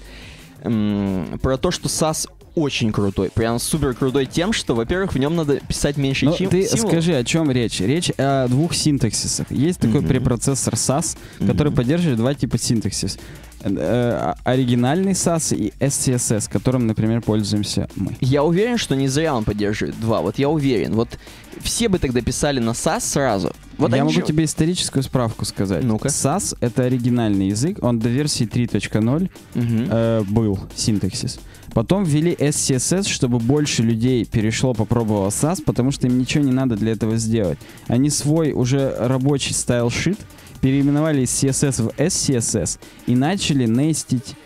м, 0.62 1.38
про 1.42 1.58
то, 1.58 1.70
что 1.70 1.88
SAS 1.88 2.28
очень 2.54 2.92
крутой. 2.92 3.30
Прям 3.32 3.58
супер 3.60 3.94
крутой 3.94 4.24
тем, 4.26 4.52
что, 4.54 4.74
во-первых, 4.74 5.12
в 5.12 5.18
нем 5.18 5.36
надо 5.36 5.60
писать 5.60 5.96
меньше 5.98 6.24
Ну, 6.24 6.36
чем 6.36 6.48
ты 6.50 6.66
скажи, 6.66 7.14
о 7.14 7.22
чем 7.22 7.50
речь? 7.52 7.78
Речь 7.80 8.10
о 8.16 8.48
двух 8.48 8.74
синтаксисах. 8.74 9.48
Есть 9.52 9.80
такой 9.80 10.00
Мгм. 10.00 10.08
препроцессор 10.08 10.74
SAS, 10.74 11.16
который 11.46 11.68
Мгм. 11.68 11.76
поддерживает 11.76 12.16
два 12.18 12.34
типа 12.34 12.58
синтаксис. 12.58 13.18
Э, 13.60 13.70
э, 13.76 14.34
оригинальный 14.44 15.12
SAS 15.12 15.54
и 15.56 15.72
SCSS, 15.80 16.48
которым, 16.50 16.86
например, 16.86 17.20
пользуемся 17.22 17.88
мы. 17.96 18.16
Я 18.20 18.44
уверен, 18.44 18.78
что 18.78 18.94
не 18.94 19.08
зря 19.08 19.34
он 19.34 19.44
поддерживает 19.44 19.98
два. 20.00 20.20
Вот 20.20 20.38
я 20.38 20.48
уверен. 20.48 20.94
Вот 20.94 21.08
все 21.60 21.88
бы 21.88 21.98
тогда 21.98 22.20
писали 22.20 22.60
на 22.60 22.70
SAS 22.70 23.00
сразу. 23.00 23.52
Вот 23.76 23.90
Я 23.94 23.98
могу 24.04 24.12
же- 24.12 24.22
тебе 24.22 24.44
историческую 24.44 25.02
справку 25.02 25.44
сказать. 25.44 25.82
Ну-ка. 25.84 26.08
SAS— 26.08 26.56
это 26.60 26.84
оригинальный 26.84 27.48
язык, 27.48 27.78
он 27.82 27.98
до 27.98 28.08
версии 28.08 28.44
3.0 28.46 29.30
Мгм. 29.54 29.86
э, 29.90 30.22
был 30.28 30.58
синтаксис. 30.76 31.38
Потом 31.74 32.02
ввели 32.04 32.34
SCSS, 32.38 33.06
чтобы 33.06 33.38
больше 33.38 33.82
людей 33.82 34.24
перешло, 34.24 34.72
попробовало 34.74 35.28
SAS, 35.28 35.62
потому 35.64 35.90
что 35.92 36.06
им 36.06 36.18
ничего 36.18 36.42
не 36.42 36.50
надо 36.52 36.76
для 36.76 36.92
этого 36.92 37.16
сделать. 37.18 37.58
Они 37.88 38.10
свой 38.10 38.52
уже 38.52 38.94
рабочий 38.98 39.52
style 39.52 39.85
sheet 39.85 40.18
переименовали 40.60 41.22
из 41.22 41.30
CSS 41.30 41.82
в 41.82 41.88
SCSS 41.98 42.78
и 43.06 43.14
начали 43.14 43.66
нестить 43.66 44.36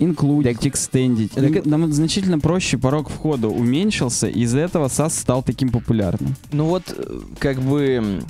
инклюдить, 0.00 0.66
экстендить. 0.66 1.32
так 1.32 1.66
нам 1.66 1.92
значительно 1.92 2.38
проще 2.38 2.78
порог 2.78 3.10
входа 3.10 3.48
уменьшился, 3.48 4.28
и 4.28 4.40
из-за 4.40 4.60
этого 4.60 4.86
SASS 4.86 5.10
стал 5.10 5.42
таким 5.42 5.70
популярным. 5.70 6.34
Ну 6.52 6.64
вот, 6.64 6.84
э, 6.88 7.20
как 7.38 7.60
бы... 7.60 8.22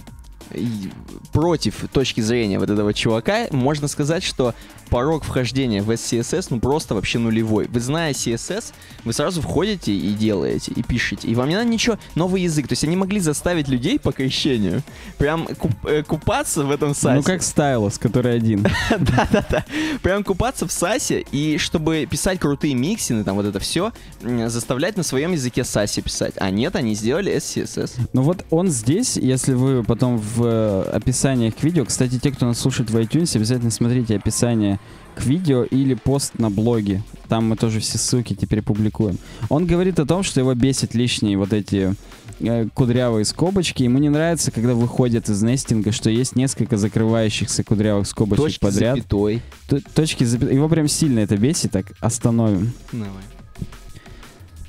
против 1.32 1.84
точки 1.92 2.20
зрения 2.20 2.58
вот 2.58 2.70
этого 2.70 2.92
чувака, 2.94 3.46
можно 3.50 3.88
сказать, 3.88 4.22
что 4.22 4.54
порог 4.88 5.24
вхождения 5.24 5.82
в 5.82 5.90
SCSS 5.90 6.48
ну 6.50 6.60
просто 6.60 6.94
вообще 6.94 7.18
нулевой. 7.18 7.66
Вы 7.68 7.80
зная 7.80 8.12
CSS, 8.12 8.72
вы 9.04 9.12
сразу 9.12 9.40
входите 9.40 9.92
и 9.92 10.12
делаете, 10.12 10.72
и 10.74 10.82
пишете. 10.82 11.28
И 11.28 11.34
вам 11.34 11.48
не 11.48 11.54
надо 11.54 11.68
ничего, 11.68 11.98
новый 12.14 12.42
язык. 12.42 12.66
То 12.68 12.72
есть 12.72 12.84
они 12.84 12.96
могли 12.96 13.20
заставить 13.20 13.68
людей 13.68 13.98
по 13.98 14.12
крещению 14.12 14.82
прям 15.16 15.46
куп- 15.46 15.86
э, 15.88 16.02
купаться 16.02 16.64
в 16.64 16.70
этом 16.70 16.94
сайте. 16.94 17.18
Ну 17.18 17.22
как 17.22 17.42
стайлос, 17.42 17.98
который 17.98 18.34
один. 18.34 18.62
Да-да-да. 18.90 19.64
Прям 20.02 20.24
купаться 20.24 20.66
в 20.66 20.72
САСе, 20.72 21.24
и 21.30 21.56
чтобы 21.58 22.06
писать 22.10 22.40
крутые 22.40 22.74
миксины, 22.74 23.22
там 23.24 23.36
вот 23.36 23.46
это 23.46 23.60
все, 23.60 23.92
заставлять 24.46 24.96
на 24.96 25.02
своем 25.02 25.32
языке 25.32 25.64
САСе 25.64 26.02
писать. 26.02 26.34
А 26.36 26.50
нет, 26.50 26.74
они 26.74 26.94
сделали 26.94 27.34
SCSS. 27.36 27.92
Ну 28.12 28.22
вот 28.22 28.44
он 28.50 28.68
здесь, 28.68 29.16
если 29.16 29.54
вы 29.54 29.84
потом 29.84 30.16
в 30.18 30.39
описании 30.44 31.50
к 31.50 31.62
видео, 31.62 31.84
кстати, 31.84 32.18
те, 32.18 32.30
кто 32.30 32.46
нас 32.46 32.58
слушает 32.58 32.90
в 32.90 32.96
iTunes, 32.96 33.36
обязательно 33.36 33.70
смотрите 33.70 34.16
описание 34.16 34.78
к 35.16 35.24
видео 35.24 35.64
или 35.64 35.94
пост 35.94 36.38
на 36.38 36.50
блоге. 36.50 37.02
Там 37.28 37.48
мы 37.48 37.56
тоже 37.56 37.80
все 37.80 37.98
ссылки 37.98 38.34
теперь 38.34 38.62
публикуем. 38.62 39.18
Он 39.48 39.66
говорит 39.66 39.98
о 39.98 40.06
том, 40.06 40.22
что 40.22 40.40
его 40.40 40.54
бесит 40.54 40.94
лишние 40.94 41.36
вот 41.36 41.52
эти 41.52 41.94
э, 42.40 42.66
кудрявые 42.74 43.24
скобочки. 43.24 43.82
Ему 43.82 43.98
не 43.98 44.08
нравится, 44.08 44.50
когда 44.50 44.74
выходят 44.74 45.28
из 45.28 45.42
нестинга, 45.42 45.92
что 45.92 46.10
есть 46.10 46.36
несколько 46.36 46.76
закрывающихся 46.76 47.64
кудрявых 47.64 48.06
скобочек 48.06 48.44
Точки 48.44 48.60
подряд. 48.60 48.96
запятой. 48.96 49.42
Т- 49.68 49.80
Точки 49.94 50.24
запя- 50.24 50.52
Его 50.54 50.68
прям 50.68 50.88
сильно 50.88 51.20
это 51.20 51.36
бесит, 51.36 51.72
так 51.72 51.86
остановим. 52.00 52.72
Давай. 52.92 53.22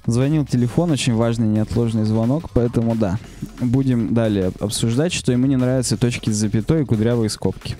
Звонил 0.07 0.45
телефон, 0.45 0.91
очень 0.91 1.13
важный 1.13 1.47
неотложный 1.47 2.05
звонок, 2.05 2.49
поэтому 2.53 2.95
да. 2.95 3.19
Будем 3.59 4.13
далее 4.13 4.51
обсуждать, 4.59 5.13
что 5.13 5.31
ему 5.31 5.45
не 5.45 5.57
нравятся 5.57 5.95
точки 5.95 6.31
с 6.31 6.35
запятой 6.35 6.81
и 6.81 6.85
кудрявые 6.85 7.29
скобки. 7.29 7.75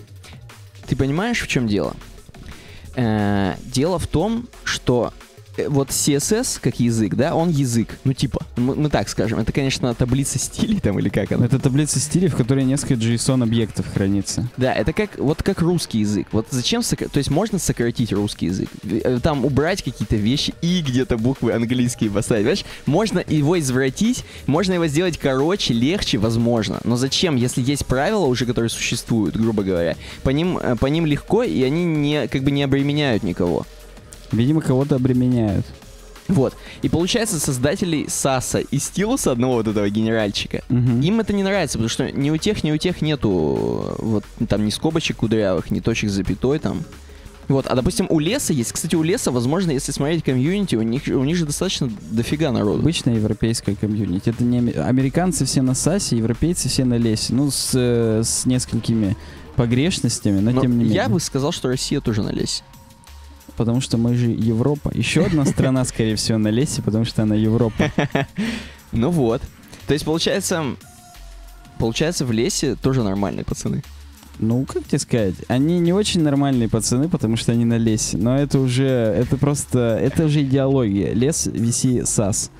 Ты 0.86 0.94
понимаешь, 0.94 1.40
в 1.40 1.48
чем 1.48 1.66
дело? 1.66 1.94
Э, 2.94 3.54
дело 3.64 3.98
в 3.98 4.06
том, 4.06 4.46
что 4.62 5.12
э, 5.12 5.31
вот 5.68 5.90
CSS 5.90 6.58
как 6.60 6.80
язык, 6.80 7.14
да, 7.14 7.34
он 7.34 7.50
язык. 7.50 7.98
Ну, 8.04 8.12
типа, 8.12 8.40
мы, 8.56 8.74
мы 8.74 8.88
так 8.88 9.08
скажем. 9.08 9.38
Это, 9.38 9.52
конечно, 9.52 9.94
таблица 9.94 10.38
стилей 10.38 10.80
там 10.80 10.98
или 10.98 11.08
как 11.08 11.32
она. 11.32 11.46
Это 11.46 11.58
таблица 11.58 12.00
стилей, 12.00 12.28
в 12.28 12.36
которой 12.36 12.64
несколько 12.64 12.94
JSON-объектов 12.94 13.86
хранится. 13.92 14.48
Да, 14.56 14.72
это 14.72 14.92
как 14.92 15.18
вот 15.18 15.42
как 15.42 15.60
русский 15.60 15.98
язык. 16.00 16.26
Вот 16.32 16.46
зачем 16.50 16.80
сокра- 16.80 17.08
То 17.08 17.18
есть 17.18 17.30
можно 17.30 17.58
сократить 17.58 18.12
русский 18.12 18.46
язык. 18.46 18.68
Э, 18.84 19.18
Там 19.22 19.44
убрать 19.44 19.82
какие-то 19.82 20.16
вещи 20.16 20.54
и 20.62 20.80
где-то 20.82 21.18
буквы 21.18 21.52
английские 21.52 22.10
поставить. 22.10 22.42
Понимаешь? 22.42 22.64
Можно 22.86 23.24
его 23.26 23.58
извратить, 23.58 24.24
можно 24.46 24.72
его 24.74 24.86
сделать 24.86 25.18
короче, 25.18 25.74
легче, 25.74 26.18
возможно. 26.18 26.80
Но 26.84 26.96
зачем, 26.96 27.36
если 27.36 27.60
есть 27.62 27.86
правила 27.86 28.24
уже, 28.24 28.46
которые 28.46 28.70
существуют, 28.70 29.36
грубо 29.36 29.62
говоря, 29.62 29.96
по 30.22 30.30
ним, 30.30 30.58
э, 30.58 30.76
по 30.76 30.86
ним 30.86 31.06
легко, 31.06 31.42
и 31.42 31.62
они 31.62 31.84
не, 31.84 32.26
как 32.28 32.42
бы 32.42 32.50
не 32.50 32.62
обременяют 32.62 33.22
никого. 33.22 33.66
Видимо, 34.32 34.60
кого-то 34.60 34.96
обременяют. 34.96 35.66
Вот. 36.28 36.54
И 36.82 36.88
получается, 36.88 37.38
создателей 37.40 38.06
Саса 38.08 38.60
и 38.60 38.78
Стилуса, 38.78 39.32
одного 39.32 39.54
вот 39.54 39.68
этого 39.68 39.88
генеральчика, 39.90 40.62
Мгм. 40.68 41.00
им 41.00 41.20
это 41.20 41.32
не 41.32 41.42
нравится, 41.42 41.78
потому 41.78 41.88
что 41.90 42.10
ни 42.10 42.30
у 42.30 42.36
тех, 42.36 42.64
ни 42.64 42.70
у 42.72 42.76
тех 42.78 43.02
нету 43.02 43.96
вот 43.98 44.24
там 44.48 44.64
ни 44.64 44.70
скобочек 44.70 45.18
кудрявых, 45.18 45.70
ни 45.70 45.80
точек 45.80 46.10
с 46.10 46.12
запятой 46.14 46.58
там. 46.58 46.82
Вот, 47.48 47.66
а 47.66 47.74
допустим, 47.74 48.06
у 48.08 48.20
леса 48.20 48.52
есть, 48.52 48.72
кстати, 48.72 48.94
у 48.94 49.02
леса, 49.02 49.32
возможно, 49.32 49.72
если 49.72 49.90
смотреть 49.92 50.22
комьюнити, 50.22 50.76
у 50.76 50.82
них, 50.82 51.02
у 51.08 51.24
них 51.24 51.36
же 51.36 51.44
достаточно 51.44 51.90
дофига 52.12 52.52
народу. 52.52 52.78
Обычная 52.78 53.16
европейская 53.16 53.74
комьюнити. 53.74 54.30
Это 54.30 54.44
не 54.44 54.70
американцы 54.70 55.44
все 55.44 55.60
на 55.60 55.74
САСе, 55.74 56.16
европейцы 56.16 56.68
все 56.68 56.84
на 56.84 56.94
лесе. 56.96 57.34
Ну, 57.34 57.50
с, 57.50 57.72
э, 57.74 58.22
с 58.24 58.46
несколькими 58.46 59.16
погрешностями, 59.56 60.38
но, 60.40 60.52
Но 60.52 60.60
тем 60.62 60.70
не 60.78 60.84
менее. 60.84 60.94
я 60.94 61.08
бы 61.08 61.20
сказал, 61.20 61.52
что 61.52 61.68
Россия 61.68 62.00
тоже 62.00 62.22
на 62.22 62.30
лесе. 62.30 62.62
Потому 63.56 63.80
что 63.80 63.98
мы 63.98 64.14
же 64.14 64.26
Европа. 64.30 64.90
Еще 64.94 65.24
одна 65.24 65.44
страна, 65.44 65.84
скорее 65.86 66.16
всего, 66.16 66.38
на 66.38 66.48
лесе, 66.48 66.82
потому 66.82 67.04
что 67.04 67.22
она 67.22 67.34
Европа. 67.34 67.90
Ну 68.94 69.08
вот. 69.08 69.40
То 69.86 69.94
есть, 69.94 70.04
получается, 70.04 70.76
получается, 71.78 72.26
в 72.26 72.30
лесе 72.30 72.76
тоже 72.76 73.02
нормальные 73.02 73.44
пацаны. 73.44 73.82
Ну, 74.38 74.64
как 74.64 74.84
тебе 74.84 74.98
сказать? 74.98 75.34
Они 75.48 75.78
не 75.78 75.92
очень 75.92 76.22
нормальные 76.22 76.68
пацаны, 76.68 77.08
потому 77.08 77.36
что 77.36 77.52
они 77.52 77.64
на 77.64 77.78
лесе. 77.78 78.18
Но 78.18 78.36
это 78.36 78.58
уже, 78.58 78.84
это 78.84 79.36
просто, 79.36 79.98
это 80.02 80.24
уже 80.24 80.42
идеология. 80.42 81.12
Лес, 81.12 81.48
виси, 81.52 82.04
сас. 82.04 82.50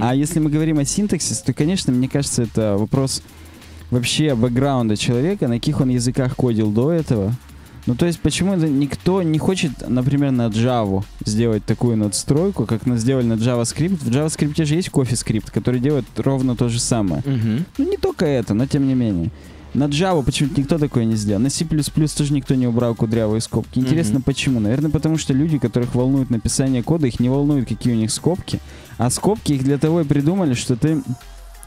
А 0.00 0.14
если 0.14 0.38
мы 0.40 0.50
говорим 0.50 0.78
о 0.78 0.84
синтаксисе, 0.84 1.42
то, 1.44 1.52
конечно, 1.52 1.92
мне 1.92 2.08
кажется, 2.08 2.42
это 2.42 2.76
вопрос 2.78 3.22
вообще 3.90 4.34
бэкграунда 4.34 4.96
человека, 4.96 5.48
на 5.48 5.56
каких 5.56 5.80
он 5.80 5.90
языках 5.90 6.36
кодил 6.36 6.70
до 6.70 6.92
этого. 6.92 7.34
Ну, 7.86 7.94
то 7.96 8.06
есть, 8.06 8.20
почему 8.20 8.54
никто 8.54 9.22
не 9.22 9.38
хочет, 9.38 9.72
например, 9.88 10.30
на 10.30 10.46
Java 10.46 11.04
сделать 11.24 11.64
такую 11.64 11.96
надстройку, 11.96 12.64
как 12.64 12.86
мы 12.86 12.96
сделали 12.96 13.26
на 13.26 13.32
JavaScript. 13.34 13.96
В 14.04 14.08
JavaScript 14.08 14.64
же 14.64 14.74
есть 14.76 14.88
CoffeeScript, 14.88 15.50
который 15.52 15.80
делает 15.80 16.04
ровно 16.16 16.54
то 16.54 16.68
же 16.68 16.78
самое. 16.78 17.22
Мгм. 17.26 17.64
Ну, 17.78 17.90
не 17.90 17.96
только 17.96 18.24
это, 18.24 18.54
но 18.54 18.66
тем 18.66 18.86
не 18.86 18.94
менее. 18.94 19.30
На 19.74 19.84
Java 19.84 20.22
почему-то 20.22 20.60
никто 20.60 20.78
такое 20.78 21.06
не 21.06 21.16
сделал. 21.16 21.40
На 21.40 21.48
C++ 21.48 21.64
тоже 21.64 22.32
никто 22.34 22.54
не 22.54 22.66
убрал 22.66 22.94
кудрявые 22.94 23.40
скобки. 23.40 23.78
Интересно, 23.78 24.16
Мгм. 24.16 24.22
почему? 24.24 24.60
Наверное, 24.60 24.90
потому 24.90 25.16
что 25.16 25.32
люди, 25.32 25.58
которых 25.58 25.94
волнует 25.94 26.28
написание 26.30 26.82
кода, 26.82 27.06
их 27.06 27.18
не 27.20 27.30
волнует, 27.30 27.66
какие 27.68 27.94
у 27.94 27.96
них 27.96 28.12
скобки. 28.12 28.60
А 28.98 29.08
скобки 29.10 29.54
их 29.54 29.64
для 29.64 29.78
того 29.78 30.02
и 30.02 30.04
придумали, 30.04 30.52
что 30.54 30.76
ты 30.76 31.02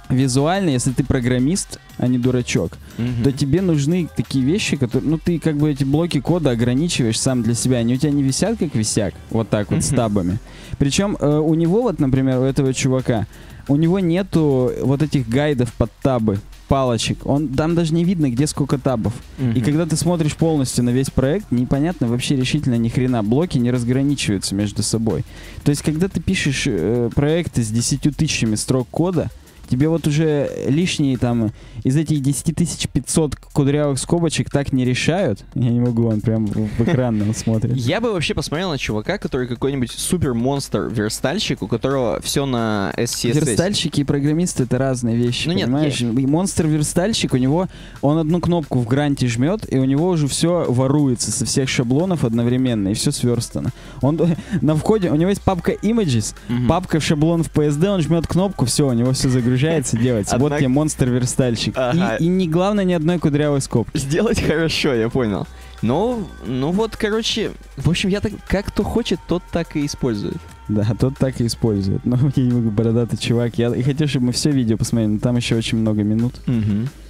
визуально, 0.09 0.69
если 0.69 0.91
ты 0.91 1.03
программист, 1.03 1.79
а 1.97 2.07
не 2.07 2.17
дурачок, 2.17 2.77
Мгм. 2.97 3.23
то 3.23 3.31
тебе 3.31 3.61
нужны 3.61 4.07
такие 4.15 4.43
вещи, 4.45 4.77
которые, 4.77 5.09
ну, 5.09 5.17
ты 5.17 5.39
как 5.39 5.57
бы 5.57 5.71
эти 5.71 5.83
блоки 5.83 6.19
кода 6.21 6.51
ограничиваешь 6.51 7.19
сам 7.19 7.41
для 7.43 7.53
себя. 7.55 7.77
Они 7.77 7.93
у 7.93 7.97
тебя 7.97 8.11
не 8.11 8.23
висят 8.23 8.57
как 8.59 8.75
висяк, 8.75 9.13
вот 9.29 9.49
так 9.49 9.71
вот, 9.71 9.83
с 9.83 9.87
Мгм. 9.89 9.95
табами. 9.95 10.39
Причем 10.77 11.17
э, 11.19 11.37
у 11.37 11.53
него, 11.55 11.81
вот, 11.81 11.99
например, 11.99 12.39
у 12.39 12.43
этого 12.43 12.73
чувака, 12.73 13.27
у 13.67 13.75
него 13.77 13.99
нету 13.99 14.71
вот 14.83 15.01
этих 15.01 15.27
гайдов 15.27 15.73
под 15.73 15.91
табы, 16.03 16.39
палочек. 16.67 17.25
Он, 17.25 17.47
там 17.47 17.73
даже 17.75 17.93
не 17.93 18.03
видно, 18.03 18.29
где 18.29 18.45
сколько 18.47 18.77
табов. 18.77 19.13
И 19.39 19.43
Мгм. 19.43 19.61
когда 19.61 19.85
ты 19.85 19.95
смотришь 19.95 20.35
полностью 20.35 20.83
на 20.83 20.89
весь 20.91 21.09
проект, 21.09 21.51
непонятно 21.51 22.07
вообще 22.07 22.35
решительно 22.35 22.75
ни 22.75 22.89
хрена. 22.89 23.23
Блоки 23.23 23.57
не 23.57 23.71
разграничиваются 23.71 24.53
между 24.55 24.83
собой. 24.83 25.23
То 25.63 25.69
есть, 25.71 25.81
когда 25.81 26.07
ты 26.07 26.19
пишешь 26.21 26.63
э, 26.67 27.09
проекты 27.15 27.63
с 27.63 27.69
10 27.69 28.15
тысячами 28.15 28.55
строк 28.55 28.87
кода, 28.91 29.29
тебе 29.69 29.89
вот 29.89 30.07
уже 30.07 30.49
лишние 30.67 31.17
там 31.17 31.51
из 31.83 31.95
этих 31.95 32.21
10 32.21 32.89
500 32.91 33.35
кудрявых 33.35 33.99
скобочек 33.99 34.49
так 34.49 34.71
не 34.73 34.85
решают. 34.85 35.43
Я 35.55 35.69
не 35.69 35.79
могу, 35.79 36.07
он 36.07 36.21
прям 36.21 36.45
в 36.45 36.81
экран 36.81 37.17
нам 37.17 37.33
смотрит. 37.33 37.75
Я 37.75 38.01
бы 38.01 38.11
вообще 38.13 38.33
посмотрел 38.33 38.69
на 38.71 38.77
чувака, 38.77 39.17
который 39.17 39.47
какой-нибудь 39.47 39.91
супер 39.91 40.33
монстр 40.33 40.89
верстальщик, 40.91 41.61
у 41.61 41.67
которого 41.67 42.19
все 42.21 42.45
на 42.45 42.93
SCSS. 42.97 43.33
Верстальщики 43.45 44.01
и 44.01 44.03
программисты 44.03 44.63
это 44.63 44.77
разные 44.77 45.15
вещи, 45.15 45.47
Ну 45.47 45.53
нет, 45.53 45.65
понимаешь? 45.65 46.01
И 46.01 46.05
монстр-верстальщик, 46.05 47.33
у 47.33 47.37
него, 47.37 47.67
он 48.01 48.17
одну 48.17 48.39
кнопку 48.39 48.79
в 48.79 48.87
гранте 48.87 49.27
жмет, 49.27 49.71
и 49.71 49.77
у 49.77 49.85
него 49.85 50.09
уже 50.09 50.27
все 50.27 50.65
воруется 50.67 51.31
со 51.31 51.45
всех 51.45 51.69
шаблонов 51.69 52.23
одновременно, 52.23 52.89
и 52.89 52.93
все 52.93 53.11
сверстано. 53.11 53.71
Он 54.01 54.19
на 54.61 54.75
входе, 54.75 55.09
у 55.11 55.15
него 55.15 55.29
есть 55.29 55.41
папка 55.41 55.73
images, 55.73 56.35
Мгм. 56.47 56.67
папка 56.67 56.99
шаблон 56.99 57.43
в 57.43 57.51
PSD, 57.51 57.87
он 57.87 58.01
жмет 58.01 58.27
кнопку, 58.27 58.65
все, 58.65 58.87
у 58.87 58.93
него 58.93 59.11
все 59.11 59.29
загружается. 59.55 60.37
Вот 60.37 60.45
Однако- 60.45 60.59
тебе 60.61 60.69
монстр-верстальщик. 60.69 61.73
Ага. 61.77 62.17
И, 62.17 62.25
и 62.25 62.27
не 62.27 62.47
главное, 62.47 62.83
ни 62.83 62.93
одной 62.93 63.19
кудрявой 63.19 63.61
скобки. 63.61 63.97
Сделать 63.97 64.41
хорошо, 64.41 64.93
я 64.93 65.09
понял. 65.09 65.47
Ну, 65.81 66.27
ну 66.45 66.71
вот, 66.71 66.95
короче, 66.95 67.51
в 67.77 67.89
общем, 67.89 68.09
я 68.09 68.21
так, 68.21 68.31
как 68.47 68.65
кто 68.67 68.83
хочет, 68.83 69.19
тот 69.27 69.43
так 69.51 69.75
и 69.75 69.85
использует. 69.85 70.37
Да, 70.67 70.83
тот 70.99 71.17
так 71.17 71.39
и 71.41 71.45
использует. 71.45 72.01
Ну, 72.05 72.17
я 72.35 72.43
не 72.43 72.51
могу, 72.51 72.71
бородатый 72.71 73.17
чувак. 73.17 73.57
Я 73.57 73.73
и 73.75 73.81
хотел, 73.83 74.07
чтобы 74.07 74.27
мы 74.27 74.31
все 74.31 74.49
видео 74.51 74.77
посмотрели, 74.77 75.11
но 75.13 75.19
там 75.19 75.35
еще 75.37 75.55
очень 75.55 75.77
много 75.77 76.03
минут. 76.03 76.33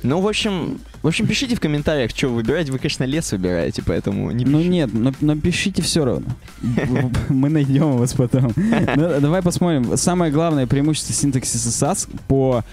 Ну, 0.03 0.22
в 0.22 0.28
общем, 0.28 0.80
в 1.01 1.08
общем, 1.08 1.26
пишите 1.26 1.56
в 1.56 1.60
комментариях, 1.60 2.12
что 2.12 2.28
вы 2.28 2.36
выбираете. 2.36 2.72
Вы, 2.72 2.80
конечно, 2.80 3.03
лес 3.06 3.32
выбираете, 3.32 3.82
поэтому 3.86 4.30
не 4.32 4.43
Ну 4.45 4.58
пишите. 4.58 4.70
нет, 4.70 4.89
но, 4.93 5.14
но 5.22 5.36
пишите 5.38 5.82
все 5.82 6.06
равно. 6.06 6.28
Мы 7.30 7.49
найдем 7.49 7.93
вас 7.97 8.14
потом. 8.14 8.51
Ну, 8.56 9.20
Давай 9.22 9.41
посмотрим. 9.41 9.97
Самое 9.97 10.32
главное 10.32 10.68
преимущество 10.68 11.14
синтаксиса 11.14 11.70
SAS 11.70 12.10
по 12.28 12.64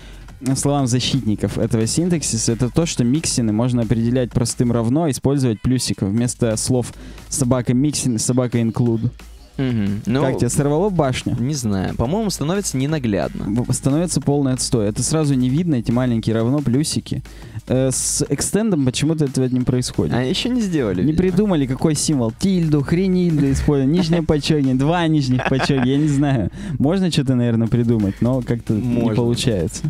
словам 0.57 0.87
защитников 0.89 1.57
этого 1.57 1.87
синтаксиса, 1.87 2.53
это 2.53 2.69
то, 2.69 2.85
что 2.85 3.05
миксины 3.05 3.53
можно 3.53 3.83
определять 3.83 4.31
простым 4.33 4.73
равно, 4.73 5.09
использовать 5.09 5.61
плюсиков 5.61 6.09
вместо 6.09 6.57
слов 6.57 6.93
собака 7.29 7.75
миксин 7.75 8.17
и 8.17 8.19
собака 8.19 8.59
include. 8.59 9.11
Мгм. 9.59 10.01
Ну, 10.07 10.23
Как 10.23 10.39
тебе 10.39 10.49
сорвало 10.49 10.89
башню? 10.89 11.37
не 11.39 11.55
знаю. 11.55 11.95
По-моему, 11.95 12.31
становится 12.31 12.77
ненаглядно. 12.79 13.65
Становится 13.73 14.21
полный 14.21 14.55
отстой. 14.55 14.89
Это 14.89 15.03
сразу 15.03 15.35
не 15.35 15.49
видно, 15.51 15.75
эти 15.77 15.91
маленькие 15.91 16.35
равно 16.35 16.59
плюсики. 16.61 17.23
Э, 17.69 17.91
С 17.93 18.25
экстендом 18.29 18.85
почему-то 18.87 19.27
этого 19.27 19.45
не 19.47 19.61
происходит. 19.61 20.15
А 20.15 20.23
еще 20.23 20.49
не 20.49 20.61
сделали. 20.63 21.03
Не 21.03 21.13
видимо. 21.13 21.19
придумали, 21.19 21.67
какой 21.67 21.95
символ. 21.95 22.33
Тильду, 22.39 22.81
хренильду 22.83 23.51
используем. 23.53 23.93
Нижнее 23.93 24.23
подчеркивание, 24.23 24.75
два 24.75 25.07
нижних 25.07 25.49
подчеркивания. 25.49 25.93
Я 25.97 25.99
не 25.99 26.09
знаю. 26.09 26.51
Можно 26.79 27.11
что-то, 27.11 27.35
наверное, 27.35 27.69
придумать, 27.69 28.15
но 28.21 28.41
как-то 28.43 28.73
не 28.73 29.11
получается. 29.15 29.85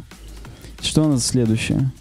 Что 0.81 1.05
у 1.05 1.09
нас 1.09 1.25
следующее? 1.25 1.93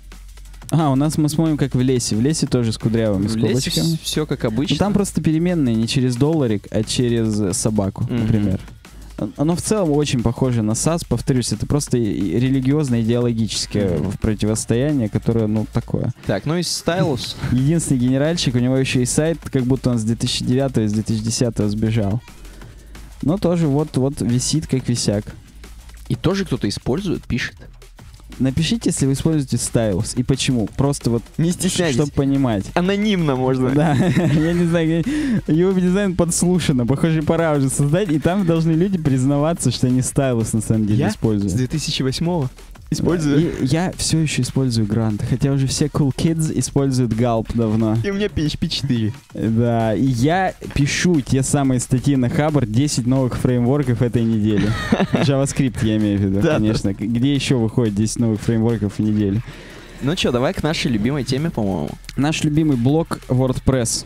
А, 0.72 0.89
у 0.89 0.95
нас 0.95 1.17
мы 1.17 1.28
смотрим 1.30 1.57
как 1.57 1.76
в 1.76 1.82
лесе. 1.82 2.15
В 2.15 2.22
лесе 2.22 2.47
тоже 2.47 2.72
с 2.72 2.78
кудрявыми 2.78 3.28
В 3.28 3.36
лесе 3.36 3.69
скобочками. 3.69 3.99
все 4.01 4.26
как 4.26 4.43
Ну, 4.43 4.49
обычно. 4.49 4.78
там 4.78 4.93
просто 4.93 5.22
переменные 5.22 5.76
не 5.76 5.88
через 5.88 6.15
долларик, 6.15 6.65
а 6.72 6.84
через 6.84 7.39
э, 7.39 7.53
собаку, 7.53 8.03
Мгм. 8.05 8.17
например. 8.22 8.59
Оно 9.38 9.55
в 9.55 9.61
целом 9.61 9.91
очень 9.91 10.24
похоже 10.24 10.63
на 10.63 10.74
САС, 10.74 11.03
повторюсь, 11.03 11.51
это 11.51 11.67
просто 11.67 11.97
и- 11.97 12.03
и 12.03 12.39
религиозно-идеологическое 12.39 13.99
Мгм. 13.99 14.11
в 14.11 14.19
противостояние, 14.19 15.09
которое, 15.09 15.45
ну, 15.47 15.67
такое. 15.72 16.11
Так, 16.26 16.45
ну 16.45 16.57
и 16.57 16.63
стайлус. 16.63 17.36
Единственный 17.51 17.99
генеральщик, 17.99 18.55
у 18.55 18.59
него 18.59 18.78
еще 18.78 19.03
и 19.03 19.05
сайт, 19.05 19.38
как 19.51 19.63
будто 19.65 19.91
он 19.91 19.99
с 19.99 20.03
2009 20.03 20.86
из 20.86 20.93
2010 20.93 21.69
сбежал. 21.69 22.22
Но 23.22 23.38
тоже 23.38 23.67
вот, 23.67 23.95
вот 23.97 24.22
висит 24.22 24.65
как 24.67 24.88
висяк. 24.89 25.26
И 26.09 26.15
тоже 26.15 26.45
кто-то 26.45 26.67
использует, 26.67 27.24
пишет. 27.24 27.55
Напишите, 28.41 28.89
если 28.89 29.05
вы 29.05 29.13
используете 29.13 29.57
стайлус 29.57 30.13
и 30.15 30.23
почему. 30.23 30.67
Просто 30.75 31.09
вот, 31.09 31.23
Не 31.37 31.51
стесняйтесь. 31.51 31.95
чтобы 31.95 32.11
понимать. 32.11 32.65
Анонимно 32.73 33.35
можно. 33.35 33.69
Да, 33.71 33.93
я 33.95 34.53
не 34.53 34.65
знаю, 34.65 35.03
его 35.47 35.71
дизайн 35.71 36.15
подслушано, 36.15 36.85
похоже, 36.85 37.21
пора 37.21 37.53
уже 37.53 37.69
создать, 37.69 38.09
и 38.11 38.19
там 38.19 38.45
должны 38.45 38.71
люди 38.71 38.97
признаваться, 38.97 39.71
что 39.71 39.87
они 39.87 40.01
стайлус 40.01 40.53
на 40.53 40.61
самом 40.61 40.87
деле 40.87 40.99
Я? 40.99 41.09
С 41.09 41.13
используют. 41.13 41.53
2008-го 41.53 42.49
И 42.91 43.53
я 43.61 43.93
все 43.95 44.19
еще 44.19 44.41
использую 44.41 44.85
Грант, 44.85 45.23
хотя 45.27 45.53
уже 45.53 45.65
все 45.65 45.85
cool 45.85 46.13
kids 46.13 46.51
используют 46.59 47.13
Галп 47.13 47.53
давно. 47.53 47.97
И 48.03 48.09
у 48.09 48.13
меня 48.13 48.25
PHP 48.25 48.67
4. 48.67 49.13
Да, 49.33 49.95
и 49.95 50.03
я 50.03 50.53
пишу 50.73 51.21
те 51.21 51.41
самые 51.41 51.79
статьи 51.79 52.17
на 52.17 52.29
Хабр 52.29 52.65
10 52.65 53.07
новых 53.07 53.37
фреймворков 53.37 54.01
этой 54.01 54.23
недели. 54.23 54.69
JavaScript 55.13 55.77
я 55.83 55.95
имею 55.97 56.19
в 56.19 56.21
виду, 56.21 56.41
Да, 56.41 56.55
конечно. 56.55 56.93
Где 56.93 57.33
еще 57.33 57.55
выходит 57.55 57.95
10 57.95 58.19
новых 58.19 58.41
фреймворков 58.41 58.95
в 58.95 58.99
неделю? 58.99 59.41
Ну 60.01 60.17
что, 60.17 60.31
давай 60.33 60.53
к 60.53 60.61
нашей 60.61 60.91
любимой 60.91 61.23
теме, 61.23 61.49
по-моему. 61.49 61.91
Наш 62.17 62.43
любимый 62.43 62.75
блок 62.75 63.19
WordPress. 63.29 64.05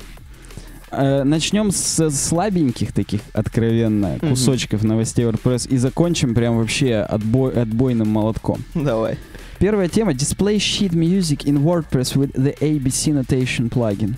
Э, 0.97 1.23
Начнем 1.23 1.71
с 1.71 2.09
слабеньких 2.09 2.91
таких, 2.93 3.21
откровенно, 3.33 4.17
кусочков 4.19 4.83
новостей 4.83 5.25
WordPress 5.25 5.67
и 5.69 5.77
закончим 5.77 6.33
прям 6.35 6.57
вообще 6.57 6.95
отбой, 6.97 7.53
отбойным 7.53 8.09
молотком. 8.09 8.63
Давай. 8.73 9.17
Первая 9.59 9.87
тема— 9.87 10.11
Display 10.13 10.57
Sheet 10.57 10.91
Music 10.91 11.45
in 11.45 11.57
WordPress 11.63 12.15
with 12.15 12.33
the 12.33 12.57
ABC 12.59 13.13
Notation 13.13 13.69
plugin. 13.69 14.15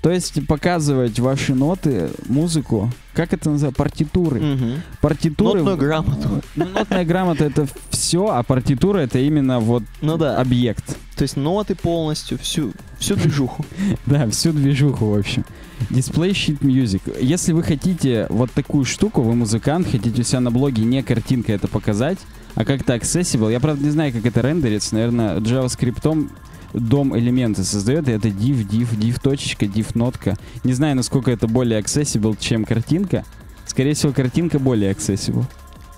То 0.00 0.10
есть 0.10 0.46
показывать 0.46 1.18
ваши 1.18 1.54
ноты, 1.54 2.10
музыку, 2.28 2.90
как 3.14 3.32
это 3.32 3.48
называется, 3.48 3.82
партитуры. 3.82 4.38
Мгм. 4.38 4.82
Партитуры... 5.00 5.60
Нотную 5.60 5.78
грамоту. 5.78 6.42
Ну, 6.56 6.64
Нотная 6.74 7.06
грамота— 7.06 7.44
это 7.46 7.66
все, 7.88 8.28
а 8.28 8.42
партитура— 8.42 8.98
это 9.00 9.18
именно 9.18 9.60
вот 9.60 9.82
Ну 10.02 10.18
да. 10.18 10.38
объект. 10.38 10.98
То 11.16 11.22
есть 11.22 11.38
ноты 11.38 11.74
полностью, 11.74 12.38
всю, 12.38 12.72
всю 12.98 13.16
движуху. 13.16 13.64
Да, 14.06 14.28
всю 14.28 14.52
движуху, 14.52 15.06
в 15.06 15.18
общем. 15.18 15.44
Display 15.90 16.30
Sheet 16.30 16.60
Music. 16.60 17.02
Если 17.20 17.52
вы 17.52 17.62
хотите 17.62 18.26
вот 18.30 18.50
такую 18.52 18.84
штуку, 18.84 19.22
вы 19.22 19.34
музыкант, 19.34 19.88
хотите 19.90 20.20
у 20.20 20.24
себя 20.24 20.40
на 20.40 20.50
блоге 20.50 20.84
не 20.84 21.02
картинкой 21.02 21.56
это 21.56 21.68
показать, 21.68 22.18
а 22.54 22.64
как-то 22.64 22.94
accessible. 22.94 23.50
Я, 23.50 23.60
правда, 23.60 23.84
не 23.84 23.90
знаю, 23.90 24.12
как 24.12 24.24
это 24.26 24.40
рендерится. 24.40 24.94
Наверное, 24.94 25.38
JavaScript 25.40 26.28
дом 26.74 27.16
элементы 27.16 27.64
создает, 27.64 28.08
и 28.08 28.12
это 28.12 28.28
div, 28.28 28.68
div, 28.68 28.96
div 28.98 29.20
точечка, 29.22 29.66
div 29.66 29.88
нотка. 29.94 30.36
Не 30.64 30.72
знаю, 30.72 30.96
насколько 30.96 31.30
это 31.30 31.46
более 31.46 31.80
accessible, 31.80 32.36
чем 32.38 32.64
картинка. 32.64 33.24
Скорее 33.66 33.94
всего, 33.94 34.12
картинка 34.12 34.58
более 34.58 34.92
accessible. 34.92 35.44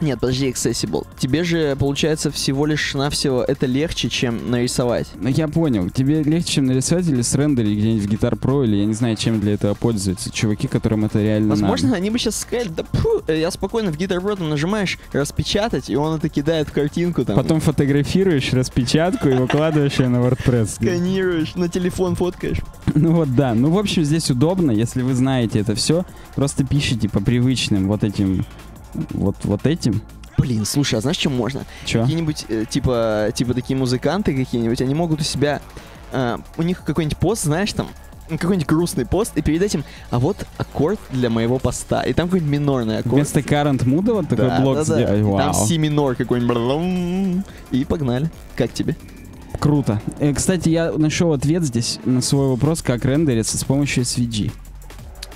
Нет, 0.00 0.20
подожди, 0.20 0.50
accessible. 0.50 1.06
Тебе 1.18 1.42
же, 1.44 1.74
получается, 1.76 2.30
всего 2.30 2.66
лишь 2.66 2.94
навсего 2.94 3.42
это 3.42 3.66
легче, 3.66 4.08
чем 4.08 4.50
нарисовать. 4.50 5.08
Ну, 5.16 5.28
я 5.28 5.48
понял. 5.48 5.88
Тебе 5.90 6.22
легче, 6.22 6.54
чем 6.54 6.66
нарисовать 6.66 7.08
или 7.08 7.22
срендерить 7.22 7.78
где-нибудь 7.78 8.04
в 8.04 8.12
Guitar 8.12 8.38
Pro, 8.38 8.64
или 8.64 8.76
я 8.76 8.84
не 8.84 8.94
знаю, 8.94 9.16
чем 9.16 9.40
для 9.40 9.54
этого 9.54 9.74
пользуются. 9.74 10.30
Чуваки, 10.30 10.68
которым 10.68 11.04
это 11.04 11.22
реально 11.22 11.50
Возможно, 11.50 11.88
надо. 11.88 11.98
они 11.98 12.10
бы 12.10 12.18
сейчас 12.18 12.36
сказали, 12.40 12.68
да 12.68 12.82
пфу, 12.84 13.22
э, 13.26 13.40
я 13.40 13.50
спокойно 13.50 13.90
в 13.90 13.96
Guitar 13.96 14.20
Pro 14.22 14.36
там 14.36 14.50
нажимаешь 14.50 14.98
распечатать, 15.12 15.88
и 15.88 15.96
он 15.96 16.16
это 16.16 16.28
кидает 16.28 16.68
в 16.68 16.72
картинку 16.72 17.24
там. 17.24 17.36
Потом 17.36 17.60
фотографируешь 17.60 18.52
распечатку 18.52 19.28
и 19.28 19.34
выкладываешь 19.34 19.98
ее 19.98 20.08
на 20.08 20.18
WordPress. 20.18 20.74
сканируешь, 20.74 21.54
на 21.54 21.68
телефон 21.68 22.16
фоткаешь. 22.16 22.58
Ну 22.94 23.12
вот 23.12 23.34
да. 23.34 23.54
Ну, 23.54 23.70
в 23.70 23.78
общем, 23.78 24.04
здесь 24.04 24.30
удобно, 24.30 24.70
если 24.70 25.02
вы 25.02 25.14
знаете 25.14 25.60
это 25.60 25.74
все. 25.74 26.04
Просто 26.34 26.64
пишите 26.64 27.08
по 27.08 27.20
привычным 27.20 27.88
вот 27.88 28.04
этим 28.04 28.44
вот, 29.10 29.36
вот 29.44 29.66
этим. 29.66 30.02
Блин, 30.38 30.64
слушай, 30.64 30.98
а 30.98 31.00
знаешь, 31.00 31.16
чем 31.16 31.34
можно? 31.34 31.64
Чё? 31.84 32.02
Какие-нибудь, 32.02 32.44
э, 32.48 32.64
типа, 32.68 33.30
типа 33.34 33.54
такие 33.54 33.76
музыканты 33.76 34.36
какие-нибудь, 34.36 34.80
они 34.82 34.94
могут 34.94 35.20
у 35.20 35.24
себя, 35.24 35.60
э, 36.12 36.36
у 36.58 36.62
них 36.62 36.84
какой-нибудь 36.84 37.16
пост, 37.18 37.44
знаешь, 37.44 37.72
там, 37.72 37.88
какой-нибудь 38.28 38.66
грустный 38.66 39.06
пост, 39.06 39.32
и 39.36 39.42
перед 39.42 39.62
этим, 39.62 39.84
а 40.10 40.18
вот 40.18 40.46
аккорд 40.58 40.98
для 41.10 41.30
моего 41.30 41.58
поста. 41.58 42.02
И 42.02 42.12
там 42.12 42.28
какой-нибудь 42.28 42.52
минорный 42.52 42.98
аккорд. 42.98 43.14
Вместо 43.14 43.40
current 43.40 43.84
mood 43.84 44.12
вот 44.12 44.28
такой 44.28 44.48
Да, 44.48 44.60
блок 44.60 44.76
да, 44.76 44.84
да. 44.84 44.94
сделать. 44.94 45.22
Вау. 45.22 45.38
Там 45.38 45.54
си 45.54 45.78
минор 45.78 46.16
какой-нибудь. 46.16 47.44
И 47.70 47.84
погнали. 47.84 48.30
Как 48.56 48.72
тебе? 48.72 48.96
Круто. 49.58 50.00
Э, 50.18 50.34
кстати, 50.34 50.68
я 50.68 50.92
нашел 50.92 51.32
ответ 51.32 51.64
здесь 51.64 51.98
на 52.04 52.20
свой 52.20 52.48
вопрос, 52.48 52.82
как 52.82 53.04
рендерится 53.04 53.56
с 53.58 53.64
помощью 53.64 54.04
SVG. 54.04 54.52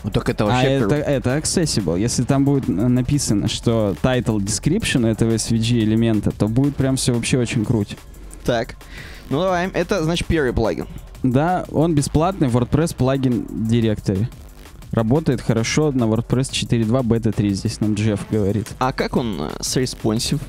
Ну 0.02 0.10
так 0.10 0.28
это 0.28 0.46
а 0.48 0.62
это, 0.62 0.94
это 0.94 1.36
accessible. 1.36 1.98
Если 2.00 2.22
там 2.22 2.44
будет 2.44 2.68
э, 2.68 2.72
написано, 2.72 3.48
что 3.48 3.94
title 4.02 4.38
description 4.38 5.06
этого 5.06 5.32
SVG 5.32 5.80
элемента, 5.80 6.30
то 6.30 6.48
будет 6.48 6.76
прям 6.76 6.96
все 6.96 7.12
вообще 7.12 7.38
очень 7.38 7.64
круто. 7.64 7.94
Так. 8.44 8.76
Ну 9.28 9.40
давай, 9.40 9.68
это 9.70 10.02
значит 10.02 10.26
первый 10.26 10.52
плагин. 10.52 10.86
Да, 11.22 11.64
он 11.70 11.94
бесплатный 11.94 12.48
WordPress 12.48 12.96
плагин 12.96 13.46
директоре. 13.50 14.28
Работает 14.92 15.40
хорошо 15.40 15.92
на 15.92 16.04
WordPress 16.04 16.50
4.2 16.50 17.02
бета 17.04 17.30
3, 17.30 17.50
здесь 17.50 17.80
нам 17.80 17.94
Джефф 17.94 18.20
говорит. 18.30 18.68
А 18.78 18.92
как 18.92 19.16
он 19.16 19.36
э, 19.40 19.50
с 19.60 19.76
responsive? 19.76 20.40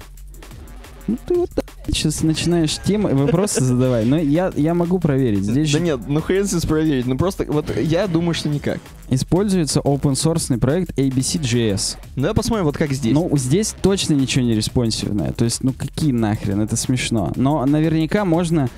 Ну 1.08 1.18
ты 1.28 1.36
вот 1.36 1.50
сейчас 1.88 2.22
начинаешь 2.22 2.78
темы, 2.80 3.14
вопросы 3.14 3.64
задавай. 3.64 4.06
Но 4.06 4.18
я, 4.18 4.52
я 4.56 4.74
могу 4.74 5.00
проверить. 5.00 5.44
Здесь 5.44 5.72
Да 5.72 5.78
же 5.78 5.80
нет, 5.80 6.00
ну 6.08 6.22
хрен 6.22 6.46
здесь 6.46 6.66
проверить. 6.66 7.06
Ну 7.08 7.18
просто, 7.18 7.46
вот 7.48 7.76
я 7.78 8.08
думаю, 8.08 8.34
что 8.34 8.50
никак. 8.50 8.80
используется 9.10 9.80
open 9.80 10.14
source 10.14 10.58
проект 10.58 10.98
ABC.js. 10.98 11.98
Ну 12.16 12.24
давай 12.24 12.36
посмотрим, 12.36 12.66
вот 12.66 12.78
как 12.78 12.92
здесь. 12.92 13.14
Ну, 13.14 13.30
здесь 13.38 13.76
точно 13.82 14.14
ничего 14.14 14.46
не 14.46 14.56
респонсивное. 14.56 15.32
То 15.32 15.46
есть, 15.46 15.64
ну 15.64 15.74
какие 15.74 16.12
нахрен, 16.12 16.62
это 16.62 16.76
смешно. 16.76 17.32
Но 17.36 17.66
наверняка 17.66 18.26
можно... 18.26 18.70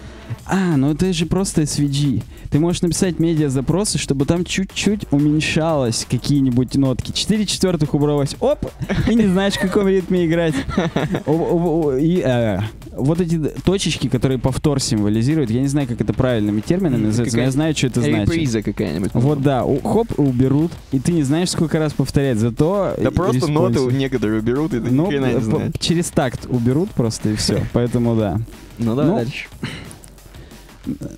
А, 0.46 0.78
ну 0.78 0.92
это 0.92 1.12
же 1.14 1.26
просто 1.26 1.62
SVG. 1.62 2.24
Ты 2.50 2.60
можешь 2.60 2.82
написать 2.82 3.20
медиа-запросы, 3.20 3.98
чтобы 3.98 4.26
там 4.26 4.46
чуть-чуть 4.46 5.06
уменьшалось 5.12 6.08
какие-нибудь 6.10 6.76
нотки. 6.76 7.12
4 7.12 7.46
четвертых 7.46 7.94
убралось. 7.94 8.36
Оп! 8.40 8.66
И 9.10 9.16
не 9.16 9.28
знаешь, 9.28 9.54
в 9.54 9.60
каком 9.60 9.88
ритме 9.88 10.26
играть. 10.26 10.56
И 12.00 12.22
э, 12.26 12.60
вот 12.96 13.20
эти 13.22 13.38
точечки, 13.66 14.08
которые 14.08 14.38
повтор 14.40 14.80
символизируют, 14.80 15.50
я 15.50 15.62
не 15.62 15.68
знаю, 15.68 15.88
как 15.88 16.02
это 16.02 16.14
правильными 16.14 16.62
терминами 16.62 17.08
называется, 17.08 17.38
но 17.38 17.44
я 17.44 17.52
знаю, 17.52 17.76
что 17.76 17.88
это 17.88 18.02
значит. 18.02 18.30
Реприза 18.30 18.62
какая-нибудь. 18.62 19.12
Вот 19.14 19.42
да, 19.42 19.64
у- 19.64 19.82
хоп, 19.82 20.08
уберут, 20.18 20.72
и 20.92 21.00
ты 21.00 21.12
не 21.12 21.24
знаешь, 21.24 21.50
сколько 21.50 21.80
раз 21.80 21.94
повторять, 21.94 22.38
зато... 22.38 22.96
Да 22.98 23.12
просто 23.12 23.48
responsive. 23.48 23.82
ноты 23.82 23.96
некоторые 23.96 24.42
берут, 24.42 24.74
и 24.74 24.80
ты 24.80 24.92
Ну, 24.92 25.12
не 25.12 25.40
знаешь. 25.40 25.74
через 25.80 26.10
такт 26.10 26.46
уберут 26.50 26.92
просто 26.92 27.30
и 27.30 27.36
все. 27.36 27.66
Поэтому 27.74 28.16
да. 28.16 28.40
Ну 28.78 28.96
давай 28.96 29.12
ну, 29.12 29.16
дальше. 29.18 29.46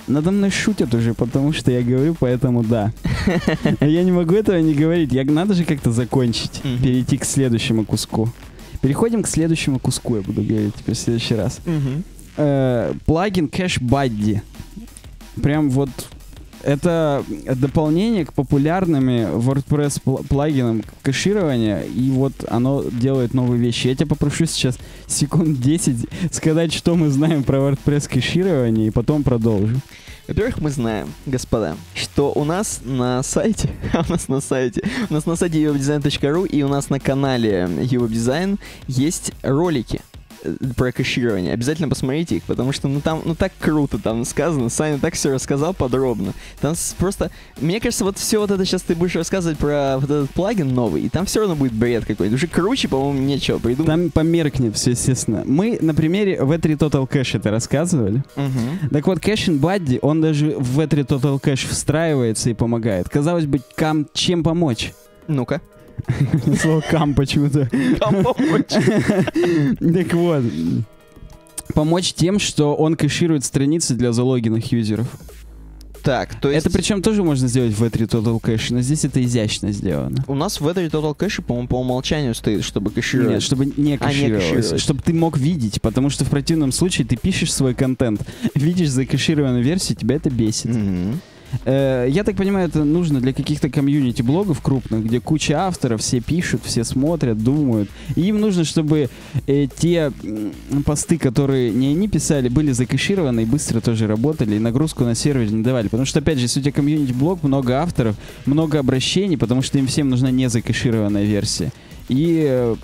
Надо 0.07 0.31
мной 0.31 0.51
шутят 0.51 0.93
уже, 0.93 1.13
потому 1.13 1.51
что 1.51 1.71
я 1.71 1.81
говорю, 1.81 2.15
поэтому 2.19 2.63
да. 2.63 2.91
Я 3.81 4.03
не 4.03 4.11
могу 4.11 4.35
этого 4.35 4.57
не 4.57 4.75
говорить. 4.75 5.11
Я, 5.11 5.23
надо 5.25 5.55
же 5.55 5.65
как-то 5.65 5.91
закончить, 5.91 6.61
перейти 6.83 7.17
к 7.17 7.25
следующему 7.25 7.83
куску. 7.83 8.29
Переходим 8.85 9.23
к 9.23 9.27
следующему 9.27 9.79
куску, 9.79 10.17
я 10.17 10.21
буду 10.21 10.43
говорить 10.43 10.75
теперь 10.75 10.93
в 10.93 10.99
следующий 10.99 11.33
раз. 11.33 11.59
Э, 12.37 12.93
плагин 13.07 13.47
Cache 13.47 13.81
Buddy. 13.81 14.41
Прям 15.41 15.71
вот 15.71 15.89
это 16.65 17.23
дополнение 17.55 18.25
к 18.25 18.33
популярными 18.33 19.27
WordPress 19.37 20.01
пл- 20.03 20.27
плагинам 20.27 20.83
кэширования, 21.03 21.81
и 21.81 22.09
вот 22.09 22.33
оно 22.49 22.83
делает 22.83 23.33
новые 23.33 23.59
вещи. 23.61 23.87
Я 23.87 23.95
тебя 23.95 24.07
попрошу 24.07 24.45
сейчас 24.45 24.77
секунд 25.07 25.59
10 25.59 26.07
сказать, 26.31 26.73
что 26.73 26.95
мы 26.95 27.09
знаем 27.09 27.43
про 27.43 27.59
WordPress 27.59 28.09
кэширование, 28.09 28.87
и 28.87 28.91
потом 28.91 29.23
продолжим. 29.23 29.81
Во-первых, 30.27 30.59
мы 30.59 30.71
знаем, 30.71 31.07
господа, 31.27 31.75
что 31.93 32.31
у 32.33 32.43
нас 32.43 32.81
на 32.83 33.21
сайте, 33.21 33.69
у 33.93 34.11
нас 34.11 34.27
на 34.27 34.41
сайте, 34.41 34.81
у 35.09 35.13
нас 35.13 35.27
на 35.27 35.35
сайте 35.35 35.63
uwebdesign.ru 35.63 36.47
и 36.47 36.63
у 36.63 36.67
нас 36.67 36.89
на 36.89 36.99
канале 36.99 37.67
uwebdesign 37.67 38.57
есть 38.87 39.33
ролики 39.43 40.01
про 40.75 40.91
кэширование, 40.91 41.53
обязательно 41.53 41.89
посмотрите 41.89 42.37
их, 42.37 42.43
потому 42.43 42.71
что 42.71 42.87
ну 42.87 43.01
там, 43.01 43.21
ну 43.25 43.35
так 43.35 43.51
круто 43.59 43.97
там 43.97 44.25
сказано, 44.25 44.69
Саня 44.69 44.99
так 44.99 45.13
все 45.13 45.33
рассказал 45.33 45.73
подробно. 45.73 46.33
Там 46.61 46.75
просто, 46.97 47.31
мне 47.59 47.79
кажется, 47.79 48.03
вот 48.03 48.17
все 48.17 48.39
вот 48.39 48.51
это 48.51 48.65
сейчас 48.65 48.81
ты 48.81 48.95
будешь 48.95 49.15
рассказывать 49.15 49.57
про 49.57 49.97
вот 49.97 50.05
этот 50.09 50.29
плагин 50.31 50.73
новый, 50.73 51.03
и 51.03 51.09
там 51.09 51.25
все 51.25 51.41
равно 51.41 51.55
будет 51.55 51.73
бред 51.73 52.05
какой-то. 52.05 52.35
Уже 52.35 52.47
круче, 52.47 52.87
по-моему, 52.87 53.19
нечего 53.19 53.57
придумать. 53.59 53.87
Там 53.87 54.09
померкнет 54.11 54.75
все, 54.75 54.91
естественно. 54.91 55.43
Мы 55.45 55.77
на 55.81 55.93
примере 55.93 56.37
V3 56.37 56.77
Total 56.77 57.07
Cache 57.09 57.37
это 57.37 57.51
рассказывали. 57.51 58.23
Мгм. 58.35 58.89
Так 58.91 59.07
вот, 59.07 59.19
Caching 59.19 59.59
Buddy, 59.59 59.99
он 60.01 60.21
даже 60.21 60.55
в 60.57 60.79
V3 60.79 61.05
Total 61.05 61.41
Cache 61.41 61.67
встраивается 61.67 62.49
и 62.49 62.53
помогает. 62.53 63.09
Казалось 63.09 63.45
бы, 63.45 63.61
кам 63.75 64.07
чем 64.13 64.43
помочь? 64.43 64.93
Ну-ка. 65.27 65.61
Слово 66.61 66.81
кам 66.81 67.13
почему-то. 67.13 67.69
Помочь? 67.99 68.71
Так 69.79 70.13
вот. 70.13 70.43
Помочь 71.73 72.13
тем, 72.13 72.39
что 72.39 72.75
он 72.75 72.95
кэширует 72.95 73.43
страницы 73.43 73.95
для 73.95 74.11
залогенных 74.11 74.71
юзеров. 74.71 75.07
Так, 76.05 76.39
то 76.39 76.51
есть... 76.51 76.63
Это 76.63 76.71
причем 76.77 77.01
тоже 77.01 77.23
можно 77.23 77.47
сделать 77.47 77.73
в 77.73 77.83
V3 77.83 78.07
Total 78.07 78.39
Cache, 78.39 78.67
но 78.69 78.81
здесь 78.81 79.03
это 79.05 79.23
изящно 79.23 79.71
сделано. 79.71 80.23
У 80.27 80.35
нас 80.35 80.61
в 80.61 80.67
этой 80.67 80.85
Total 80.85 81.17
Cache, 81.17 81.41
по-моему, 81.41 81.67
по 81.67 81.79
умолчанию 81.79 82.35
стоит, 82.35 82.63
чтобы 82.63 82.91
кэшировать. 82.91 83.33
Нет, 83.33 83.41
чтобы 83.41 83.65
не 83.65 83.97
кэшировалось. 83.97 84.43
кэшировалось. 84.43 84.81
чтобы 84.81 85.01
ты 85.01 85.13
мог 85.13 85.39
видеть, 85.39 85.81
потому 85.81 86.11
что 86.11 86.23
в 86.23 86.29
противном 86.29 86.71
случае 86.71 87.07
ты 87.07 87.17
пишешь 87.17 87.51
свой 87.51 87.73
контент, 87.73 88.21
видишь 88.53 88.89
закэшированную 88.89 89.63
версию, 89.63 89.97
тебя 89.97 90.17
это 90.17 90.29
бесит. 90.29 90.75
Мгм. 90.75 91.21
Э, 91.63 92.07
Я 92.09 92.23
так 92.23 92.35
понимаю, 92.35 92.67
это 92.67 92.83
нужно 92.83 93.21
для 93.21 93.33
каких-то 93.33 93.69
комьюнити-блогов 93.69 94.61
крупных, 94.61 95.05
где 95.05 95.19
куча 95.19 95.53
авторов, 95.53 96.01
все 96.01 96.19
пишут, 96.19 96.61
все 96.63 96.83
смотрят, 96.83 97.41
думают. 97.41 97.89
И 98.15 98.21
им 98.21 98.39
нужно, 98.41 98.63
чтобы 98.63 99.09
э, 99.47 99.67
те 99.77 100.11
посты, 100.85 101.17
которые 101.17 101.71
не 101.71 101.87
они 101.87 102.07
писали, 102.07 102.49
были 102.49 102.71
закэшированы 102.71 103.43
и 103.43 103.45
быстро 103.45 103.81
тоже 103.81 104.07
работали, 104.07 104.55
и 104.55 104.59
нагрузку 104.59 105.03
на 105.03 105.15
сервер 105.15 105.51
не 105.51 105.63
давали. 105.63 105.87
Потому 105.87 106.05
что, 106.05 106.19
опять 106.19 106.37
же, 106.37 106.45
если 106.45 106.59
у 106.59 106.63
тебя 106.63 106.73
комьюнити-блог, 106.73 107.43
много 107.43 107.81
авторов, 107.81 108.15
много 108.45 108.79
обращений, 108.79 109.37
потому 109.37 109.61
что 109.61 109.77
им 109.77 109.87
всем 109.87 110.09
нужна 110.09 110.31
не 110.31 110.49
закэшированная 110.49 111.23
версия. 111.23 111.71
И 112.09 112.45
э, 112.47 112.75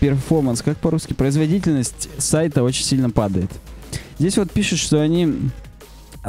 перформанс, 0.00 0.62
как 0.62 0.76
по-русски, 0.78 1.14
производительность 1.14 2.08
сайта 2.18 2.62
очень 2.62 2.84
сильно 2.84 3.10
падает. 3.10 3.50
Здесь 4.18 4.36
вот 4.36 4.50
пишут, 4.50 4.78
что 4.78 5.00
они 5.00 5.34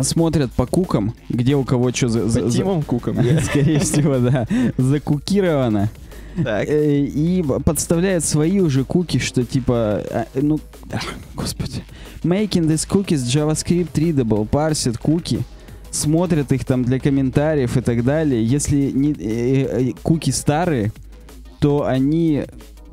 смотрят 0.04 0.52
по 0.52 0.66
кукам, 0.66 1.14
где 1.30 1.56
у 1.56 1.64
кого 1.64 1.92
что 1.92 2.10
за, 2.10 2.42
По 2.42 2.50
Тимом 2.50 2.84
Куком. 2.84 3.18
скорее 3.44 3.80
всего, 3.80 4.18
да, 4.20 4.48
закукировано. 4.78 5.90
Так. 6.44 6.68
Э, 6.68 7.00
И 7.00 7.44
подставляют 7.66 8.24
свои 8.24 8.60
уже 8.60 8.84
куки, 8.84 9.18
что 9.18 9.44
типа, 9.44 10.04
а, 10.12 10.28
ну, 10.36 10.60
господи. 11.36 11.84
Making 12.24 12.68
these 12.68 12.88
cookies 12.88 13.26
JavaScript 13.26 13.94
readable, 13.94 14.46
парсят 14.48 14.98
куки, 14.98 15.40
смотрят 15.92 16.52
их 16.52 16.66
там 16.66 16.84
для 16.84 17.00
комментариев 17.00 17.78
и 17.78 17.82
так 17.82 18.04
далее. 18.04 18.46
Если 18.46 18.92
не, 18.92 19.14
э, 19.14 19.90
э, 19.90 19.92
куки 20.04 20.32
старые, 20.32 20.92
то 21.60 21.86
они 21.86 22.46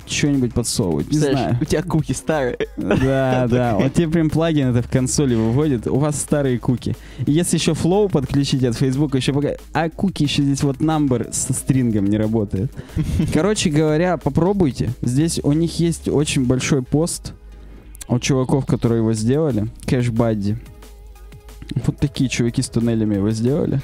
что-нибудь 0.07 0.55
подсовывают. 0.55 1.11
Не 1.11 1.18
знаю. 1.18 1.59
у 1.61 1.64
тебя 1.64 1.82
куки 1.82 2.12
старые. 2.12 2.59
Да, 2.76 3.46
да. 3.50 3.76
Вот 3.76 3.92
тебе 3.94 4.09
прям 4.09 4.30
плагин 4.30 4.68
это 4.68 4.86
в 4.86 4.90
консоли 4.90 5.34
выводит. 5.34 5.86
У 5.86 5.98
вас 5.98 6.20
старые 6.20 6.59
куки. 6.59 6.96
И 7.26 7.32
если 7.32 7.57
еще 7.57 7.72
Flow 7.72 8.11
подключить 8.11 8.64
от 8.64 8.76
Facebook, 8.76 9.14
еще 9.14 9.32
пока... 9.32 9.50
А 9.72 9.88
куки 9.90 10.24
еще 10.24 10.42
здесь 10.42 10.62
вот 10.62 10.78
number 10.78 11.32
со 11.32 11.52
стрингом 11.52 12.07
не 12.07 12.16
работает. 12.16 12.72
Короче 13.32 13.70
говоря, 13.70 14.16
попробуйте. 14.16 14.90
Здесь 15.02 15.40
у 15.42 15.52
них 15.52 15.78
есть 15.80 16.09
очень 16.09 16.44
большой 16.46 16.82
пост 16.82 17.32
у 18.09 18.18
чуваков, 18.18 18.66
которые 18.66 19.00
его 19.00 19.12
сделали. 19.12 19.68
Cash 19.86 20.11
Buddy. 20.11 20.57
Вот 21.86 21.98
такие 21.98 22.28
чуваки 22.28 22.62
с 22.62 22.68
туннелями 22.68 23.16
его 23.16 23.30
сделали. 23.30 23.80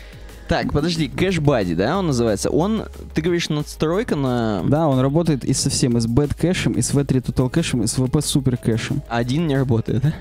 Так, 0.50 0.72
подожди, 0.72 1.06
кэш-бади, 1.06 1.76
да, 1.76 1.96
он 1.96 2.08
называется? 2.08 2.50
Он, 2.50 2.86
ты 3.14 3.22
говоришь, 3.22 3.48
надстройка 3.50 4.16
на... 4.16 4.64
Да, 4.66 4.88
он 4.88 4.98
работает 4.98 5.44
и 5.44 5.52
со 5.52 5.70
всем, 5.70 5.96
и 5.96 6.00
с 6.00 6.08
Bad 6.08 6.36
кэшем, 6.36 6.72
и 6.72 6.82
с 6.82 6.90
V3 6.90 7.22
Total 7.22 7.48
кэшем, 7.48 7.84
и 7.84 7.86
с 7.86 7.96
VP 7.96 8.10
Super 8.10 8.56
кэшем. 8.60 9.00
Один 9.08 9.46
не 9.46 9.56
работает, 9.56 10.02
да? 10.02 10.14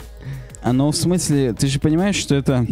А 0.62 0.72
ну, 0.72 0.92
в 0.92 0.96
смысле, 0.96 1.54
ты 1.54 1.66
же 1.66 1.80
понимаешь, 1.80 2.16
что 2.16 2.36
это... 2.36 2.64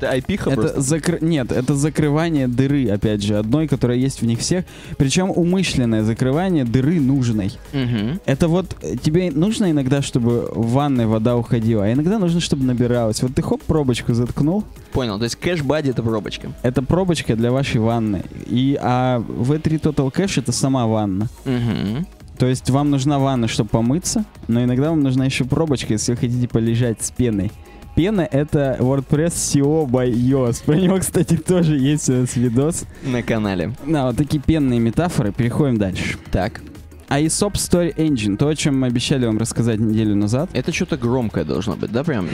Это 0.00 0.16
IP-ха 0.16 0.50
Это 0.52 0.60
просто. 0.60 0.80
закры- 0.80 1.18
Нет, 1.24 1.52
это 1.52 1.74
закрывание 1.74 2.48
дыры, 2.48 2.88
опять 2.88 3.22
же, 3.22 3.36
одной, 3.36 3.68
которая 3.68 3.98
есть 3.98 4.22
в 4.22 4.26
них 4.26 4.38
всех. 4.38 4.64
Причем 4.96 5.30
умышленное 5.30 6.02
закрывание 6.02 6.64
дыры 6.64 7.00
нужной. 7.00 7.52
Мгм. 7.72 8.20
Это 8.24 8.48
вот 8.48 8.76
э, 8.82 8.96
тебе 8.96 9.30
нужно 9.30 9.70
иногда, 9.70 10.00
чтобы 10.00 10.50
в 10.54 10.72
ванной 10.72 11.06
вода 11.06 11.36
уходила, 11.36 11.84
а 11.84 11.92
иногда 11.92 12.18
нужно, 12.18 12.40
чтобы 12.40 12.64
набиралась. 12.64 13.22
Вот 13.22 13.34
ты 13.34 13.42
хоп, 13.42 13.62
пробочку 13.62 14.14
заткнул, 14.14 14.64
Понял, 14.92 15.18
то 15.18 15.24
есть 15.24 15.36
кэш-бади 15.36 15.90
это 15.90 16.02
пробочка. 16.02 16.50
это 16.62 16.82
пробочка 16.82 17.36
для 17.36 17.52
вашей 17.52 17.80
ванны. 17.80 18.22
И, 18.46 18.78
а 18.80 19.18
V3 19.20 19.80
Total 19.80 20.10
Cache 20.12 20.40
это 20.40 20.52
сама 20.52 20.86
ванна. 20.86 21.28
Мгм. 21.44 22.06
То 22.38 22.46
есть 22.46 22.70
вам 22.70 22.88
нужна 22.88 23.18
ванна, 23.18 23.48
чтобы 23.48 23.68
помыться, 23.68 24.24
но 24.48 24.64
иногда 24.64 24.88
вам 24.90 25.02
нужна 25.02 25.26
еще 25.26 25.44
пробочка, 25.44 25.92
если 25.92 26.12
вы 26.12 26.16
хотите 26.18 26.48
полежать 26.48 27.02
с 27.02 27.10
пеной. 27.10 27.52
Пена— 28.00 28.26
это 28.32 28.78
WordPress 28.80 29.34
SEO 29.34 29.86
by 29.86 30.10
iOS. 30.10 30.64
Про 30.64 30.76
него, 30.76 30.98
кстати, 30.98 31.36
тоже 31.36 31.76
есть 31.76 32.08
у 32.08 32.14
нас 32.14 32.34
видос. 32.34 32.84
На 33.04 33.22
канале. 33.22 33.74
Да, 33.86 34.06
вот 34.06 34.16
такие 34.16 34.42
пенные 34.42 34.80
метафоры. 34.80 35.32
Переходим 35.32 35.76
дальше. 35.76 36.16
Так, 36.32 36.62
А 37.08 37.20
ISOP 37.20 37.56
Story 37.56 37.94
Engine, 37.94 38.38
то, 38.38 38.48
о 38.48 38.56
чем 38.56 38.80
мы 38.80 38.86
обещали 38.86 39.26
вам 39.26 39.36
рассказать 39.36 39.80
неделю 39.80 40.16
назад, 40.16 40.48
это 40.54 40.72
что-то 40.72 40.96
громкое 40.96 41.44
должно 41.44 41.76
быть, 41.76 41.92
да, 41.92 42.02
прям? 42.02 42.26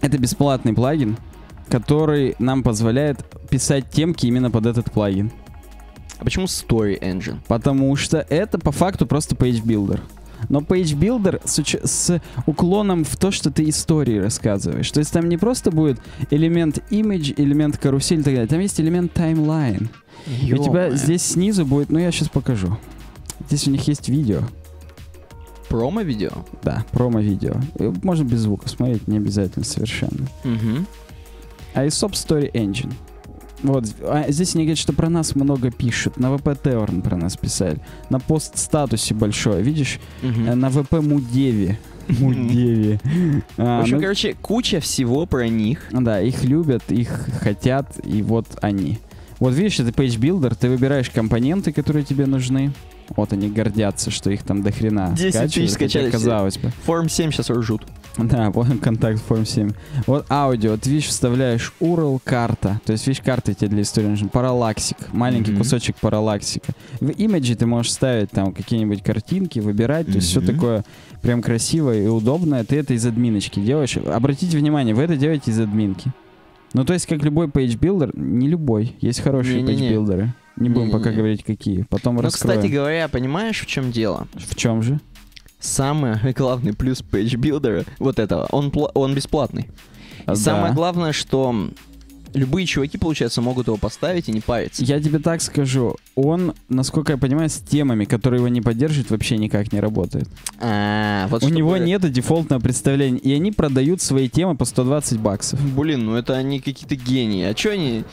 это 0.00 0.16
бесплатный 0.16 0.72
плагин, 0.72 1.18
который 1.68 2.34
нам 2.38 2.62
позволяет 2.62 3.18
писать 3.50 3.90
темки 3.90 4.24
именно 4.24 4.50
под 4.50 4.64
этот 4.64 4.90
плагин. 4.90 5.30
А 6.20 6.24
почему 6.24 6.46
Story 6.46 6.98
Engine? 6.98 7.36
Потому 7.48 7.94
что 7.96 8.24
это 8.30 8.58
по 8.58 8.72
факту 8.72 9.06
просто 9.06 9.34
Page 9.34 9.62
Builder. 9.62 10.00
Но 10.48 10.60
Page 10.60 10.96
Builder 10.98 11.40
с, 11.44 11.58
уч- 11.58 11.86
с 11.86 12.20
уклоном 12.46 13.04
в 13.04 13.16
то, 13.16 13.30
что 13.30 13.50
ты 13.50 13.68
истории 13.68 14.18
рассказываешь. 14.18 14.90
То 14.90 15.00
есть 15.00 15.12
там 15.12 15.28
не 15.28 15.36
просто 15.36 15.70
будет 15.70 16.00
элемент 16.30 16.78
image, 16.90 17.34
элемент 17.36 17.76
карусель 17.78 18.20
и 18.20 18.22
так 18.22 18.34
далее. 18.34 18.48
Там 18.48 18.60
есть 18.60 18.80
элемент 18.80 19.12
timeline. 19.16 19.88
И 20.42 20.52
у 20.52 20.62
тебя 20.62 20.90
здесь 20.90 21.22
снизу 21.22 21.64
будет, 21.64 21.90
ну 21.90 21.98
я 21.98 22.10
сейчас 22.10 22.28
покажу. 22.28 22.76
Здесь 23.48 23.66
у 23.66 23.70
них 23.70 23.86
есть 23.88 24.08
видео. 24.08 24.42
промо-видео? 25.68 26.30
Да, 26.62 26.84
промо-видео. 26.92 27.56
И 27.78 27.92
Можно 28.02 28.24
без 28.24 28.40
звука 28.40 28.68
смотреть, 28.68 29.06
не 29.08 29.18
обязательно 29.18 29.64
совершенно. 29.64 30.26
Угу. 30.44 30.84
ISOP 31.74 32.12
Story 32.12 32.50
Engine. 32.52 32.92
Вот, 33.62 33.84
а 34.02 34.26
здесь 34.30 34.54
они 34.54 34.64
говорят, 34.64 34.78
что 34.78 34.92
про 34.92 35.08
нас 35.08 35.34
много 35.34 35.70
пишут. 35.70 36.16
На 36.18 36.26
VP 36.26 36.62
Teorn 36.62 37.02
про 37.02 37.16
нас 37.16 37.36
писали. 37.36 37.78
На 38.08 38.20
пост-статусе 38.20 39.14
большое, 39.14 39.62
видишь? 39.62 39.98
Э, 40.22 40.54
На 40.54 40.66
VP 40.66 41.00
Мудеви. 41.00 41.76
Мудеви. 42.08 42.98
В 43.56 43.60
А, 43.60 43.80
общем, 43.80 43.96
ну, 43.96 44.02
короче, 44.02 44.34
куча 44.40 44.80
всего 44.80 45.26
про 45.26 45.48
них. 45.48 45.84
Да, 45.90 46.20
их 46.20 46.44
любят, 46.44 46.82
их 46.90 47.28
хотят, 47.40 47.98
и 48.04 48.22
вот 48.22 48.46
они. 48.62 48.98
Вот 49.40 49.54
видишь, 49.54 49.78
это 49.78 49.90
Page 49.90 50.18
Builder, 50.18 50.56
ты 50.58 50.68
выбираешь 50.68 51.10
компоненты, 51.10 51.72
которые 51.72 52.04
тебе 52.04 52.26
нужны. 52.26 52.72
Вот 53.16 53.32
они 53.32 53.48
гордятся, 53.48 54.10
что 54.10 54.30
их 54.30 54.42
там 54.42 54.62
до 54.62 54.70
хрена 54.72 55.10
10 55.16 55.30
скачивают, 55.34 55.52
тысяч 55.54 55.70
скачали 55.72 56.10
казалось 56.10 56.58
бы. 56.58 56.70
Form 56.84 57.08
7 57.08 57.30
сейчас 57.30 57.48
ржут. 57.50 57.82
Да, 58.28 58.50
вот 58.50 58.66
Contact 58.80 59.20
Form 59.20 59.46
7. 59.46 59.70
Вот 60.06 60.26
аудио, 60.30 60.74
видишь, 60.84 61.06
вставляешь 61.06 61.72
URL 61.80 62.20
карта. 62.24 62.80
То 62.84 62.92
есть, 62.92 63.06
видишь, 63.06 63.22
карта 63.22 63.54
тебе 63.54 63.68
для 63.68 63.82
истории 63.82 64.06
нужна. 64.08 64.28
Параллаксик. 64.28 64.96
Маленький 65.12 65.50
Мгм. 65.52 65.60
кусочек 65.60 65.96
параллаксика. 65.96 66.72
В 67.00 67.10
имидже 67.10 67.54
ты 67.56 67.66
можешь 67.66 67.92
ставить 67.92 68.30
там 68.30 68.52
какие-нибудь 68.52 69.02
картинки, 69.02 69.60
выбирать. 69.60 70.06
То 70.06 70.12
есть 70.14 70.28
все 70.28 70.40
Мгм. 70.40 70.46
такое 70.54 70.84
прям 71.22 71.42
красивое 71.42 72.02
и 72.04 72.06
удобное. 72.06 72.64
Ты 72.64 72.76
это 72.76 72.94
из 72.94 73.06
админочки 73.06 73.60
делаешь. 73.60 73.96
Обратите 73.96 74.56
внимание, 74.58 74.94
вы 74.94 75.02
это 75.04 75.16
делаете 75.16 75.50
из 75.50 75.60
админки. 75.60 76.12
Ну, 76.74 76.84
то 76.84 76.92
есть, 76.92 77.06
как 77.06 77.22
любой 77.22 77.48
page 77.48 77.69
builder, 77.69 78.10
не 78.14 78.46
любой. 78.48 78.94
Есть 79.00 79.20
хорошие 79.20 79.62
Не-не-не. 79.62 79.88
пейдж-билдеры. 79.88 80.34
Не 80.56 80.68
будем 80.68 80.90
пока 80.90 81.04
Не-не-не. 81.04 81.16
говорить, 81.16 81.44
какие. 81.44 81.82
Потом 81.88 82.16
Ну, 82.16 82.20
раскроем. 82.22 82.58
кстати 82.58 82.70
говоря, 82.72 83.08
понимаешь, 83.08 83.60
в 83.60 83.66
чем 83.66 83.90
дело? 83.92 84.26
В 84.34 84.54
чем 84.56 84.82
же? 84.82 85.00
Самый 85.60 86.32
главный 86.36 86.72
плюс 86.72 87.02
пейдж-билдера 87.02 87.84
вот 87.98 88.18
этого, 88.18 88.46
он, 88.50 88.72
он 88.94 89.14
бесплатный. 89.14 89.62
И 89.62 90.22
А, 90.26 90.36
самое 90.36 90.68
да. 90.68 90.74
главное, 90.74 91.12
что 91.12 91.70
любые 92.34 92.66
чуваки, 92.66 92.98
получается, 92.98 93.40
могут 93.40 93.66
его 93.66 93.76
поставить 93.76 94.28
и 94.28 94.32
не 94.32 94.40
париться. 94.40 94.84
Я 94.84 95.00
тебе 95.00 95.18
так 95.18 95.40
скажу, 95.42 95.96
он, 96.14 96.54
насколько 96.68 97.12
я 97.12 97.18
понимаю, 97.18 97.48
с 97.48 97.56
темами, 97.56 98.04
которые 98.04 98.38
его 98.38 98.48
не 98.48 98.60
поддерживают, 98.60 99.10
вообще 99.10 99.36
никак 99.38 99.72
не 99.72 99.80
работает. 99.80 100.28
А, 100.60 101.26
вот 101.28 101.42
У 101.42 101.48
него 101.48 101.76
нету 101.76 102.08
дефолтного 102.08 102.60
представления, 102.60 103.18
и 103.18 103.32
они 103.32 103.52
продают 103.52 104.00
свои 104.02 104.28
темы 104.28 104.56
по 104.56 104.64
120 104.64 105.18
баксов. 105.18 105.60
Блин, 105.74 106.06
ну 106.06 106.14
это 106.16 106.36
они 106.36 106.60
какие-то 106.60 106.96
гении. 106.96 107.44
А 107.44 107.54
чё 107.54 107.72
они... 107.72 108.04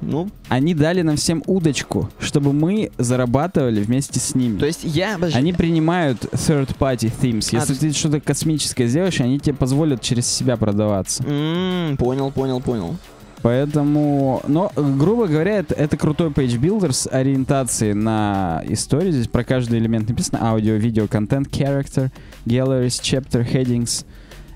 Ну, 0.00 0.28
Они 0.48 0.74
дали 0.74 1.02
нам 1.02 1.16
всем 1.16 1.42
удочку, 1.46 2.10
чтобы 2.18 2.52
мы 2.52 2.90
зарабатывали 2.98 3.82
вместе 3.82 4.20
с 4.20 4.34
ними. 4.34 4.58
то 4.58 4.66
есть 4.66 4.80
я... 4.84 5.14
подожди, 5.14 5.38
Они 5.38 5.52
принимают 5.52 6.24
third-party 6.24 7.12
themes. 7.22 7.48
А, 7.52 7.60
Если 7.60 7.74
ты 7.74 7.92
что-то 7.92 8.20
космическое 8.20 8.86
сделаешь, 8.86 9.20
они 9.20 9.38
тебе 9.40 9.54
позволят 9.54 10.00
через 10.02 10.26
себя 10.26 10.56
продаваться. 10.56 11.24
М, 11.26 11.96
понял, 11.96 12.30
понял, 12.30 12.60
понял. 12.60 12.96
Поэтому, 13.42 14.42
но, 14.48 14.72
грубо 14.74 15.26
говоря, 15.26 15.56
это, 15.58 15.74
это 15.74 15.98
крутой 15.98 16.30
page 16.30 16.58
builder 16.58 16.92
с 16.92 17.06
ориентацией 17.06 17.92
на 17.92 18.62
историю. 18.68 19.12
Здесь 19.12 19.28
про 19.28 19.44
каждый 19.44 19.78
элемент 19.80 20.08
написано. 20.08 20.38
Аудио, 20.42 20.76
видео, 20.76 21.06
контент, 21.06 21.48
character, 21.48 22.10
galleries, 22.46 23.00
chapter, 23.02 23.46
headings. 23.46 24.06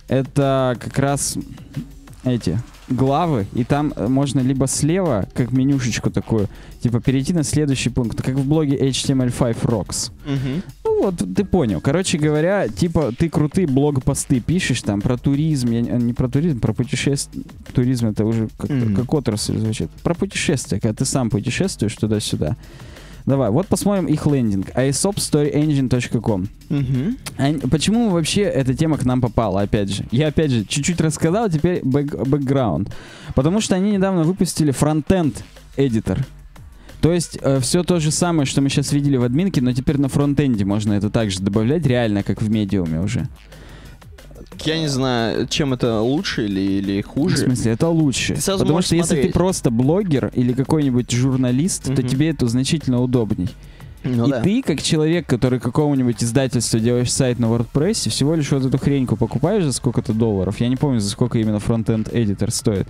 Это 0.09 0.75
как 0.81 0.99
раз 0.99 1.37
эти 2.25 2.59
главы, 2.91 3.47
и 3.55 3.65
там 3.65 3.93
э, 3.97 4.09
можно 4.09 4.41
либо 4.41 4.67
слева, 4.67 5.29
как 5.35 5.53
менюшечку 5.53 6.11
такую, 6.11 6.49
типа 6.81 7.01
перейти 7.01 7.33
на 7.33 7.43
следующий 7.45 7.91
пункт, 7.91 8.23
как 8.23 8.35
в 8.35 8.47
блоге 8.47 8.77
HTML5 8.77 9.57
Rocks. 9.65 10.11
Мгм. 10.27 10.63
Ну 10.85 11.03
вот, 11.03 11.15
ты 11.35 11.45
понял. 11.45 11.81
Короче 11.81 12.19
говоря, 12.19 12.69
типа, 12.69 13.13
ты 13.17 13.29
крутые 13.29 13.67
блог-посты 13.67 14.41
пишешь 14.41 14.83
там 14.83 15.01
про 15.01 15.17
туризм, 15.17 15.71
я 15.71 15.81
не, 15.83 15.91
не 16.05 16.13
про 16.13 16.29
туризм, 16.29 16.61
про 16.61 16.73
путешествие. 16.73 17.45
Туризм 17.73 18.09
это 18.09 18.25
уже 18.25 18.49
как, 18.59 18.71
Мгм. 18.71 18.97
как 18.97 19.13
отрасль 19.15 19.59
звучит. 19.59 19.91
Про 20.03 20.15
путешествия, 20.15 20.81
когда 20.81 20.95
ты 20.95 21.05
сам 21.05 21.31
путешествуешь 21.31 21.95
туда-сюда. 21.95 22.57
Давай, 23.29 23.51
вот 23.51 23.67
посмотрим 23.67 24.07
их 24.07 24.27
лендинг. 24.27 24.71
isopstoryengine.com. 24.71 26.49
Мгм. 26.71 27.17
Ань- 27.37 27.61
Почему 27.71 28.09
вообще 28.09 28.41
эта 28.43 28.75
тема 28.75 28.97
к 28.97 29.05
нам 29.05 29.21
попала, 29.21 29.61
опять 29.61 29.91
же? 29.91 30.07
Я, 30.11 30.29
опять 30.29 30.51
же, 30.51 30.65
чуть-чуть 30.65 30.99
рассказал, 31.01 31.45
а 31.45 31.51
теперь 31.51 31.81
бэк- 31.83 32.25
бэкграунд. 32.27 32.91
Потому 33.35 33.61
что 33.61 33.75
они 33.75 33.93
недавно 33.93 34.23
выпустили 34.23 34.71
фронтенд 34.71 35.45
эдитор. 35.77 36.25
То 37.03 37.13
есть 37.13 37.39
все 37.61 37.85
то 37.85 38.01
же 38.01 38.11
самое, 38.11 38.47
что 38.47 38.61
мы 38.63 38.71
сейчас 38.71 38.93
видели 38.93 39.17
в 39.19 39.23
админке, 39.25 39.61
но 39.61 39.73
теперь 39.73 40.01
на 40.01 40.09
фронтенде 40.09 40.65
можно 40.65 40.95
это 40.95 41.11
также 41.11 41.41
добавлять, 41.41 41.87
реально, 41.87 42.23
как 42.23 42.41
в 42.43 42.51
медиуме 42.51 43.01
уже. 43.01 43.29
Я 44.65 44.79
не 44.79 44.89
знаю, 44.89 45.47
чем 45.49 45.73
это 45.73 46.01
лучше 46.01 46.45
или, 46.47 46.61
или 46.61 47.03
В 47.03 47.07
хуже. 47.07 47.37
смысле, 47.37 47.73
это 47.73 47.89
лучше. 47.89 48.35
Потому 48.35 48.83
что 48.83 48.97
если 48.97 49.11
ты 49.11 49.15
смотреть. 49.17 49.33
просто 49.35 49.71
блогер 49.71 50.31
или 50.35 50.53
какой-нибудь 50.53 51.11
журналист, 51.11 51.85
то 51.85 51.93
Мгм. 52.03 52.07
тебе 52.09 52.31
это 52.31 52.47
значительно 52.49 53.01
удобней. 53.03 53.49
Ну 54.05 54.27
и 54.29 54.31
да. 54.31 54.41
ты, 54.43 54.63
как 54.63 54.81
человек, 54.81 55.27
который 55.27 55.59
какому-нибудь 55.59 56.23
издательству 56.23 56.79
делаешь 56.79 57.13
сайт 57.13 57.39
на 57.41 57.47
WordPress, 57.47 58.09
всего 58.09 58.35
лишь 58.37 58.51
вот 58.53 58.65
эту 58.65 58.79
хреньку 58.79 59.17
покупаешь 59.17 59.65
за 59.65 59.73
сколько-то 59.73 60.13
долларов. 60.13 60.61
Я 60.61 60.69
не 60.69 60.77
помню, 60.77 61.01
за 61.01 61.11
сколько 61.11 61.39
именно 61.39 61.59
фронтенд 61.59 62.09
эдитор 62.13 62.51
стоит. 62.53 62.87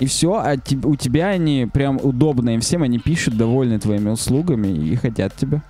И 0.00 0.06
все, 0.06 0.34
а 0.34 0.56
у 0.84 0.96
тебя 0.96 1.28
они 1.28 1.68
прям 1.72 1.98
удобно 2.02 2.50
им 2.50 2.60
всем, 2.60 2.82
они 2.82 2.98
пишут, 2.98 3.36
довольны 3.36 3.78
твоими 3.78 4.10
услугами 4.10 4.68
и 4.68 4.96
хотят 4.96 5.34
тебя. 5.36 5.62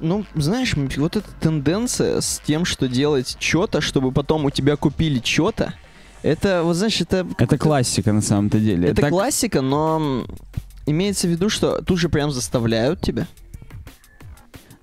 Ну, 0.00 0.24
знаешь, 0.34 0.74
вот 0.74 1.16
эта 1.16 1.28
тенденция 1.40 2.20
с 2.20 2.40
тем, 2.44 2.64
что 2.64 2.88
делать 2.88 3.36
что-то, 3.38 3.80
чтобы 3.80 4.12
потом 4.12 4.44
у 4.44 4.50
тебя 4.50 4.76
купили 4.76 5.20
что-то, 5.24 5.74
это, 6.22 6.62
вот 6.64 6.74
знаешь, 6.76 7.00
это... 7.00 7.26
Это 7.38 7.58
классика 7.58 8.12
на 8.12 8.20
самом-то 8.20 8.58
деле. 8.58 8.88
Это 8.88 9.02
Так- 9.02 9.10
классика, 9.10 9.60
но 9.60 10.26
имеется 10.86 11.26
в 11.26 11.30
виду, 11.30 11.48
что 11.48 11.82
тут 11.82 11.98
же 11.98 12.08
прям 12.08 12.30
заставляют 12.30 13.00
тебя. 13.00 13.26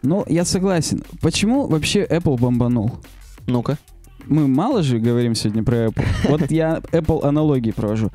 Ну, 0.02 0.24
я 0.28 0.46
согласен. 0.46 1.04
Почему 1.22 1.68
вообще 1.68 2.04
Apple 2.06 2.40
бомбанул? 2.40 3.00
Ну-ка. 3.48 3.78
Мы 4.26 4.48
мало 4.48 4.84
же 4.84 5.00
говорим 5.00 5.36
сегодня 5.36 5.64
про 5.64 5.88
Apple. 5.88 6.06
Вот 6.30 6.52
я 6.52 6.82
Apple 6.92 7.24
аналогии 7.24 7.72
провожу. 7.72 8.12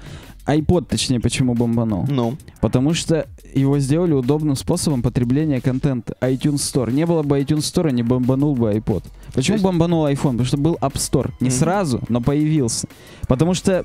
iPod, 0.46 0.86
точнее, 0.88 1.20
почему 1.20 1.54
бомбанул? 1.54 2.06
Ну. 2.08 2.36
Потому 2.60 2.94
что 2.94 3.26
его 3.54 3.78
сделали 3.78 4.12
удобным 4.12 4.56
способом 4.56 5.02
потребления 5.02 5.60
контента. 5.60 6.16
iTunes 6.20 6.56
Store. 6.56 6.90
Не 6.92 7.06
было 7.06 7.22
бы 7.22 7.38
iTunes 7.38 7.58
Store, 7.60 7.92
не 7.92 8.02
бомбанул 8.02 8.54
бы 8.56 8.72
iPod. 8.72 9.04
Почему 9.34 9.54
есть- 9.56 9.64
бомбанул 9.64 10.06
iPhone? 10.06 10.32
Потому 10.32 10.44
что 10.44 10.56
был 10.56 10.74
App 10.80 10.94
Store. 10.94 11.30
Не 11.40 11.48
Мгм. 11.48 11.56
сразу, 11.58 12.00
но 12.08 12.20
появился. 12.20 12.88
Потому 13.28 13.54
что 13.54 13.84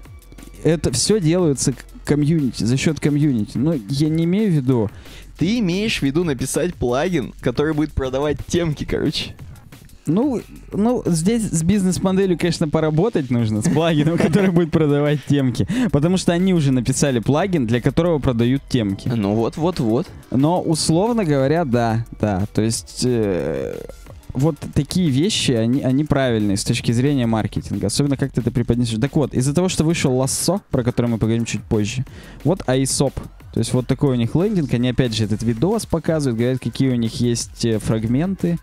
это 0.64 0.91
все 0.91 1.20
делается 1.20 1.74
комьюнити, 2.05 2.64
за 2.64 2.78
счет 2.78 2.99
комьюнити. 2.99 3.58
Ну, 3.58 3.80
я 3.89 4.10
не 4.10 4.24
имею 4.26 4.49
в 4.51 4.53
виду... 4.55 4.89
Ты 5.38 5.60
имеешь 5.60 5.99
в 5.99 6.01
виду 6.01 6.24
написать 6.24 6.74
плагин, 6.74 7.32
который 7.41 7.76
будет 7.76 7.91
продавать 7.93 8.38
темки, 8.47 8.86
короче. 8.86 9.36
Ну, 10.08 10.41
ну, 10.74 11.03
здесь 11.05 11.43
с 11.43 11.64
бизнес-моделью, 11.64 12.38
конечно, 12.38 12.68
поработать 12.68 13.30
нужно, 13.30 13.62
с 13.62 13.70
плагином, 13.70 14.18
который 14.18 14.51
будет 14.51 14.72
продавать 14.72 15.20
темки. 15.26 15.68
Потому 15.91 16.18
что 16.18 16.34
они 16.34 16.53
уже 16.53 16.72
написали 16.72 17.20
плагин, 17.20 17.68
для 17.68 17.82
которого 17.82 18.20
продают 18.20 18.62
темки. 18.70 19.10
Ну 19.14 19.36
вот-вот-вот. 19.36 20.08
Но 20.32 20.62
условно 20.62 21.24
говоря, 21.26 21.66
да, 21.66 22.05
да. 22.20 22.45
То 22.53 22.62
есть 22.62 23.01
э, 23.05 23.76
вот 24.34 24.55
такие 24.74 25.10
вещи, 25.10 25.51
они, 25.51 25.82
они 25.82 26.03
правильные 26.03 26.58
с 26.58 26.64
точки 26.64 26.91
зрения 26.91 27.26
маркетинга. 27.26 27.88
Особенно 27.88 28.18
как 28.18 28.32
ты 28.32 28.41
это 28.41 28.51
преподнесешь. 28.51 28.99
Так 28.99 29.16
вот, 29.16 29.34
из-за 29.34 29.53
того, 29.53 29.70
что 29.70 29.84
вышел 29.84 30.16
Лассо, 30.16 30.62
про 30.72 30.84
который 30.84 31.08
мы 31.08 31.18
поговорим 31.18 31.45
чуть 31.45 31.64
позже, 31.64 32.05
вот 32.43 32.62
ISOP. 32.68 33.14
То 33.53 33.60
есть 33.60 33.74
вот 33.74 33.88
такой 33.88 34.12
у 34.12 34.16
них 34.16 34.36
лендинг. 34.36 34.74
Они 34.74 34.89
опять 34.89 35.16
же 35.16 35.24
этот 35.24 35.41
видос 35.41 35.86
показывают, 35.86 36.38
говорят, 36.39 36.60
какие 36.60 36.89
у 36.89 36.95
них 36.95 37.20
есть 37.20 37.66
э, 37.66 37.80
фрагменты 37.80 38.60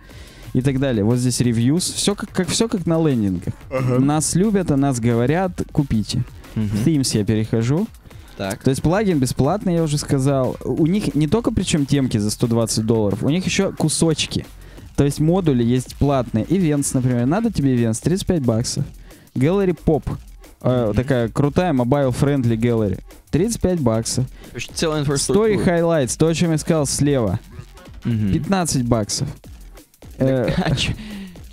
и 0.55 0.63
так 0.63 0.81
далее. 0.81 1.05
Вот 1.05 1.19
здесь 1.19 1.41
ревьюс. 1.41 1.91
Все 1.91 2.15
как, 2.15 2.31
как, 2.31 2.49
все 2.49 2.67
как 2.69 2.87
на 2.87 2.99
лендингах. 3.07 3.53
Нас 3.71 4.35
любят, 4.35 4.71
о 4.71 4.77
нас 4.79 4.99
говорят, 5.01 5.53
купите. 5.73 6.25
В 6.55 6.87
Themes 6.87 7.17
я 7.19 7.25
перехожу. 7.25 7.87
Так. 8.37 8.63
То 8.65 8.71
есть 8.71 8.83
плагин 8.83 9.19
бесплатный, 9.19 9.75
я 9.75 9.83
уже 9.83 9.99
сказал. 9.99 10.57
У 10.65 10.87
них 10.87 11.15
не 11.15 11.29
только 11.29 11.53
причем 11.53 11.85
темки 11.87 12.17
за 12.19 12.31
120 12.31 12.85
долларов, 12.87 13.23
у 13.23 13.29
них 13.29 13.45
еще 13.45 13.73
кусочки. 13.73 14.47
То 14.97 15.05
есть 15.05 15.21
модули 15.21 15.63
есть 15.65 15.97
платные. 15.97 16.45
Events, 16.45 16.91
например. 16.95 17.27
Надо 17.27 17.53
тебе 17.53 17.77
Events, 17.77 18.01
35 18.03 18.43
баксов. 18.43 18.85
Gallery 19.35 19.77
Pop. 19.85 20.05
э, 20.63 20.85
Мгм. 20.87 20.95
Такая 20.95 21.29
крутая 21.29 21.73
mobile-friendly 21.73 22.57
gallery. 22.57 23.01
35 23.31 23.81
баксов. 23.81 24.25
Story. 24.55 25.65
Highlights, 25.65 26.17
то, 26.17 26.29
о 26.29 26.35
чем 26.35 26.53
я 26.53 26.59
сказал 26.59 26.87
слева. 26.87 27.41
Мгм. 28.05 28.33
15 28.33 28.85
баксов. 28.85 29.29
Э, 30.19 30.51
А 30.57 30.75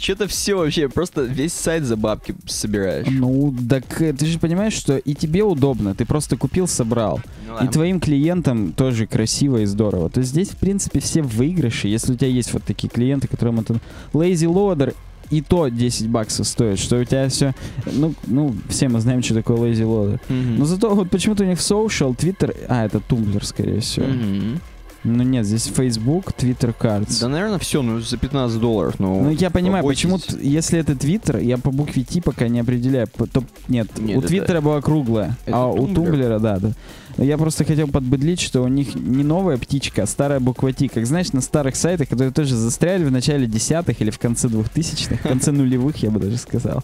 Что-то 0.02 0.28
все 0.28 0.56
вообще, 0.56 0.90
просто 0.90 1.22
весь 1.22 1.54
сайт 1.54 1.84
за 1.84 1.96
бабки 1.96 2.34
собираешь. 2.48 3.06
ну, 3.08 3.54
так 3.70 4.02
э, 4.02 4.14
ты 4.14 4.26
же 4.26 4.40
понимаешь, 4.40 4.74
что 4.74 4.98
и 4.98 5.14
тебе 5.14 5.44
удобно. 5.44 5.94
Ты 5.94 6.06
просто 6.06 6.38
купил, 6.38 6.68
собрал. 6.68 7.22
Ну 7.48 7.64
И 7.64 7.68
твоим 7.68 8.00
клиентам 8.00 8.74
тоже 8.74 9.06
красиво 9.06 9.58
и 9.58 9.66
здорово. 9.66 10.10
То 10.10 10.22
есть 10.22 10.32
здесь, 10.32 10.50
в 10.50 10.58
принципе, 10.58 11.00
все 11.02 11.22
выигрыши. 11.22 11.88
Если 11.88 12.14
у 12.14 12.16
тебя 12.16 12.30
есть 12.30 12.52
вот 12.52 12.64
такие 12.64 12.90
клиенты, 12.90 13.28
которым 13.28 13.60
это 13.60 13.76
Lazy 14.14 14.52
Loader, 14.52 14.96
и 15.30 15.42
то 15.42 15.68
10 15.70 16.10
баксов 16.10 16.48
стоит, 16.48 16.80
что 16.80 16.98
у 16.98 17.04
тебя 17.04 17.30
все... 17.30 17.54
Ну, 17.86 18.14
ну, 18.26 18.56
все 18.70 18.90
мы 18.90 19.00
знаем, 19.02 19.22
что 19.22 19.36
такое 19.36 19.58
Lazy 19.58 19.84
Loader. 19.84 20.20
Мгм. 20.30 20.58
Но 20.58 20.66
зато 20.66 20.94
вот 20.96 21.10
почему-то 21.12 21.44
у 21.44 21.48
них 21.48 21.60
social, 21.60 22.16
Twitter... 22.16 22.56
А, 22.68 22.86
это 22.86 22.98
Tumblr, 22.98 23.44
скорее 23.46 23.80
всего. 23.82 24.08
Мгм. 24.08 24.60
Ну 25.04 25.24
нет, 25.24 25.48
здесь 25.48 25.66
Facebook, 25.66 26.32
Twitter 26.38 26.76
Cards. 26.80 27.20
Да, 27.22 27.28
наверное, 27.28 27.58
все, 27.58 27.82
ну 27.82 28.00
за 28.02 28.18
15 28.18 28.60
долларов, 28.60 28.96
ну. 29.00 29.24
Ну, 29.24 29.30
я 29.32 29.50
понимаю, 29.50 29.84
почему, 29.84 30.20
если 30.40 30.80
это 30.80 30.96
Твиттер, 30.96 31.38
я 31.38 31.58
по 31.58 31.72
букве 31.72 32.04
T 32.04 32.22
пока 32.22 32.48
не 32.48 32.60
определяю. 32.60 33.08
То, 33.08 33.44
нет, 33.68 33.88
Нет, 33.98 34.18
у 34.18 34.20
это- 34.20 34.28
Твиттера 34.28 34.62
была 34.62 34.80
круглая, 34.82 35.36
это 35.46 35.58
а 35.58 35.68
у 35.68 35.88
Tumblr. 35.88 35.96
Тумблера, 35.96 36.40
да, 36.40 36.60
да. 36.60 36.72
Я 37.18 37.38
просто 37.40 37.66
хотел 37.66 37.88
подбыдлить, 37.88 38.40
что 38.40 38.62
у 38.62 38.68
них 38.68 38.94
не 38.94 39.24
новая 39.24 39.58
птичка, 39.58 40.04
а 40.04 40.06
старая 40.06 40.40
буква 40.40 40.72
T. 40.72 40.88
Как 40.88 41.08
знаешь, 41.08 41.34
на 41.34 41.42
старых 41.42 41.76
сайтах, 41.76 42.08
которые 42.08 42.32
тоже 42.32 42.56
застряли 42.56 43.04
в 43.04 43.12
начале 43.12 43.48
десятых 43.48 44.02
или 44.02 44.12
в 44.12 44.20
конце 44.20 44.50
двухтысячных, 44.50 45.20
в 45.22 45.24
конце 45.24 45.52
нулевых, 45.52 45.98
я 45.98 46.12
бы 46.12 46.20
даже 46.20 46.38
сказал. 46.38 46.84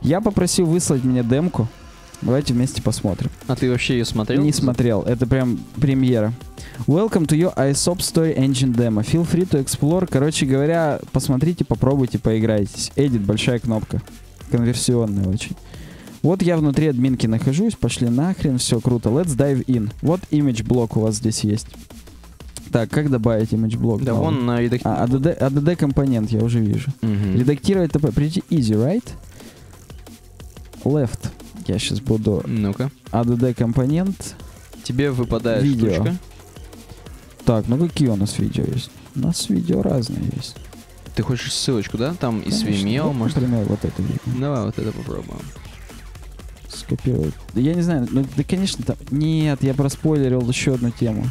Я 0.00 0.20
попросил 0.22 0.64
выслать 0.66 1.04
мне 1.04 1.22
демку. 1.22 1.68
Давайте 2.22 2.54
вместе 2.54 2.80
посмотрим. 2.82 3.30
А 3.48 3.56
ты 3.56 3.68
вообще 3.70 3.98
ее 3.98 4.04
смотрел? 4.04 4.42
Не 4.42 4.52
смотрел, 4.52 5.02
это 5.02 5.26
прям 5.26 5.58
премьера. 5.80 6.32
Welcome 6.86 7.26
to 7.26 7.36
your 7.36 7.54
ISOP 7.56 7.98
Story 7.98 8.36
Engine 8.38 8.74
Demo. 8.74 9.02
Feel 9.04 9.26
free 9.28 9.48
to 9.48 9.62
explore. 9.64 10.06
Короче 10.10 10.46
говоря, 10.46 11.00
посмотрите, 11.12 11.64
попробуйте, 11.64 12.18
поиграйтесь. 12.18 12.92
Edit, 12.96 13.20
большая 13.24 13.58
кнопка. 13.58 14.00
Конверсионная 14.50 15.28
очень. 15.28 15.56
Вот 16.22 16.42
я 16.42 16.56
внутри 16.56 16.86
админки 16.86 17.26
нахожусь, 17.26 17.74
пошли 17.74 18.08
нахрен, 18.08 18.58
все 18.58 18.78
круто. 18.80 19.08
Let's 19.08 19.36
dive 19.36 19.64
in. 19.66 19.90
Вот 20.02 20.20
image 20.30 20.62
блок 20.64 20.96
у 20.96 21.00
вас 21.00 21.16
здесь 21.16 21.40
есть. 21.42 21.66
Так, 22.70 22.88
как 22.90 23.10
добавить 23.10 23.50
image 23.52 23.76
блок? 23.76 24.02
Да 24.04 24.14
вон 24.14 24.46
на 24.46 24.60
редак- 24.62 24.80
А, 24.84 25.04
ADD, 25.04 25.36
ADD 25.38 25.76
компонент 25.76 26.30
я 26.30 26.40
уже 26.42 26.60
вижу. 26.60 26.90
Редактировать 27.02 27.90
ТП. 27.92 28.14
Прийти 28.14 28.44
easy, 28.48 28.74
right? 28.76 29.04
Left. 30.84 31.28
Я 31.66 31.78
сейчас 31.78 32.00
буду 32.00 32.42
Ну-ка. 32.46 32.90
ADD 33.10 33.54
компонент. 33.54 34.34
Тебе 34.82 35.10
выпадает 35.10 35.62
Видео. 35.62 35.94
штучка. 35.94 36.16
Так, 37.44 37.68
ну 37.68 37.78
какие 37.78 38.08
у 38.08 38.16
нас 38.16 38.38
видео 38.38 38.64
есть? 38.64 38.90
У 39.14 39.20
нас 39.20 39.48
видео 39.48 39.82
разные 39.82 40.24
есть. 40.36 40.56
Ты 41.14 41.22
хочешь 41.22 41.52
ссылочку, 41.52 41.98
да? 41.98 42.14
Там 42.14 42.40
и. 42.40 42.48
Vimeo, 42.50 43.04
Вот, 43.04 43.14
может. 43.14 43.36
Например, 43.36 43.64
вот 43.66 43.84
это 43.84 44.00
видео. 44.02 44.18
Давай 44.40 44.64
вот 44.64 44.78
это 44.78 44.92
попробуем. 44.92 45.40
скопировать. 46.68 47.34
Да 47.54 47.60
Я 47.60 47.74
не 47.74 47.82
знаю, 47.82 48.08
ну 48.10 48.24
да, 48.36 48.42
конечно, 48.44 48.84
там... 48.84 48.96
Нет, 49.10 49.62
я 49.62 49.74
проспойлерил 49.74 50.48
еще 50.48 50.74
одну 50.74 50.90
тему. 50.90 51.26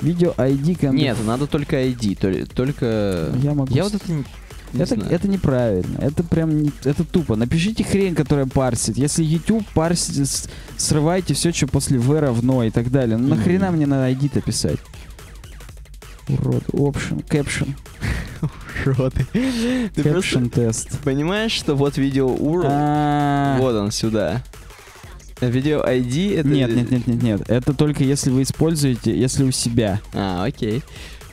Видео 0.00 0.32
ID 0.36 0.78
be 0.78 0.90
Нет, 0.92 1.16
надо 1.24 1.46
только 1.46 1.82
ID, 1.82 2.46
только... 2.54 3.30
Я 3.42 3.54
могу 3.54 3.72
Я 3.74 3.84
вот 3.84 3.94
это 3.94 4.04
не, 4.74 4.82
это, 4.82 4.94
знаю. 4.94 5.10
это 5.10 5.28
неправильно. 5.28 5.98
Это 5.98 6.22
прям 6.22 6.62
не, 6.62 6.72
это 6.84 7.04
тупо. 7.04 7.36
Напишите 7.36 7.84
хрень, 7.84 8.14
которая 8.14 8.46
парсит. 8.46 8.96
Если 8.96 9.22
YouTube 9.24 9.64
парсит, 9.74 10.28
срывайте 10.76 11.34
все, 11.34 11.52
что 11.52 11.66
после 11.66 11.98
V 11.98 12.20
равно 12.20 12.64
и 12.64 12.70
так 12.70 12.90
далее. 12.90 13.16
Ну 13.16 13.28
Мгм. 13.28 13.36
нахрена 13.38 13.70
мне 13.70 13.86
на 13.86 14.10
ID-то 14.10 14.40
писать? 14.40 14.78
Урод. 16.28 16.64
Option, 16.72 17.22
caption, 17.28 17.74
ты? 19.92 20.02
Просто 20.02 20.38
caption 20.38 20.50
тест. 20.50 20.98
понимаешь, 21.00 21.52
что 21.52 21.74
вот 21.74 21.98
видео 21.98 22.34
URL, 22.34 22.66
А, 22.66 23.56
вот 23.58 23.74
он 23.74 23.90
сюда. 23.90 24.42
Видео 25.40 25.82
ID 25.84 26.38
это... 26.38 26.48
Нет, 26.48 26.74
нет, 26.74 26.90
нет, 26.90 27.06
нет, 27.06 27.22
нет. 27.22 27.42
Это 27.50 27.74
только 27.74 28.04
если 28.04 28.30
вы 28.30 28.42
используете, 28.42 29.14
если 29.18 29.44
у 29.44 29.50
себя. 29.50 30.00
А, 30.14 30.44
окей. 30.44 30.82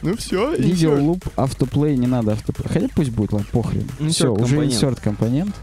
Ну 0.02 0.18
все, 0.18 0.56
Видео 0.56 1.00
луп, 1.00 1.24
автоплей, 1.36 1.98
не 1.98 2.08
надо 2.08 2.34
автоплей. 2.34 2.68
Хотя 2.68 2.88
пусть 2.96 3.12
будет, 3.12 3.34
ладно, 3.34 3.48
похрен. 3.52 3.88
Все, 4.10 4.34
уже 4.34 4.58
insert 4.58 5.02
компонент. 5.02 5.56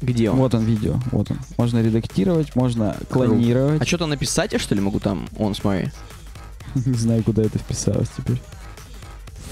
Где 0.00 0.30
он? 0.30 0.36
Вот 0.36 0.54
он 0.54 0.64
видео, 0.64 1.00
вот 1.10 1.30
он. 1.30 1.38
Можно 1.56 1.82
редактировать, 1.82 2.54
можно 2.54 2.96
клонировать. 3.10 3.82
А 3.82 3.84
что-то 3.84 4.06
написать 4.06 4.52
я 4.52 4.58
что 4.58 4.74
ли 4.74 4.80
могу 4.80 5.00
там? 5.00 5.28
Он, 5.36 5.54
смотри. 5.54 5.90
Не 6.74 6.94
знаю, 6.94 7.24
куда 7.24 7.42
это 7.42 7.58
вписалось 7.58 8.08
теперь. 8.16 8.40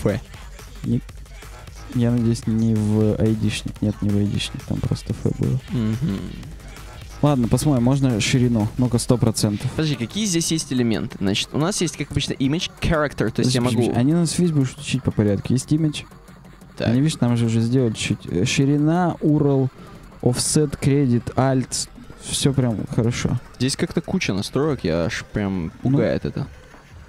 Ф. 0.04 0.20
Я 1.94 2.10
надеюсь, 2.10 2.46
не 2.46 2.74
в 2.74 3.16
айдишник. 3.18 3.80
Нет, 3.80 4.00
не 4.02 4.10
в 4.10 4.16
айдишник, 4.16 4.62
там 4.64 4.78
просто 4.78 5.14
F 5.14 5.36
было. 5.38 5.58
Мгм. 5.70 6.20
Ладно, 7.26 7.48
посмотрим, 7.48 7.82
можно 7.82 8.20
ширину. 8.20 8.68
Ну-ка, 8.78 8.98
сто 8.98 9.18
процентов. 9.18 9.68
Подожди, 9.72 9.96
какие 9.96 10.26
здесь 10.26 10.52
есть 10.52 10.72
элементы? 10.72 11.16
Значит, 11.20 11.48
у 11.52 11.58
нас 11.58 11.80
есть, 11.80 11.96
как 11.96 12.12
обычно, 12.12 12.34
image, 12.34 12.70
character, 12.80 13.32
то 13.32 13.42
есть 13.42 13.52
я 13.52 13.60
могу... 13.60 13.92
Они 13.96 14.12
нас 14.12 14.38
весь 14.38 14.52
будут 14.52 14.78
учить 14.78 15.02
по 15.02 15.10
порядку. 15.10 15.52
Есть 15.52 15.72
имидж. 15.72 16.02
Так. 16.76 16.86
Они, 16.86 17.00
видишь, 17.00 17.18
нам 17.18 17.36
же 17.36 17.46
уже 17.46 17.60
сделали 17.62 17.94
чуть. 17.94 18.24
э, 18.26 18.44
Ширина, 18.44 19.16
URL, 19.20 19.68
offset, 20.22 20.78
кредит, 20.80 21.24
alt. 21.34 21.88
Все 22.22 22.52
прям 22.52 22.78
хорошо. 22.94 23.40
Здесь 23.58 23.74
как-то 23.76 24.00
куча 24.00 24.32
настроек, 24.32 24.84
я 24.84 25.06
аж 25.06 25.24
прям 25.32 25.72
Ну. 25.82 25.90
пугает 25.90 26.24
это. 26.26 26.46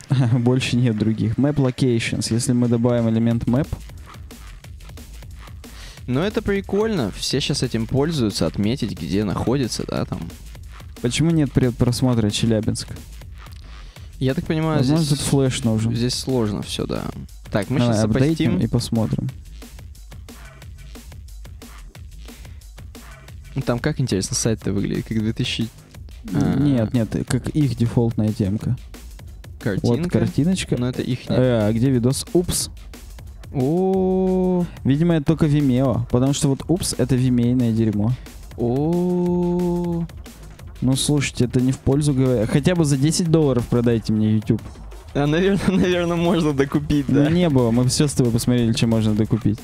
Больше 0.34 0.78
нет 0.78 0.98
других. 0.98 1.36
Map 1.36 1.58
locations. 1.58 2.34
Если 2.34 2.54
мы 2.54 2.68
добавим 2.68 3.08
элемент 3.08 3.44
map, 3.44 3.68
Но 6.08 6.24
это 6.24 6.42
прикольно, 6.42 7.12
все 7.12 7.42
сейчас 7.42 7.64
этим 7.64 7.86
пользуются, 7.86 8.48
отметить, 8.48 8.98
где 9.00 9.26
находится, 9.26 9.84
да, 9.86 10.06
там. 10.06 10.22
почему 11.02 11.32
нет 11.32 11.52
предпросмотра 11.52 12.30
Челябинск? 12.30 12.88
Я 14.20 14.34
так 14.34 14.46
понимаю, 14.46 14.80
Возможно, 14.80 15.06
здесь, 15.06 15.20
тут 15.20 15.28
флеш 15.28 15.64
нужен. 15.64 15.94
здесь 15.94 16.16
сложно 16.16 16.62
все, 16.62 16.86
да. 16.88 17.04
Так, 17.52 17.70
мы 17.70 17.80
Давай, 17.80 17.94
сейчас 17.94 18.02
запостим. 18.12 18.58
и 18.58 18.68
посмотрим. 18.68 19.30
Ну, 23.56 23.62
Там 23.62 23.80
как 23.80 24.00
интересно 24.00 24.36
сайт-то 24.36 24.72
выглядит, 24.72 25.06
как 25.08 25.20
2000... 25.20 25.68
А, 26.34 26.56
Нет, 26.60 26.94
нет, 26.94 27.10
как 27.28 27.50
их 27.50 27.76
дефолтная 27.76 28.32
темка. 28.34 28.78
Картинка. 29.60 29.88
Вот 30.04 30.12
картиночка. 30.12 30.78
Но 30.78 30.90
это 30.90 31.02
их 31.02 31.30
нет. 31.30 31.40
Э, 31.40 31.68
а 31.68 31.74
где 31.74 31.90
видос? 31.90 32.26
Упс. 32.34 32.70
О, 33.54 34.66
Видимо, 34.84 35.16
это 35.16 35.26
только 35.26 35.46
Vimeo, 35.46 36.02
потому 36.12 36.34
что 36.34 36.50
вот 36.50 36.64
упс 36.68 36.96
это 36.98 37.16
вимейное 37.16 37.72
дерьмо. 37.72 38.12
о, 38.58 40.04
Ну, 40.82 40.96
слушайте, 40.96 41.46
это 41.46 41.62
не 41.62 41.72
в 41.72 41.78
пользу 41.80 42.14
говоря. 42.14 42.46
Хотя 42.46 42.76
бы 42.76 42.86
за 42.86 42.98
10 42.98 43.32
долларов 43.32 43.66
продайте 43.68 44.14
мне 44.14 44.34
YouTube. 44.34 44.62
А, 45.14 45.26
наверное, 45.26 45.68
наверное, 45.78 46.18
можно 46.18 46.54
докупить, 46.54 47.06
да. 47.08 47.30
Не 47.30 47.50
было, 47.50 47.72
мы 47.72 47.88
все 47.88 48.08
с 48.08 48.14
тобой 48.14 48.32
посмотрели, 48.32 48.74
что 48.74 48.88
можно 48.88 49.14
докупить. 49.16 49.60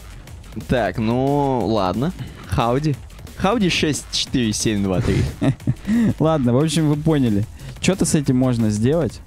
Так, 0.67 0.97
ну, 0.97 1.65
ладно. 1.65 2.13
Хауди. 2.47 2.95
Хауди 3.37 3.69
64723. 3.69 5.15
Ладно, 6.19 6.53
в 6.53 6.57
общем, 6.63 6.87
вы 6.89 6.95
поняли. 6.95 7.45
Что-то 7.81 8.05
с 8.05 8.13
этим 8.13 8.37
можно 8.37 8.69
сделать. 8.69 9.19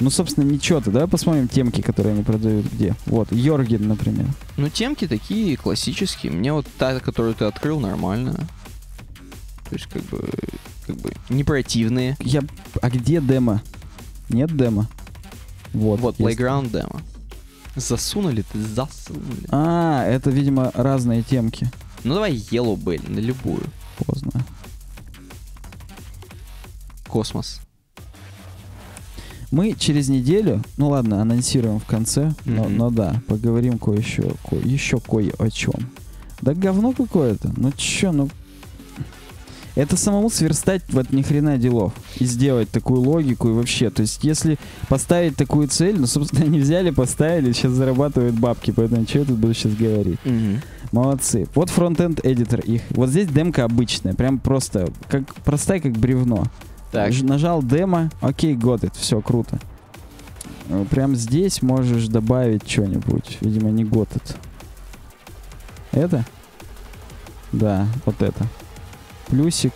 Ну, 0.00 0.08
собственно, 0.08 0.50
ничего-то. 0.50 0.90
Давай 0.90 1.06
посмотрим 1.06 1.46
темки, 1.46 1.82
которые 1.82 2.14
они 2.14 2.22
продают 2.22 2.66
где. 2.72 2.94
Вот, 3.04 3.30
Йорген, 3.30 3.86
например. 3.86 4.26
Ну, 4.56 4.70
темки 4.70 5.06
такие 5.06 5.56
классические. 5.58 6.32
Мне 6.32 6.54
вот 6.54 6.66
та, 6.78 6.98
которую 7.00 7.34
ты 7.34 7.44
открыл, 7.44 7.80
нормально. 7.80 8.32
То 9.68 9.76
есть, 9.76 9.86
как 9.86 10.02
бы, 10.04 10.26
как 10.86 10.96
бы, 10.96 11.12
не 11.28 11.44
противные. 11.44 12.16
Я... 12.20 12.42
А 12.80 12.88
где 12.88 13.20
демо? 13.20 13.62
Нет 14.30 14.56
демо? 14.56 14.88
Вот. 15.74 16.00
Вот, 16.00 16.18
есть. 16.18 16.40
Playground 16.40 16.70
демо. 16.70 17.02
Засунули 17.76 18.42
ты, 18.50 18.60
засунули. 18.60 19.46
А, 19.50 20.04
это, 20.06 20.30
видимо, 20.30 20.70
разные 20.74 21.22
темки. 21.22 21.70
Ну, 22.04 22.14
давай 22.14 22.32
Yellow 22.32 22.76
Bell, 22.76 23.06
на 23.08 23.18
любую. 23.18 23.64
Поздно. 23.98 24.32
Космос. 27.06 27.60
Мы 29.50 29.74
через 29.78 30.08
неделю, 30.08 30.62
ну 30.76 30.90
ладно, 30.90 31.20
анонсируем 31.20 31.80
в 31.80 31.84
конце, 31.84 32.32
но, 32.44 32.64
Мгм. 32.64 32.76
но 32.76 32.90
да, 32.90 33.20
поговорим 33.26 33.78
кое-еще, 33.78 34.32
ко- 34.48 34.56
еще 34.56 35.00
кое 35.00 35.32
о 35.38 35.50
чем. 35.50 35.74
Да 36.40 36.54
говно 36.54 36.92
какое-то. 36.92 37.52
Ну 37.56 37.72
чё, 37.76 38.12
ну... 38.12 38.28
Это 39.76 39.96
самому 39.96 40.30
сверстать 40.30 40.82
вот 40.90 41.12
ни 41.12 41.22
хрена 41.22 41.56
делов. 41.56 41.92
И 42.18 42.24
сделать 42.24 42.68
такую 42.70 43.00
логику 43.02 43.48
и 43.48 43.52
вообще. 43.52 43.88
То 43.90 44.02
есть, 44.02 44.24
если 44.24 44.58
поставить 44.88 45.36
такую 45.36 45.68
цель, 45.68 45.98
ну, 45.98 46.06
собственно, 46.06 46.44
они 46.46 46.58
взяли, 46.58 46.90
поставили, 46.90 47.52
сейчас 47.52 47.72
зарабатывают 47.72 48.34
бабки, 48.34 48.72
поэтому 48.72 49.06
что 49.06 49.20
я 49.20 49.24
тут 49.24 49.36
буду 49.38 49.54
сейчас 49.54 49.74
говорить? 49.74 50.18
Молодцы. 50.92 51.46
Вот 51.54 51.70
фронтенд 51.70 52.20
эдитор 52.24 52.60
их. 52.60 52.82
Вот 52.90 53.10
здесь 53.10 53.28
демка 53.28 53.64
обычная, 53.64 54.12
прям 54.14 54.38
просто, 54.40 54.88
как 55.08 55.34
простая, 55.36 55.78
как 55.80 55.92
бревно. 55.92 56.44
Так, 56.90 57.12
Нажал 57.22 57.62
демо, 57.62 58.10
окей, 58.20 58.56
got 58.56 58.80
it, 58.80 58.92
все 58.98 59.20
круто. 59.20 59.58
Э, 60.68 60.84
Прям 60.90 61.14
здесь 61.14 61.62
можешь 61.62 62.08
добавить 62.08 62.68
что-нибудь. 62.68 63.38
Видимо, 63.40 63.70
не 63.70 63.84
got 63.84 64.08
it. 64.08 64.36
Это? 65.92 66.24
Да, 67.52 67.86
вот 68.04 68.20
это. 68.22 68.46
Плюсик. 69.28 69.72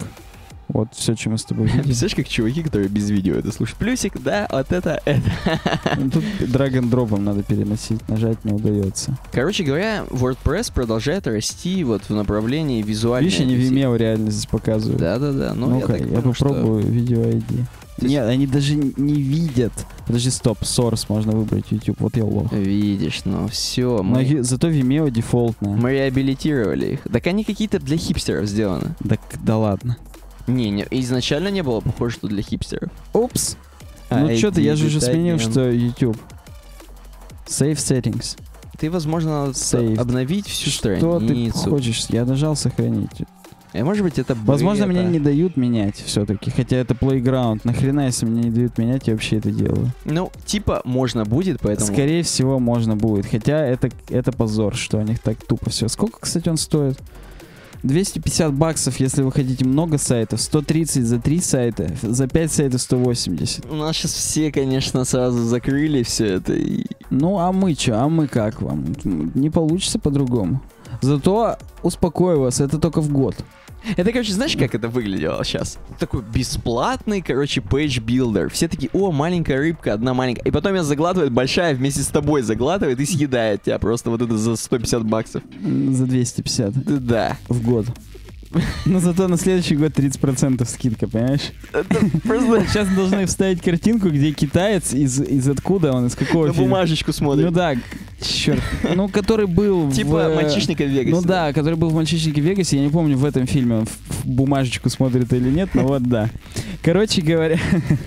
Вот 0.69 0.89
все, 0.95 1.15
что 1.15 1.31
мы 1.31 1.39
с 1.39 1.45
тобой 1.45 1.67
видим. 1.69 1.83
Представляешь, 1.85 2.15
как 2.17 2.29
чуваки, 2.29 2.63
которые 2.63 2.89
без 2.89 3.11
видео 3.11 3.35
это 3.35 3.53
слушают? 3.53 3.79
Плюсик, 3.79 4.21
да, 4.23 4.49
вот 4.51 4.73
это, 4.73 5.01
это. 5.05 5.23
Ну, 5.99 6.11
Тут 6.11 6.25
драг 6.51 6.89
дропом 6.89 7.25
надо 7.25 7.43
переносить, 7.43 8.07
нажать 8.09 8.45
не 8.45 8.53
удается. 8.53 9.17
Короче 9.33 9.63
говоря, 9.65 10.05
WordPress 10.11 10.73
продолжает 10.73 11.27
расти 11.27 11.85
вот 11.85 12.03
в 12.09 12.11
направлении 12.15 12.83
визуальной... 12.83 13.29
Видишь, 13.31 13.41
они 13.43 13.57
Vimeo 13.57 13.97
реально 13.97 14.31
здесь 14.31 14.47
показывают. 14.47 15.01
Да-да-да, 15.01 15.55
ну 15.55 15.69
я 15.69 15.75
Ну-ка, 15.75 15.87
так 15.93 16.01
я, 16.01 16.07
понял, 16.21 16.35
что- 16.35 16.45
попробую 16.47 16.83
видео 16.87 17.21
ID. 17.23 17.45
есть- 18.01 18.11
Нет, 18.13 18.27
они 18.27 18.47
даже 18.47 18.75
не 18.75 19.15
видят. 19.23 19.73
Подожди, 20.07 20.31
стоп, 20.31 20.59
source 20.63 21.05
можно 21.09 21.33
выбрать 21.33 21.67
YouTube. 21.71 21.97
Вот 22.01 22.17
я 22.17 22.25
лох. 22.25 22.53
Видишь, 22.53 23.23
ну 23.25 23.47
все, 23.49 23.99
Но 23.99 24.03
мы, 24.03 24.25
ви- 24.25 24.43
зато 24.43 24.69
Vimeo 24.69 25.11
дефолтная. 25.11 25.77
мы 25.77 25.93
реабилитировали 25.93 26.95
их. 26.95 27.01
Так 27.13 27.27
они 27.27 27.45
какие-то 27.45 27.79
для 27.79 27.97
хипстеров 27.97 28.47
сделаны. 28.47 28.95
Да, 29.01 29.17
да 29.43 29.57
ладно. 29.59 29.97
Не, 30.47 30.71
не, 30.71 30.87
изначально 30.91 31.49
не 31.49 31.63
было 31.63 31.81
похоже, 31.81 32.17
что 32.17 32.29
для 32.29 32.43
хипстеров. 32.43 32.91
Упс. 33.13 33.57
А, 34.11 34.21
ну 34.21 34.37
что 34.37 34.51
ты, 34.51 34.61
я 34.61 34.77
же 34.77 34.87
уже 34.87 35.01
сменил, 35.01 35.39
что 35.39 35.71
YouTube. 35.71 36.19
Save 37.47 37.75
settings. 37.75 38.39
Ты, 38.79 38.91
возможно, 38.91 39.51
Saved. 39.53 39.99
обновить 39.99 40.47
всю 40.47 40.71
что 40.71 40.97
страницу. 40.97 41.63
ты 41.63 41.71
хочешь? 41.71 42.07
Я 42.09 42.25
нажал 42.25 42.57
сохранить. 42.57 43.23
Э, 43.75 43.83
может 43.83 44.05
быть, 44.05 44.19
это 44.19 44.37
Возможно, 44.45 44.87
мне 44.87 45.05
не 45.05 45.19
дают 45.19 45.57
менять 45.57 45.97
все-таки. 45.97 46.51
Хотя 46.51 46.77
это 46.77 46.95
Playground. 46.95 47.61
Нахрена, 47.65 48.07
если 48.07 48.25
мне 48.25 48.45
не 48.45 48.51
дают 48.51 48.79
менять, 48.79 49.09
я 49.09 49.15
вообще 49.15 49.39
это 49.39 49.51
делаю. 49.51 49.91
Ну, 50.05 50.31
типа, 50.47 50.81
можно 50.85 51.25
будет, 51.25 51.61
поэтому... 51.61 51.93
Скорее 51.93 52.23
всего, 52.23 52.59
можно 52.59 52.97
будет. 52.97 53.27
Хотя 53.27 53.67
это, 53.67 53.91
это 54.09 54.33
позор, 54.33 54.77
что 54.77 54.99
у 54.99 55.03
них 55.03 55.19
так 55.19 55.45
тупо 55.45 55.71
все. 55.71 55.89
Сколько, 55.89 56.21
кстати, 56.21 56.49
он 56.49 56.57
стоит? 56.57 56.99
250 57.85 58.55
баксов, 58.55 58.99
если 58.99 59.23
вы 59.23 59.31
хотите 59.31 59.65
много 59.65 59.99
сайтов, 59.99 60.41
130 60.41 61.05
за 61.05 61.21
3 61.21 61.41
сайта, 61.41 61.95
за 62.03 62.27
5 62.27 62.53
сайтов 62.53 62.81
180. 62.81 63.67
У 63.71 63.75
нас 63.75 63.95
сейчас 63.95 64.13
все, 64.13 64.51
конечно, 64.51 65.05
сразу 65.05 65.45
закрыли 65.45 66.03
все 66.03 66.37
это. 66.37 66.55
И... 66.55 66.87
Ну, 67.11 67.39
а 67.39 67.53
мы 67.53 67.75
чё? 67.75 67.95
А 67.97 68.09
мы 68.09 68.27
как 68.27 68.63
вам? 68.63 68.87
Не 69.05 69.51
получится 69.51 69.99
по-другому. 69.99 70.63
Зато, 71.03 71.59
успокою 71.83 72.41
вас, 72.41 72.61
это 72.61 72.79
только 72.79 73.03
в 73.03 73.13
год. 73.13 73.37
Это, 73.97 74.13
короче, 74.13 74.33
знаешь, 74.33 74.57
как 74.57 74.75
это 74.75 74.89
выглядело 74.89 75.45
сейчас? 75.45 75.79
Такой 75.99 76.23
бесплатный, 76.23 77.21
короче, 77.23 77.61
page 77.61 77.90
builder. 77.90 78.49
Все 78.51 78.69
такие, 78.69 78.91
о, 78.93 79.13
маленькая 79.13 79.59
рыбка, 79.59 79.93
одна 79.93 80.15
маленькая. 80.15 80.43
И 80.43 80.51
потом 80.51 80.75
я 80.75 80.83
заглатывает, 80.83 81.33
большая 81.33 81.75
вместе 81.75 82.03
с 82.03 82.07
тобой 82.09 82.43
заглатывает 82.43 82.99
и 83.01 83.05
съедает 83.07 83.63
тебя 83.63 83.79
просто 83.79 84.11
вот 84.11 84.23
это 84.23 84.37
за 84.37 84.57
150 84.57 85.05
баксов. 85.05 85.43
За 85.63 86.07
250 86.07 87.07
Да. 87.07 87.37
в 87.49 87.63
год. 87.63 87.87
Но 88.87 89.01
зато 89.01 89.29
на 89.29 89.37
следующий 89.37 89.77
год 89.77 89.93
30% 89.93 90.65
скидка, 90.67 91.09
понимаешь? 91.09 91.53
Просто 92.25 92.65
Сейчас 92.69 92.89
должны 92.89 93.27
вставить 93.27 93.61
картинку, 93.61 94.09
где 94.09 94.33
китаец, 94.33 94.93
из, 94.93 95.21
из 95.21 95.49
откуда 95.49 95.93
он, 95.93 96.07
из 96.07 96.15
какого 96.15 96.47
на 96.47 96.53
фильма? 96.53 96.69
бумажечку 96.69 97.13
смотрит. 97.13 97.47
Ну 97.47 97.51
да, 97.51 97.75
черт. 98.21 98.63
Ну, 98.95 99.09
который 99.09 99.47
был 99.47 99.87
в... 99.87 99.95
Типа 99.95 100.31
э, 100.31 100.35
мальчишника 100.35 100.85
в 100.85 100.89
Вегасе. 100.89 101.15
Ну 101.15 101.23
да, 101.23 101.53
который 101.53 101.77
был 101.77 101.91
в 101.91 101.95
«Мальчишнике 101.95 102.41
в 102.41 102.45
Вегасе». 102.45 102.77
Я 102.77 102.85
не 102.85 102.91
помню, 102.91 103.17
в 103.17 103.25
этом 103.25 103.47
фильме 103.47 103.77
он 103.77 103.87
в, 103.87 104.25
в 104.25 104.27
бумажечку 104.27 104.91
смотрит 104.91 105.33
или 105.33 105.51
нет, 105.51 105.71
но 105.75 105.83
вот 105.87 106.03
да. 106.03 106.31
Короче 106.83 107.23
говоря, 107.23 107.59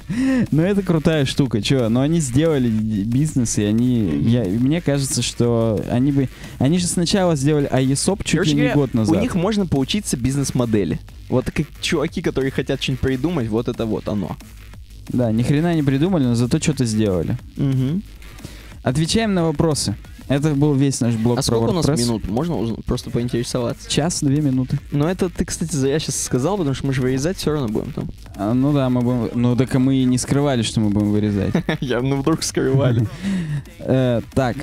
ну 0.51 0.61
это 0.61 0.81
крутая 0.83 1.25
штука, 1.25 1.61
чё. 1.61 1.89
Но 1.89 2.01
они 2.01 2.19
сделали 2.19 2.69
бизнес, 2.69 3.57
и 3.57 3.63
они... 3.63 4.21
Я, 4.21 4.43
мне 4.43 4.81
кажется, 4.81 5.21
что 5.21 5.83
они 5.89 6.11
бы... 6.11 6.29
Они 6.59 6.77
же 6.77 6.87
сначала 6.87 7.35
сделали 7.35 7.69
iESOP 7.71 8.19
чуть 8.23 8.33
Короче 8.33 8.55
ли 8.55 8.61
не 8.61 8.73
год 8.73 8.93
назад. 8.93 9.17
У 9.17 9.19
них 9.19 9.35
можно 9.35 9.65
поучиться 9.65 10.17
бизнес-модели. 10.37 10.99
Вот 11.29 11.45
как 11.51 11.65
чуваки, 11.81 12.21
которые 12.21 12.51
хотят 12.51 12.81
что-нибудь 12.81 13.01
придумать, 13.01 13.47
вот 13.47 13.67
это 13.67 13.85
вот 13.85 14.07
оно. 14.07 14.37
Да, 15.09 15.31
ни 15.31 15.41
хрена 15.43 15.73
не 15.73 15.83
придумали, 15.83 16.25
но 16.25 16.35
зато 16.35 16.59
что-то 16.59 16.85
сделали. 16.85 17.37
Угу. 17.57 18.01
Отвечаем 18.83 19.33
на 19.33 19.45
вопросы. 19.45 19.95
Это 20.29 20.53
был 20.53 20.73
весь 20.73 20.99
наш 20.99 21.15
блог 21.15 21.35
А 21.35 21.41
про 21.41 21.41
сколько 21.41 21.69
у 21.69 21.73
нас 21.73 21.85
WordPress. 21.85 21.99
минут? 21.99 22.27
Можно 22.27 22.57
узнать? 22.57 22.83
просто 22.83 23.09
поинтересоваться? 23.09 23.89
Час, 23.89 24.21
две 24.21 24.41
минуты. 24.41 24.77
Но 24.91 25.09
это 25.09 25.29
ты, 25.29 25.45
кстати, 25.45 25.73
зря 25.73 25.99
сейчас 25.99 26.21
сказал, 26.21 26.57
потому 26.57 26.75
что 26.75 26.85
мы 26.85 26.93
же 26.93 27.01
вырезать 27.01 27.37
все 27.37 27.53
равно 27.53 27.69
будем 27.69 27.93
там. 27.93 28.09
А, 28.35 28.53
ну 28.53 28.73
да, 28.73 28.89
мы 28.89 29.01
будем... 29.01 29.29
Ну 29.41 29.55
так 29.55 29.73
мы 29.75 29.95
и 29.95 30.03
не 30.03 30.17
скрывали, 30.17 30.63
что 30.63 30.81
мы 30.81 30.89
будем 30.89 31.11
вырезать. 31.13 31.53
Явно 31.79 32.17
вдруг 32.17 32.43
скрывали. 32.43 33.07
Э, 33.79 34.21
Так. 34.33 34.57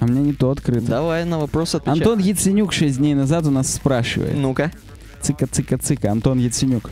А 0.00 0.06
меня 0.06 0.22
не 0.22 0.32
то 0.32 0.50
открыто. 0.50 0.86
Давай 0.86 1.24
на 1.24 1.38
вопрос 1.38 1.74
отвечай. 1.74 1.98
Антон 1.98 2.18
Яценюк 2.18 2.72
6 2.72 2.98
дней 2.98 3.14
назад 3.14 3.46
у 3.46 3.50
нас 3.50 3.72
спрашивает. 3.72 4.36
Ну-ка. 4.36 4.72
Цика, 5.20 5.46
цика, 5.46 5.76
цика. 5.76 6.10
Антон 6.10 6.38
Яценюк. 6.38 6.90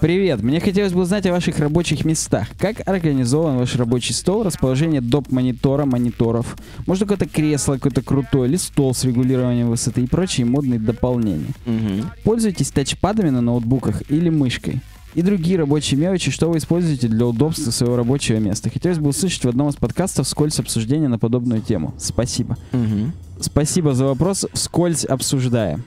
Привет, 0.00 0.42
мне 0.42 0.60
хотелось 0.60 0.92
бы 0.92 1.00
узнать 1.00 1.26
о 1.26 1.32
ваших 1.32 1.58
рабочих 1.58 2.04
местах. 2.04 2.48
Как 2.58 2.86
организован 2.86 3.56
ваш 3.56 3.76
рабочий 3.76 4.12
стол, 4.12 4.42
расположение 4.42 5.00
доп-монитора, 5.00 5.86
мониторов? 5.86 6.56
Может, 6.86 7.04
какое-то 7.04 7.26
кресло 7.26 7.74
какое-то 7.74 8.02
крутое, 8.02 8.48
или 8.48 8.56
стол 8.56 8.94
с 8.94 9.04
регулированием 9.04 9.68
высоты 9.68 10.02
и 10.02 10.06
прочие 10.06 10.46
модные 10.46 10.78
дополнения? 10.78 11.54
Мгм. 11.64 12.10
Пользуетесь 12.24 12.70
тачпадами 12.70 13.30
на 13.30 13.40
ноутбуках 13.40 14.02
или 14.10 14.28
мышкой? 14.28 14.82
И 15.16 15.22
другие 15.22 15.56
рабочие 15.56 15.98
мелочи, 15.98 16.30
что 16.30 16.50
вы 16.50 16.58
используете 16.58 17.08
для 17.08 17.24
удобства 17.24 17.70
своего 17.70 17.96
рабочего 17.96 18.36
места. 18.36 18.68
Хотелось 18.68 18.98
бы 18.98 19.08
услышать 19.08 19.46
в 19.46 19.48
одном 19.48 19.70
из 19.70 19.76
подкастов 19.76 20.26
вскользь 20.26 20.60
обсуждение 20.60 21.08
на 21.08 21.18
подобную 21.18 21.62
тему. 21.62 21.94
Спасибо. 21.98 22.58
Мгм. 22.72 23.14
Спасибо 23.40 23.94
за 23.94 24.04
вопрос. 24.04 24.44
Вскользь 24.52 25.06
обсуждаем. 25.06 25.84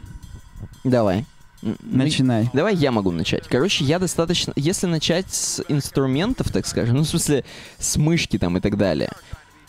Давай. 0.84 1.26
Начинай. 1.84 2.50
Давай 2.54 2.74
я 2.74 2.92
могу 2.92 3.12
начать. 3.12 3.48
Короче, 3.48 3.86
я 3.86 4.00
достаточно... 4.00 4.52
Если 4.56 4.88
начать 4.88 5.32
с 5.32 5.64
инструментов, 5.68 6.52
так 6.52 6.66
скажем, 6.66 6.96
ну, 6.98 7.04
в 7.04 7.08
смысле, 7.08 7.46
с 7.78 7.98
мышки 7.98 8.40
там 8.40 8.58
и 8.58 8.62
так 8.62 8.78
далее. 8.78 9.12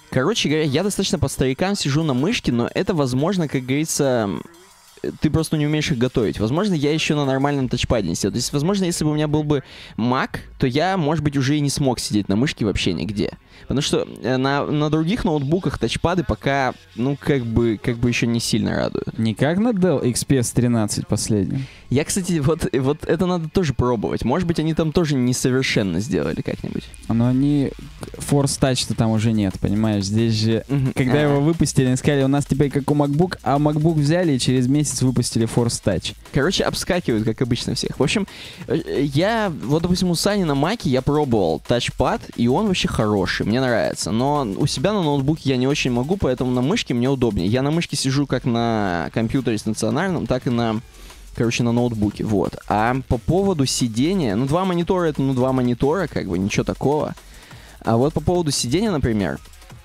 Короче 0.09 0.49
говоря, 0.49 0.65
я 0.65 0.83
достаточно 0.83 1.19
по 1.19 1.29
старикам 1.29 1.77
сижу 1.77 2.03
на 2.03 2.15
мышке, 2.15 2.51
но 2.51 2.71
это, 2.75 2.95
возможно, 2.95 3.47
как 3.47 3.67
говорится, 3.67 4.31
ты 5.21 5.31
просто 5.31 5.57
не 5.57 5.67
умеешь 5.67 5.91
их 5.91 5.99
готовить. 5.99 6.39
Возможно, 6.39 6.75
я 6.75 6.93
еще 6.93 7.15
на 7.15 7.25
нормальном 7.25 7.69
тачпаде 7.69 8.09
не 8.09 8.15
сидел. 8.15 8.33
То 8.33 8.37
есть, 8.37 8.53
возможно, 8.53 8.85
если 8.85 9.05
бы 9.05 9.11
у 9.11 9.15
меня 9.15 9.29
был 9.29 9.43
бы 9.45 9.63
Mac, 9.97 10.41
то 10.59 10.67
я, 10.67 10.97
может 10.97 11.25
быть, 11.25 11.37
уже 11.37 11.57
и 11.57 11.61
не 11.61 11.71
смог 11.71 11.99
сидеть 12.01 12.29
на 12.29 12.37
мышке 12.37 12.65
вообще 12.65 12.93
нигде. 12.93 13.31
Потому 13.63 13.83
что 13.83 14.09
э, 14.23 14.37
на, 14.37 14.65
на 14.67 14.91
других 14.91 15.25
ноутбуках 15.25 15.79
тачпады 15.79 16.25
пока, 16.25 16.75
ну, 16.97 17.17
как 17.19 17.45
бы, 17.45 17.79
как 17.83 17.99
бы 17.99 18.09
еще 18.09 18.27
не 18.27 18.41
сильно 18.41 18.75
радуют. 18.75 19.19
Не 19.19 19.35
как 19.35 19.59
на 19.59 19.69
Dell 19.69 20.03
XPS 20.03 20.53
13 20.55 21.07
последнем. 21.07 21.67
Я, 21.89 22.05
кстати, 22.05 22.39
вот, 22.39 22.67
вот 22.73 23.05
это 23.05 23.27
надо 23.27 23.49
тоже 23.49 23.75
пробовать. 23.75 24.25
Может 24.25 24.47
быть, 24.47 24.59
они 24.59 24.75
там 24.75 24.93
тоже 24.93 25.15
несовершенно 25.15 26.01
сделали 26.01 26.41
как-нибудь. 26.41 26.85
Но 27.09 27.27
они... 27.29 27.71
Force 28.17 28.59
Touch-то 28.61 28.95
там 28.95 29.11
уже 29.11 29.33
нет, 29.33 29.59
понимаешь? 29.61 30.05
Здесь 30.05 30.35
же... 30.35 30.65
Когда 30.95 31.21
А, 31.21 31.23
его 31.23 31.41
выпустили, 31.41 31.87
они 31.87 31.97
сказали, 31.97 32.23
у 32.23 32.29
нас 32.29 32.47
теперь 32.47 32.71
как 32.71 32.91
у 32.91 32.95
MacBook, 32.95 33.39
а 33.43 33.59
MacBook 33.59 33.95
взяли 33.95 34.33
и 34.33 34.39
через 34.39 34.67
месяц 34.67 34.90
выпустили 35.03 35.47
Force 35.47 35.83
Touch. 35.83 36.15
Короче, 36.33 36.65
обскакивают, 36.65 37.25
как 37.25 37.43
обычно 37.43 37.75
всех. 37.75 37.99
В 37.99 38.03
общем, 38.03 38.27
э, 38.67 39.03
я, 39.03 39.53
вот, 39.63 39.83
допустим, 39.83 40.11
у 40.11 40.15
Сани 40.15 40.45
на 40.45 40.55
Маке 40.55 40.91
я 40.91 41.03
пробовал 41.03 41.61
тачпад, 41.67 42.21
и 42.37 42.49
он 42.49 42.67
вообще 42.67 42.89
хороший, 42.89 43.47
мне 43.47 43.61
нравится. 43.61 44.11
Но 44.11 44.47
у 44.57 44.67
себя 44.67 44.93
на 44.93 45.03
ноутбуке 45.03 45.51
я 45.51 45.57
не 45.57 45.67
очень 45.67 45.91
могу, 45.91 46.17
поэтому 46.17 46.51
на 46.51 46.63
мышке 46.63 46.95
мне 46.95 47.09
удобнее. 47.09 47.47
Я 47.49 47.63
на 47.63 47.71
мышке 47.71 47.97
сижу 47.97 48.27
как 48.27 48.45
на 48.45 49.11
компьютере 49.13 49.59
стационарном, 49.59 50.27
так 50.27 50.47
и 50.47 50.51
на 50.51 50.81
короче, 51.37 51.63
на 51.63 51.73
ноутбуке, 51.73 52.25
вот. 52.25 52.57
А 52.69 52.97
по 53.09 53.17
поводу 53.17 53.65
сидения, 53.65 54.35
ну, 54.35 54.47
два 54.47 54.65
монитора 54.65 55.07
это, 55.07 55.23
ну, 55.23 55.33
два 55.33 55.53
монитора, 55.53 56.07
как 56.07 56.27
бы, 56.27 56.39
ничего 56.39 56.65
такого. 56.65 57.15
А 57.81 57.97
вот 57.97 58.13
по 58.13 58.21
поводу 58.21 58.51
сидения, 58.51 58.91
например, 58.91 59.39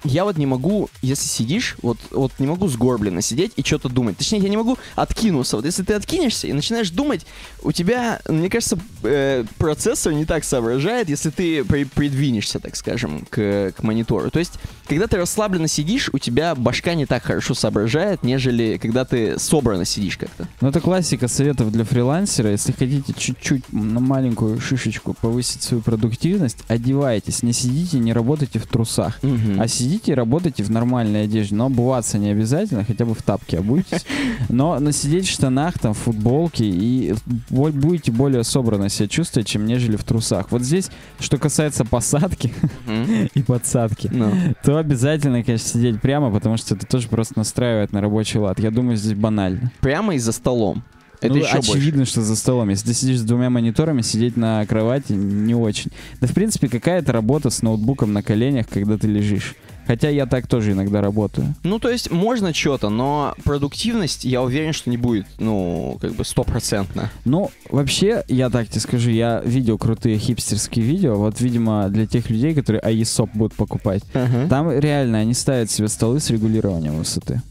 я 0.06 0.24
вот 0.24 0.38
не 0.38 0.46
могу, 0.46 0.90
если 1.02 1.28
сидишь, 1.28 1.76
вот, 1.82 1.98
вот 2.12 2.32
не 2.40 2.48
могу 2.48 2.68
сгорбленно 2.68 3.22
сидеть 3.22 3.52
и 3.56 3.64
что-то 3.64 3.90
думать. 3.90 4.18
Точнее, 4.18 4.40
я 4.40 4.50
не 4.50 4.58
могу 4.58 4.78
откинуться. 4.96 5.56
Вот 5.58 5.66
если 5.66 5.84
ты 5.84 5.94
откинешься 5.94 6.48
и 6.48 6.54
начинаешь 6.54 6.90
думать, 6.90 7.26
у 7.64 7.72
тебя, 7.72 8.22
мне 8.30 8.50
кажется, 8.50 8.78
э, 9.04 9.44
процессор 9.58 10.14
не 10.14 10.26
так 10.26 10.44
соображает, 10.44 11.10
если 11.10 11.30
ты 11.30 11.64
при- 11.64 11.84
придвинешься, 11.86 12.60
так 12.60 12.76
скажем, 12.76 13.26
к, 13.30 13.74
к 13.76 13.84
монитору. 13.84 14.30
То 14.32 14.40
есть, 14.40 14.54
когда 14.88 15.08
ты 15.08 15.18
расслабленно 15.18 15.68
сидишь, 15.68 16.10
у 16.14 16.20
тебя 16.20 16.56
башка 16.56 16.94
не 16.94 17.06
так 17.06 17.24
хорошо 17.24 17.54
соображает, 17.54 18.24
нежели 18.24 18.78
когда 18.82 19.06
ты 19.06 19.40
собранно 19.40 19.86
сидишь 19.86 20.18
как-то. 20.18 20.48
Ну, 20.62 20.70
это 20.70 20.80
классика 20.82 21.28
советов 21.28 21.72
для 21.72 21.84
фрилансера. 21.84 22.52
Если 22.52 22.72
хотите 22.72 23.14
чуть-чуть 23.18 23.72
на 23.74 24.00
маленькую 24.00 24.60
шишечку 24.60 25.14
повысить 25.14 25.64
свою 25.64 25.82
продуктивность, 25.82 26.60
одевайтесь. 26.68 27.44
Не 27.44 27.54
сидите, 27.54 28.00
не 28.00 28.14
работайте 28.14 28.60
в 28.60 28.68
трусах. 28.68 29.22
Мгм. 29.24 29.60
А 29.62 29.68
сидите 29.68 29.95
и 30.08 30.14
работайте 30.14 30.64
в 30.64 30.70
нормальной 30.72 31.24
одежде. 31.26 31.56
Но 31.56 31.68
обуваться 31.68 32.18
не 32.18 32.30
обязательно, 32.30 32.84
хотя 32.84 33.06
бы 33.06 33.14
в 33.16 33.22
тапке 33.22 33.60
обуйтесь. 33.60 34.06
Но, 34.50 34.80
но 34.80 34.92
сидеть 34.92 35.28
в 35.28 35.32
штанах, 35.32 35.80
там, 35.80 35.94
в 35.94 35.98
футболке, 35.98 36.66
и 36.66 37.14
будете 37.50 38.12
более 38.12 38.44
собранно 38.44 38.90
себя 38.90 39.08
чувствовать, 39.08 39.48
чем 39.48 39.66
нежели 39.66 39.96
в 39.96 40.04
трусах. 40.04 40.52
Вот 40.52 40.62
здесь, 40.62 40.90
что 41.20 41.38
касается 41.38 41.86
посадки 41.86 42.54
и 43.34 43.42
подсадки, 43.42 44.10
Ну. 44.12 44.32
то 44.64 44.78
обязательно, 44.78 45.44
конечно, 45.44 45.68
сидеть 45.70 46.02
прямо, 46.02 46.32
потому 46.32 46.58
что 46.58 46.76
это 46.76 46.86
тоже 46.86 47.08
просто 47.08 47.34
настраивает 47.38 47.92
на 47.94 48.02
рабочий 48.02 48.40
лад. 48.40 48.60
Я 48.60 48.72
думаю, 48.72 48.98
здесь 48.98 49.14
банально. 49.16 49.72
Прямо 49.82 50.16
и 50.16 50.20
за 50.20 50.32
столом. 50.32 50.84
Это 51.22 51.34
Ну, 51.34 51.40
еще 51.40 51.54
больше. 51.56 51.72
очевидно, 51.72 52.06
что 52.06 52.22
за 52.22 52.36
столом. 52.36 52.70
Если 52.70 52.88
ты 52.88 52.94
сидишь 52.94 53.20
с 53.20 53.24
двумя 53.24 53.50
мониторами, 53.50 54.02
сидеть 54.02 54.36
на 54.36 54.66
кровати 54.66 55.14
не 55.14 55.56
очень. 55.56 55.92
Да, 56.20 56.28
в 56.28 56.34
принципе, 56.34 56.68
какая-то 56.68 57.14
работа 57.14 57.50
с 57.50 57.62
ноутбуком 57.62 58.12
на 58.14 58.22
коленях, 58.22 58.68
когда 58.68 58.98
ты 58.98 59.08
лежишь. 59.08 59.56
Хотя 59.88 60.10
я 60.10 60.26
так 60.26 60.48
тоже 60.48 60.72
иногда 60.72 61.02
работаю. 61.02 61.56
Ну, 61.64 61.80
то 61.80 61.90
есть, 61.90 62.12
можно 62.12 62.54
что-то, 62.54 62.90
но 62.90 63.36
продуктивность, 63.44 64.26
я 64.26 64.42
уверен, 64.42 64.74
что 64.74 64.90
не 64.90 64.98
будет, 64.98 65.26
ну, 65.40 65.98
как 66.02 66.14
бы 66.14 66.26
стопроцентно. 66.26 67.12
Ну, 67.24 67.52
вообще, 67.70 68.24
я 68.28 68.50
так 68.50 68.68
тебе 68.68 68.82
скажу, 68.82 69.10
я 69.10 69.42
видел 69.46 69.78
крутые 69.78 70.18
хипстерские 70.18 70.86
видео. 70.86 71.16
Вот, 71.16 71.40
видимо, 71.42 71.90
для 71.90 72.08
тех 72.08 72.30
людей, 72.30 72.54
которые 72.54 72.82
iESOP 72.82 73.30
будут 73.34 73.54
покупать. 73.54 74.04
Там 74.50 74.72
реально 74.72 75.20
они 75.20 75.34
ставят 75.34 75.70
себе 75.72 75.88
столы 75.88 76.20
с 76.20 76.30
регулированием 76.30 76.98
высоты. 76.98 77.42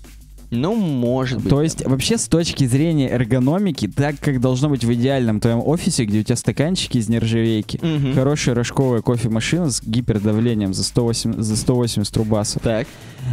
Ну, 0.51 0.75
может 0.75 1.41
быть. 1.41 1.51
То 1.51 1.63
есть, 1.63 1.85
вообще, 1.85 2.19
с 2.19 2.29
точки 2.29 2.65
зрения 2.67 3.09
эргономики, 3.11 3.89
так 3.89 4.19
как 4.21 4.41
должно 4.41 4.69
быть 4.69 4.85
в 4.85 4.93
идеальном 4.93 5.41
твоем 5.41 5.61
офисе, 5.67 6.05
где 6.05 6.21
у 6.21 6.23
тебя 6.23 6.37
стаканчики 6.37 6.99
из 6.99 7.09
нержавейки, 7.09 7.79
Мгм. 7.83 8.15
хорошая 8.15 8.55
рожковая 8.55 9.03
кофемашина 9.03 9.71
с 9.71 9.83
гипердавлением 9.83 10.75
за 10.75 10.85
108, 10.85 11.41
за 11.43 11.57
180 11.57 12.17
рубасов. 12.17 12.63
Так. 12.63 12.87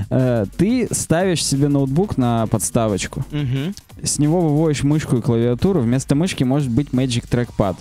Э, 0.09 0.45
ты 0.57 0.87
ставишь 0.91 1.43
себе 1.45 1.67
ноутбук 1.67 2.17
на 2.17 2.47
подставочку. 2.47 3.23
Мгм. 3.31 3.73
С 4.03 4.19
него 4.19 4.41
выводишь 4.41 4.83
мышку 4.83 5.17
и 5.17 5.21
клавиатуру. 5.21 5.81
Вместо 5.81 6.15
мышки 6.15 6.43
может 6.43 6.69
быть 6.69 6.89
Magic 6.89 7.25
Trackpad. 7.29 7.75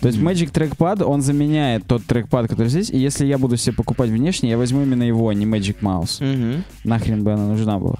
То 0.00 0.06
есть. 0.08 0.20
Magic 0.20 0.52
Trackpad, 0.52 1.02
он 1.02 1.22
заменяет 1.22 1.84
тот 1.84 2.04
трекпад, 2.04 2.46
который 2.48 2.68
здесь. 2.68 2.88
И 2.88 2.96
если 2.96 3.26
я 3.26 3.36
буду 3.36 3.56
себе 3.56 3.74
покупать 3.74 4.10
внешний, 4.10 4.48
я 4.50 4.56
возьму 4.56 4.82
именно 4.82 5.02
его, 5.02 5.28
а 5.28 5.34
не 5.34 5.44
Magic 5.44 5.78
Mouse. 5.82 6.22
Мгм. 6.24 6.62
Нахрен 6.84 7.24
бы 7.24 7.32
она 7.32 7.48
нужна 7.48 7.80
была. 7.80 7.96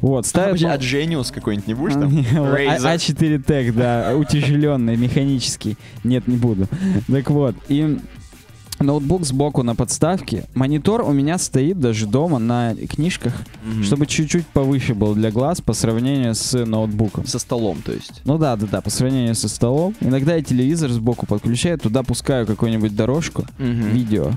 Вот, 0.00 0.24
А, 0.24 0.28
ставят... 0.28 0.60
ноут- 0.60 0.72
а 0.72 0.76
Genius 0.78 1.32
какой-нибудь 1.32 1.66
не 1.68 1.74
будешь 1.74 1.96
А, 1.96 2.00
там? 2.00 2.10
не, 2.14 2.22
Razer. 2.22 2.80
А- 2.84 2.94
А4 2.96 3.44
Tech, 3.44 3.72
да, 3.72 4.14
утяжеленный, 4.16 4.96
механический. 4.96 5.76
Нет, 6.04 6.26
не 6.28 6.36
буду. 6.36 6.66
Так 7.08 7.30
вот, 7.30 7.54
и 7.68 7.98
ноутбук 8.78 9.26
сбоку 9.26 9.62
на 9.62 9.74
подставке. 9.74 10.44
Монитор 10.54 11.02
у 11.02 11.12
меня 11.12 11.36
стоит 11.36 11.78
даже 11.78 12.06
дома 12.06 12.38
на 12.38 12.74
книжках, 12.74 13.34
Мгм. 13.62 13.84
чтобы 13.84 14.06
чуть-чуть 14.06 14.46
повыше 14.46 14.94
был 14.94 15.14
для 15.14 15.30
глаз 15.30 15.60
по 15.60 15.74
сравнению 15.74 16.34
с 16.34 16.64
ноутбуком. 16.64 17.26
Со 17.26 17.38
столом, 17.38 17.82
то 17.84 17.92
есть. 17.92 18.22
Ну 18.24 18.38
да, 18.38 18.56
да, 18.56 18.66
да, 18.70 18.80
по 18.80 18.88
сравнению 18.88 19.34
со 19.34 19.50
столом. 19.50 19.94
Иногда 20.00 20.34
я 20.34 20.42
телевизор 20.42 20.90
сбоку 20.90 21.26
подключаю, 21.26 21.78
туда 21.78 22.02
пускаю 22.02 22.46
какую-нибудь 22.46 22.96
дорожку, 22.96 23.44
Мгм. 23.58 23.90
видео. 23.90 24.30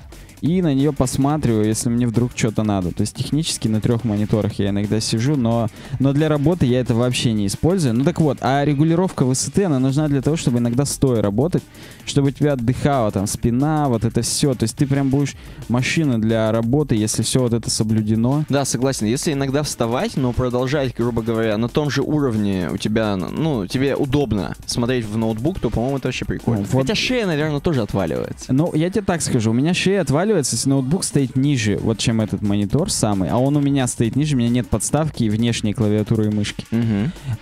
И 0.44 0.62
на 0.62 0.74
нее 0.74 0.92
посматриваю, 0.92 1.66
если 1.66 1.88
мне 1.88 2.06
вдруг 2.06 2.32
что-то 2.36 2.64
надо. 2.64 2.92
То 2.92 3.00
есть 3.00 3.16
технически 3.16 3.70
на 3.70 3.80
трех 3.80 4.04
мониторах 4.04 4.60
я 4.60 4.70
иногда 4.72 5.00
сижу, 5.00 5.38
но, 5.38 5.70
но 6.00 6.12
для 6.12 6.28
работы 6.28 6.66
я 6.66 6.82
это 6.82 6.94
вообще 6.94 7.32
не 7.32 7.48
использую. 7.48 7.94
Ну 7.94 8.04
так 8.04 8.20
вот, 8.20 8.40
а 8.42 8.66
регулировка 8.66 9.24
высоты, 9.24 9.64
она 9.64 9.80
нужна 9.80 10.10
для 10.10 10.22
того, 10.22 10.36
чтобы 10.36 10.58
иногда 10.60 10.84
стоя 10.84 11.22
работать, 11.22 11.64
чтобы 12.06 12.28
у 12.28 12.32
тебя 12.32 12.54
отдыхала 12.54 13.10
там 13.10 13.26
спина, 13.26 13.88
вот 13.88 14.04
это 14.04 14.22
все. 14.22 14.54
То 14.54 14.64
есть 14.64 14.76
ты 14.76 14.86
прям 14.86 15.10
будешь 15.10 15.36
машина 15.70 16.20
для 16.20 16.52
работы, 16.52 16.96
если 16.98 17.24
все 17.24 17.40
вот 17.40 17.54
это 17.54 17.70
соблюдено. 17.70 18.44
Да, 18.50 18.66
согласен. 18.66 19.06
Если 19.08 19.32
иногда 19.32 19.64
вставать, 19.64 20.18
но 20.18 20.34
продолжать, 20.34 20.94
грубо 20.94 21.22
говоря, 21.22 21.58
на 21.58 21.70
том 21.70 21.90
же 21.90 22.02
уровне 22.02 22.68
у 22.70 22.76
тебя, 22.76 23.16
ну, 23.16 23.66
тебе 23.68 23.96
удобно 23.96 24.56
смотреть 24.66 25.06
в 25.06 25.16
ноутбук, 25.16 25.62
то, 25.62 25.70
по-моему, 25.70 26.00
это 26.00 26.10
вообще 26.10 26.26
прикольно. 26.26 26.64
Ну, 26.64 26.68
вот- 26.70 26.82
Хотя 26.82 26.96
шея, 26.96 27.26
наверное, 27.28 27.62
тоже 27.62 27.82
отваливается. 27.82 28.52
Ну, 28.52 28.74
я 28.76 28.90
тебе 28.90 29.04
так 29.06 29.22
скажу, 29.22 29.52
у 29.52 29.54
меня 29.54 29.74
шея 29.74 30.02
отваливается, 30.02 30.33
если 30.38 30.70
ноутбук 30.70 31.04
стоит 31.04 31.36
ниже, 31.36 31.78
вот 31.78 31.98
чем 31.98 32.22
этот 32.22 32.42
монитор 32.42 32.90
самый, 32.92 33.30
а 33.30 33.38
он 33.38 33.56
у 33.58 33.62
меня 33.62 33.88
стоит 33.88 34.16
ниже, 34.16 34.36
у 34.36 34.40
меня 34.40 34.50
нет 34.50 34.68
подставки 34.70 35.24
и 35.24 35.30
внешней 35.30 35.74
клавиатуры 35.74 36.28
и 36.28 36.30
мышки. 36.30 36.66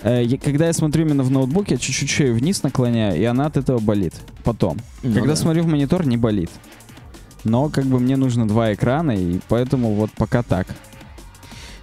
Я- 0.04 0.38
когда 0.38 0.68
я 0.68 0.74
смотрю 0.74 1.06
именно 1.06 1.24
в 1.24 1.32
ноутбук, 1.32 1.72
я 1.72 1.78
чуть-чуть 1.78 2.10
шею 2.10 2.36
вниз 2.36 2.64
наклоняю, 2.64 3.20
и 3.20 3.24
она 3.24 3.46
от 3.46 3.58
этого 3.58 3.80
болит. 3.80 4.14
Потом. 4.44 4.78
Ну 5.04 5.14
когда 5.14 5.30
да. 5.30 5.36
смотрю 5.36 5.64
в 5.64 5.68
монитор, 5.68 6.06
не 6.06 6.18
болит. 6.18 6.50
Но 7.44 7.70
как 7.70 7.86
бы 7.86 8.00
мне 8.00 8.18
нужно 8.18 8.48
два 8.48 8.74
экрана, 8.74 9.12
и 9.12 9.40
поэтому 9.50 9.94
вот 9.96 10.12
пока 10.12 10.44
так. 10.44 10.68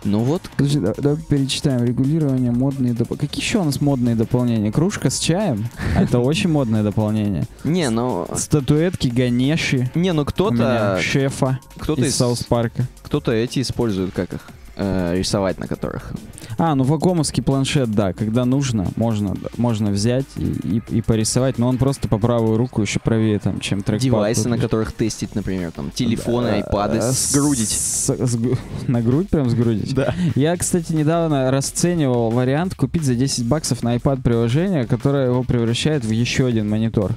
Ну 0.05 0.21
вот, 0.21 0.43
Подожди, 0.57 0.79
да- 0.81 0.95
давай 0.97 1.21
перечитаем. 1.23 1.85
Регулирование, 1.85 2.53
модные 2.53 2.93
дополнения. 2.95 3.29
Какие 3.29 3.45
еще 3.45 3.59
у 3.59 3.65
нас 3.65 3.81
модные 3.81 4.15
дополнения? 4.15 4.71
Кружка 4.71 5.11
с 5.11 5.19
чаем? 5.19 5.69
Это 5.97 6.21
очень 6.21 6.51
модное 6.51 6.83
дополнение. 6.83 7.45
не, 7.65 7.91
ну, 7.91 8.27
Статуэтки 8.37 9.09
Ганеши. 9.09 9.91
не, 9.95 10.13
ну 10.13 10.25
кто-то, 10.25 10.99
шефа 11.03 11.59
кто-то 11.79 12.03
из 12.05 12.15
Саус 12.15 12.45
Парка. 12.45 12.87
кто-то 13.03 13.33
эти 13.33 13.61
использует, 13.61 14.13
как 14.13 14.33
их, 14.35 14.41
э, 14.79 15.15
рисовать 15.19 15.59
на 15.59 15.67
которых. 15.67 16.13
А, 16.57 16.75
ну 16.75 16.85
вакуумовский 16.85 17.43
планшет, 17.43 17.91
да, 17.91 18.13
когда 18.13 18.45
нужно, 18.45 18.87
можно, 18.97 19.37
можно 19.57 19.91
взять 19.91 20.25
и, 20.37 20.81
и- 20.91 20.99
и 20.99 21.03
порисовать, 21.03 21.59
но 21.59 21.69
он 21.69 21.79
просто 21.79 22.09
по 22.09 22.19
правую 22.19 22.57
руку 22.57 22.81
еще 22.83 22.99
правее, 23.01 23.39
там, 23.39 23.61
чем 23.61 23.83
трекпад. 23.83 24.03
Девайсы, 24.03 24.43
тут 24.45 24.51
на 24.53 24.59
которых 24.59 24.93
тестить, 24.93 25.35
например, 25.35 25.71
там, 25.73 25.91
телефоны, 25.91 26.49
айпады, 26.49 26.99
э, 26.99 27.13
сгрудить. 27.13 27.69
с- 27.69 28.13
на 28.89 29.03
грудь 29.03 29.29
прям 29.29 29.51
сгрудить? 29.51 29.95
Да. 29.95 30.15
Я, 30.35 30.57
кстати, 30.57 30.93
недавно 30.93 31.51
расценивал 31.51 32.31
вариант 32.31 32.75
купить 32.75 33.03
за 33.05 33.15
10 33.15 33.45
баксов 33.47 33.83
на 33.83 33.97
iPad 33.97 34.23
приложение, 34.23 34.87
которое 34.87 35.27
его 35.27 35.43
превращает 35.43 36.05
в 36.05 36.11
еще 36.11 36.47
один 36.47 36.69
монитор. 36.69 37.15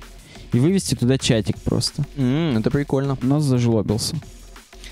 И 0.54 0.60
вывести 0.60 0.96
туда 0.96 1.18
чатик 1.18 1.56
просто. 1.62 2.04
М, 2.18 2.58
это 2.58 2.70
прикольно. 2.70 3.18
Но 3.22 3.40
зажлобился. 3.40 4.18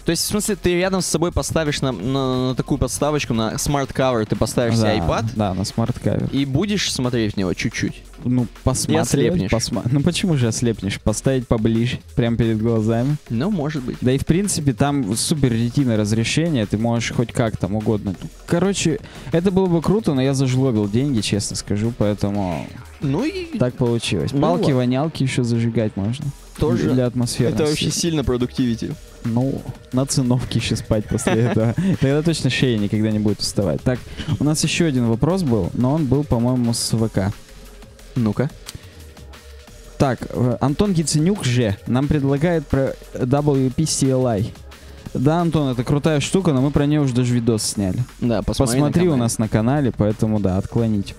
То 0.10 0.12
есть, 0.12 0.24
в 0.24 0.28
смысле, 0.30 0.56
ты 0.56 0.74
рядом 0.76 1.02
с 1.02 1.06
собой 1.06 1.32
поставишь 1.32 1.82
на, 1.84 1.92
на- 1.92 2.48
на 2.50 2.56
такую 2.56 2.80
подставочку, 2.80 3.36
на 3.36 3.60
Smart 3.60 3.92
Cover, 3.92 4.26
ты 4.26 4.36
поставишь 4.36 4.76
да, 4.76 4.92
себе 4.96 5.04
iPad 5.06 5.26
Да, 5.36 5.54
на 5.54 5.64
Smart 5.64 5.94
Cover. 5.94 6.30
и 6.32 6.46
будешь 6.46 6.92
смотреть 6.92 7.36
в 7.36 7.38
него 7.38 7.54
чуть-чуть. 7.54 8.02
Ну, 8.26 8.48
посмотреть. 8.64 9.30
ослепнешь. 9.30 9.52
посма- 9.52 9.88
Ну, 9.92 10.02
почему 10.02 10.36
же 10.36 10.48
ослепнешь? 10.48 11.00
Поставить 11.00 11.48
поближе, 11.48 12.00
прямо 12.16 12.38
перед 12.38 12.60
глазами. 12.60 13.18
Ну, 13.30 13.52
может 13.52 13.84
быть. 13.84 13.98
Да 14.02 14.12
и 14.12 14.18
в 14.18 14.26
принципе 14.26 14.74
там 14.74 15.16
Super 15.16 15.54
Retina 15.54 15.96
разрешение, 15.96 16.66
ты 16.66 16.80
можешь 16.80 17.12
хоть 17.16 17.32
как 17.32 17.58
там 17.58 17.76
угодно. 17.76 18.16
Короче, 18.48 19.00
это 19.32 19.52
было 19.52 19.68
бы 19.68 19.80
круто, 19.80 20.16
но 20.16 20.24
я 20.24 20.34
зажлобил 20.34 20.90
деньги, 20.90 21.22
честно 21.22 21.56
скажу, 21.56 21.94
поэтому 21.96 22.66
Ну 23.02 23.24
и 23.26 23.60
так 23.60 23.76
получилось. 23.76 24.32
Ну 24.34 24.42
Палки, 24.42 24.62
ладно. 24.64 24.76
вонялки 24.78 25.22
еще 25.22 25.44
зажигать 25.44 25.96
можно. 25.96 26.26
тоже. 26.58 26.90
Для 26.90 27.06
атмосферности. 27.06 27.62
Это 27.62 27.70
вообще 27.70 27.92
сильно 27.92 28.24
продуктивити. 28.24 28.96
Ну, 29.24 29.62
на 29.92 30.06
циновке 30.06 30.60
еще 30.60 30.76
спать 30.76 31.06
после 31.06 31.34
этого. 31.34 31.76
Тогда 32.00 32.22
точно 32.22 32.50
шея 32.50 32.78
никогда 32.78 33.12
не 33.12 33.20
будет 33.20 33.40
уставать. 33.40 33.82
Так, 33.82 34.00
у 34.40 34.44
нас 34.44 34.64
еще 34.64 34.86
один 34.86 35.08
вопрос 35.08 35.44
был, 35.44 35.70
но 35.74 35.94
он 35.94 36.06
был, 36.06 36.24
по-моему, 36.24 36.74
с 36.74 36.96
ВК. 36.96 37.34
Ну-ка. 38.16 38.50
Так, 39.98 40.28
э, 40.30 40.58
Антон 40.62 40.94
Гиценюк 40.94 41.44
же 41.44 41.76
нам 41.86 42.08
предлагает 42.08 42.66
про 42.66 42.96
WPCLI. 43.14 44.54
Да, 45.14 45.42
Антон, 45.42 45.70
это 45.70 45.84
крутая 45.84 46.20
штука, 46.20 46.54
но 46.54 46.62
мы 46.62 46.72
про 46.72 46.86
нее 46.86 47.02
уже 47.02 47.14
даже 47.14 47.34
видос 47.34 47.64
сняли. 47.64 48.04
Да, 48.22 48.42
посмотри, 48.42 48.80
Посмотри, 48.80 49.08
на 49.08 49.14
у 49.14 49.18
нас 49.18 49.40
на 49.40 49.50
канале, 49.50 49.92
поэтому 49.96 50.40
да, 50.40 50.58
отклонить. 50.58 51.16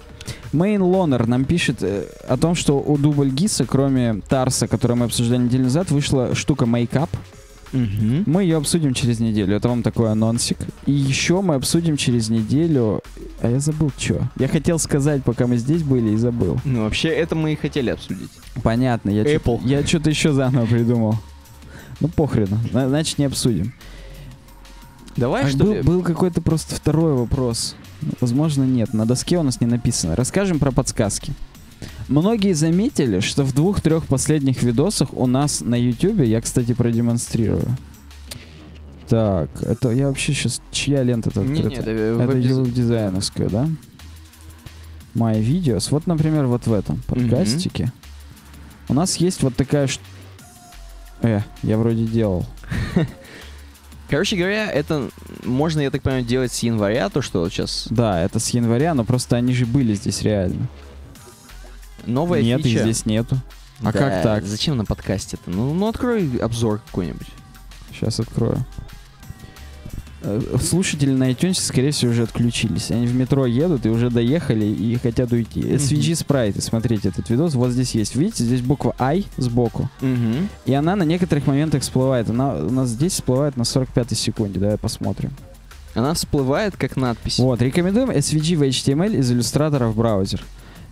Мейн 0.53 0.83
Лонер 0.83 1.27
нам 1.27 1.45
пишет 1.45 1.83
э, 1.83 2.07
о 2.27 2.37
том, 2.37 2.55
что 2.55 2.79
у 2.81 2.97
Дубль 2.97 3.31
Гиса, 3.31 3.65
кроме 3.67 4.21
Тарса, 4.29 4.69
который 4.69 4.97
мы 4.97 5.07
обсуждали 5.07 5.43
неделю 5.43 5.65
назад, 5.65 5.91
вышла 5.91 6.35
штука 6.35 6.65
Makeup. 6.65 7.09
Мгм. 7.73 8.25
Мы 8.27 8.43
ее 8.43 8.57
обсудим 8.57 8.95
через 8.95 9.21
неделю. 9.21 9.55
Это 9.57 9.69
вам 9.69 9.83
такой 9.83 10.11
анонсик. 10.11 10.59
И 10.87 10.93
еще 10.93 11.41
мы 11.41 11.55
обсудим 11.55 11.97
через 11.97 12.29
неделю. 12.29 13.01
А 13.43 13.49
я 13.51 13.61
забыл, 13.61 13.93
что. 13.97 14.29
Я 14.39 14.49
хотел 14.49 14.79
сказать, 14.79 15.23
пока 15.25 15.47
мы 15.47 15.57
здесь 15.57 15.83
были, 15.83 16.11
и 16.11 16.17
забыл. 16.17 16.59
Ну, 16.65 16.83
вообще, 16.85 17.09
это 17.09 17.35
мы 17.37 17.53
и 17.53 17.57
хотели 17.57 17.91
обсудить. 17.91 18.31
Понятно, 18.63 19.11
я 19.11 19.25
чё- 19.25 19.37
Apple. 19.37 19.61
я 19.65 19.87
что-то 19.87 20.11
еще 20.11 20.33
заново 20.33 20.67
придумал. 20.67 21.15
Ну 22.01 22.09
похрену, 22.09 22.59
На- 22.73 22.89
значит 22.89 23.19
не 23.19 23.27
обсудим. 23.27 23.73
Давай, 25.17 25.45
А 25.45 25.49
что 25.49 25.59
был, 25.59 25.73
ли? 25.75 25.83
был 25.83 26.03
какой-то 26.03 26.41
просто 26.41 26.75
второй 26.75 27.15
вопрос. 27.15 27.75
Возможно, 28.21 28.63
нет. 28.63 28.95
На 28.95 29.05
доске 29.07 29.39
у 29.39 29.43
нас 29.43 29.61
не 29.61 29.67
написано. 29.67 30.17
Расскажем 30.17 30.59
про 30.59 30.71
подсказки. 30.73 31.33
Многие 32.11 32.55
заметили, 32.55 33.21
что 33.21 33.45
в 33.45 33.55
двух-трех 33.55 34.05
последних 34.07 34.65
видосах 34.65 35.15
у 35.15 35.27
нас 35.29 35.61
на 35.61 35.77
YouTube, 35.77 36.21
я, 36.27 36.41
кстати, 36.41 36.75
продемонстрирую. 36.75 37.65
Так, 39.09 39.49
это 39.63 39.91
я 39.91 40.09
вообще 40.09 40.33
сейчас... 40.35 40.61
Чья 40.73 41.05
лента-то 41.05 41.41
Не, 41.43 41.61
открыта? 41.61 41.69
не, 41.69 41.75
это 41.77 41.91
Это 41.91 42.33
веб-диз- 42.33 43.49
да? 43.49 43.69
My 45.15 45.41
Videos. 45.41 45.87
Вот, 45.93 46.09
например, 46.09 46.47
вот 46.47 46.67
в 46.67 46.73
этом 46.73 47.01
подкастике. 47.07 47.93
У 48.89 48.95
нас 48.95 49.17
есть 49.17 49.43
вот 49.43 49.55
такая... 49.57 49.87
ш- 49.87 50.01
Э, 51.23 51.43
я 51.63 51.77
вроде 51.79 52.07
делал. 52.07 52.45
Короче 54.09 54.37
говоря, 54.37 54.69
это 54.71 55.11
можно, 55.45 55.81
я 55.81 55.91
так 55.91 56.03
понимаю, 56.03 56.25
делать 56.25 56.51
с 56.53 56.61
января, 56.65 57.09
то, 57.11 57.21
что 57.23 57.49
сейчас 57.51 57.87
Да, 57.91 58.21
это 58.23 58.41
с 58.41 58.49
января, 58.51 58.95
но 58.95 59.05
просто 59.05 59.37
они 59.37 59.53
же 59.55 59.67
были 59.67 59.95
здесь 59.95 60.23
реально. 60.23 60.67
Новая 62.07 62.43
Нет, 62.43 62.63
фича. 62.63 62.79
их 62.79 62.83
здесь 62.83 63.07
нету. 63.07 63.37
А 63.81 63.85
Да, 63.85 63.93
как 63.93 64.23
так? 64.23 64.45
Зачем 64.45 64.77
на 64.77 64.85
подкасте-то? 64.85 65.51
Ну, 65.51 65.73
ну, 65.73 65.89
открой 65.89 66.37
обзор 66.37 66.81
какой-нибудь. 66.87 67.29
Сейчас 67.93 68.21
открою. 68.21 68.65
Э, 70.23 70.41
Слушатели 70.63 71.13
на 71.13 71.31
iTunes, 71.31 71.55
скорее 71.55 71.93
всего, 71.93 72.13
уже 72.13 72.25
отключились. 72.25 72.91
Они 72.91 73.07
в 73.07 73.15
метро 73.15 73.47
едут 73.47 73.87
и 73.87 73.89
уже 73.89 74.11
доехали 74.11 74.67
и 74.67 74.97
хотят 74.97 75.33
уйти. 75.33 75.61
SVG 75.61 76.15
спрайты, 76.15 76.61
смотрите 76.61 77.09
этот 77.09 77.31
видос. 77.31 77.55
Вот 77.55 77.71
здесь 77.71 77.95
есть, 77.95 78.17
видите, 78.17 78.45
здесь 78.45 78.61
буква 78.61 78.95
I 78.99 79.25
сбоку. 79.39 79.89
Угу. 80.03 80.49
И 80.67 80.75
она 80.75 80.97
на 80.97 81.05
некоторых 81.05 81.47
моментах 81.47 81.83
всплывает. 81.83 82.29
Она 82.29 82.55
у 82.55 82.71
нас 82.71 82.91
здесь 82.91 83.15
всплывает 83.15 83.57
на 83.57 83.65
45 83.65 84.17
секунде. 84.17 84.61
Давай 84.61 84.77
посмотрим. 84.77 85.31
Она 85.95 86.15
всплывает 86.15 86.77
как 86.77 86.97
надпись. 86.97 87.39
Вот, 87.39 87.61
рекомендуем 87.63 88.11
SVG 88.11 88.57
в 88.57 88.63
HTML 88.63 89.17
из 89.17 89.31
иллюстратора 89.33 89.89
в 89.89 89.97
браузер. 89.97 90.43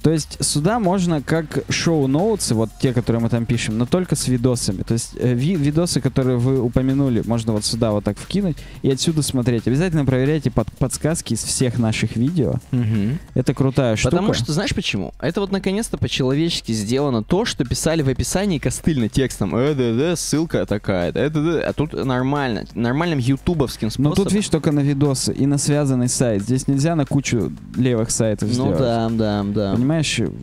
То 0.02 0.10
есть 0.12 0.38
сюда 0.44 0.78
можно 0.78 1.20
как 1.22 1.64
шоу-ноутсы, 1.68 2.54
вот 2.54 2.70
те, 2.80 2.92
которые 2.92 3.20
мы 3.22 3.28
там 3.28 3.46
пишем, 3.46 3.78
но 3.78 3.86
только 3.86 4.14
с 4.14 4.28
видосами. 4.28 4.82
То 4.82 4.94
есть 4.94 5.12
э, 5.18 5.34
ви- 5.34 5.56
видосы, 5.56 6.00
которые 6.00 6.38
вы 6.38 6.60
упомянули, 6.60 7.22
можно 7.26 7.52
вот 7.52 7.64
сюда 7.64 7.90
вот 7.90 8.04
так 8.04 8.16
вкинуть 8.18 8.56
и 8.82 8.90
отсюда 8.90 9.22
смотреть. 9.22 9.66
Обязательно 9.66 10.04
проверяйте 10.04 10.50
под- 10.50 10.70
подсказки 10.78 11.34
из 11.34 11.42
всех 11.42 11.78
наших 11.78 12.16
видео. 12.16 12.54
Мгм. 12.70 13.18
Это 13.34 13.54
крутая 13.54 13.96
штука. 13.96 14.16
Потому 14.16 14.34
что, 14.34 14.52
знаешь 14.52 14.74
почему? 14.74 15.12
Это 15.20 15.40
вот 15.40 15.50
наконец-то 15.50 15.98
по-человечески 15.98 16.72
сделано 16.72 17.22
то, 17.24 17.44
что 17.44 17.64
писали 17.64 18.02
в 18.02 18.08
описании 18.08 18.58
костыльно 18.58 19.08
текстом. 19.08 19.54
Э, 19.56 19.74
да, 19.74 19.92
да, 19.94 20.16
ссылка 20.16 20.64
такая-то. 20.64 21.18
Это, 21.18 21.42
да. 21.42 21.68
А 21.68 21.72
тут 21.72 21.92
нормально. 21.92 22.64
Нормальным 22.74 23.18
ютубовским 23.18 23.86
Но 23.88 23.90
способом. 23.90 24.14
тут, 24.16 24.32
видишь, 24.32 24.48
только 24.48 24.70
на 24.70 24.80
видосы 24.80 25.32
и 25.32 25.44
на 25.46 25.58
связанный 25.58 26.08
сайт. 26.08 26.42
Здесь 26.42 26.68
нельзя 26.68 26.94
на 26.94 27.04
кучу 27.04 27.52
левых 27.76 28.10
сайтов 28.10 28.48
Ну 28.48 28.54
сделать. 28.54 28.78
да, 28.78 29.08
да, 29.10 29.42
да. 29.42 29.72
Понимаешь? 29.74 29.87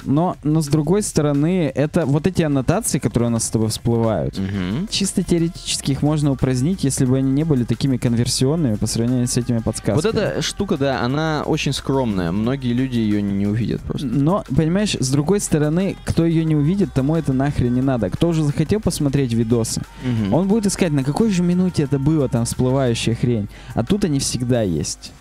Но, 0.06 0.36
но 0.44 0.62
с 0.62 0.68
другой 0.68 1.02
стороны, 1.02 1.72
это 1.74 2.06
вот 2.06 2.28
эти 2.28 2.42
аннотации, 2.42 3.00
которые 3.00 3.28
у 3.30 3.32
нас 3.32 3.46
с 3.46 3.50
тобой 3.50 3.70
всплывают, 3.70 4.38
Мгм. 4.38 4.88
чисто 4.90 5.24
теоретически 5.24 5.92
их 5.92 6.02
можно 6.02 6.32
упразднить, 6.32 6.84
если 6.84 7.06
бы 7.06 7.18
они 7.18 7.32
не 7.32 7.44
были 7.44 7.64
такими 7.64 7.98
конверсионными 7.98 8.76
по 8.76 8.88
сравнению 8.88 9.28
с 9.28 9.38
этими 9.38 9.60
подсказками. 9.60 9.96
Вот 9.96 10.06
эта 10.06 10.42
штука, 10.42 10.78
да, 10.78 11.02
она 11.02 11.44
очень 11.46 11.74
скромная. 11.74 12.32
Многие 12.32 12.74
люди 12.74 12.98
ее 12.98 13.22
не, 13.22 13.34
не 13.34 13.48
увидят 13.48 13.82
просто. 13.82 14.08
Но, 14.08 14.44
понимаешь, 14.56 14.96
с 15.00 15.10
другой 15.10 15.40
стороны, 15.40 15.96
кто 16.06 16.26
ее 16.26 16.44
не 16.46 16.56
увидит, 16.56 16.94
тому 16.94 17.16
это 17.16 17.34
нахрен 17.34 17.74
не 17.74 17.82
надо. 17.82 18.10
Кто 18.10 18.30
уже 18.30 18.44
захотел 18.44 18.80
посмотреть 18.80 19.34
видосы, 19.34 19.82
Мгм. 20.04 20.34
он 20.34 20.48
будет 20.48 20.66
искать, 20.68 20.92
на 20.92 21.04
какой 21.04 21.30
же 21.30 21.44
минуте 21.44 21.84
это 21.84 22.00
было 22.00 22.28
там 22.30 22.46
всплывающая 22.46 23.16
хрень. 23.16 23.48
А 23.74 23.84
тут 23.84 24.06
они 24.06 24.20
всегда 24.20 24.62
есть. 24.62 25.12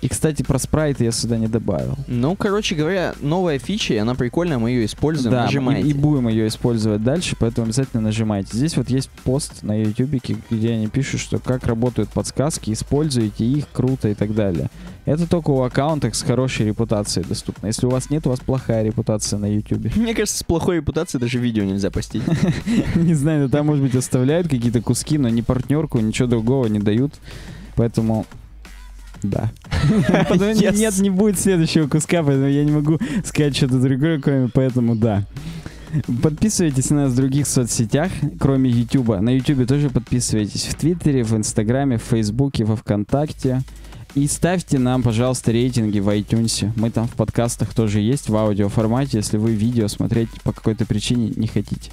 И, 0.00 0.08
кстати, 0.08 0.42
про 0.42 0.58
спрайт 0.58 1.00
я 1.00 1.10
сюда 1.10 1.38
не 1.38 1.48
добавил. 1.48 1.96
Ну, 2.06 2.36
короче 2.36 2.74
говоря, 2.76 3.14
новая 3.20 3.58
фича, 3.58 3.94
и 3.94 3.96
она 3.96 4.14
прикольная, 4.14 4.58
мы 4.58 4.70
ее 4.70 4.84
используем. 4.84 5.32
Да, 5.32 5.44
Нажимаете. 5.44 5.88
и, 5.88 5.90
и 5.90 5.94
будем 5.94 6.28
ее 6.28 6.46
использовать 6.46 7.02
дальше, 7.02 7.36
поэтому 7.38 7.66
обязательно 7.66 8.02
нажимайте. 8.02 8.56
Здесь 8.56 8.76
вот 8.76 8.90
есть 8.90 9.10
пост 9.24 9.62
на 9.62 9.80
YouTube, 9.80 10.22
где 10.50 10.72
они 10.72 10.86
пишут, 10.86 11.20
что 11.20 11.38
как 11.38 11.66
работают 11.66 12.10
подсказки, 12.10 12.72
используйте 12.72 13.44
их, 13.44 13.64
круто 13.72 14.08
и 14.08 14.14
так 14.14 14.34
далее. 14.34 14.70
Это 15.04 15.26
только 15.26 15.50
у 15.50 15.62
аккаунтов 15.62 16.14
с 16.14 16.22
хорошей 16.22 16.66
репутацией 16.66 17.24
доступно. 17.26 17.66
Если 17.68 17.86
у 17.86 17.90
вас 17.90 18.10
нет, 18.10 18.26
у 18.26 18.30
вас 18.30 18.40
плохая 18.40 18.84
репутация 18.84 19.38
на 19.38 19.46
YouTube. 19.46 19.96
Мне 19.96 20.14
кажется, 20.14 20.38
с 20.38 20.42
плохой 20.44 20.76
репутацией 20.76 21.20
даже 21.20 21.38
видео 21.38 21.64
нельзя 21.64 21.90
постить. 21.90 22.22
Не 22.94 23.14
знаю, 23.14 23.44
но 23.44 23.48
там, 23.48 23.66
может 23.66 23.82
быть, 23.82 23.96
оставляют 23.96 24.48
какие-то 24.48 24.82
куски, 24.82 25.18
но 25.18 25.28
ни 25.28 25.40
партнерку, 25.40 25.98
ничего 25.98 26.28
другого 26.28 26.66
не 26.66 26.78
дают. 26.78 27.14
Поэтому 27.74 28.26
да. 29.22 29.52
Yes. 30.38 30.76
нет, 30.76 30.98
не 30.98 31.10
будет 31.10 31.38
следующего 31.38 31.88
куска, 31.88 32.22
поэтому 32.22 32.48
я 32.48 32.64
не 32.64 32.72
могу 32.72 32.98
сказать 33.24 33.56
что-то 33.56 33.78
другое, 33.78 34.20
кроме 34.20 34.48
поэтому 34.48 34.96
да. 34.96 35.24
Подписывайтесь 36.22 36.90
на 36.90 37.04
нас 37.04 37.12
в 37.12 37.16
других 37.16 37.46
соцсетях, 37.46 38.10
кроме 38.38 38.70
YouTube. 38.70 39.20
На 39.20 39.30
YouTube 39.30 39.66
тоже 39.66 39.90
подписывайтесь. 39.90 40.64
В 40.66 40.74
Твиттере, 40.74 41.22
в 41.22 41.34
Инстаграме, 41.34 41.98
в 41.98 42.02
Фейсбуке, 42.02 42.64
во 42.64 42.76
Вконтакте. 42.76 43.62
И 44.14 44.26
ставьте 44.26 44.78
нам, 44.78 45.02
пожалуйста, 45.02 45.52
рейтинги 45.52 46.00
в 46.00 46.08
iTunes. 46.08 46.70
Мы 46.76 46.90
там 46.90 47.06
в 47.06 47.12
подкастах 47.12 47.74
тоже 47.74 48.00
есть 48.00 48.28
в 48.28 48.36
аудиоформате, 48.36 49.18
если 49.18 49.36
вы 49.36 49.52
видео 49.52 49.88
смотреть 49.88 50.28
по 50.42 50.52
какой-то 50.52 50.86
причине 50.86 51.32
не 51.36 51.46
хотите. 51.46 51.90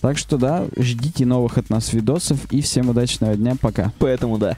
Так 0.00 0.16
что 0.16 0.38
да, 0.38 0.66
ждите 0.78 1.26
новых 1.26 1.58
от 1.58 1.68
нас 1.68 1.92
видосов 1.92 2.50
и 2.50 2.60
всем 2.62 2.88
удачного 2.88 3.34
дня. 3.36 3.56
Пока. 3.60 3.92
Поэтому 3.98 4.38
да. 4.38 4.56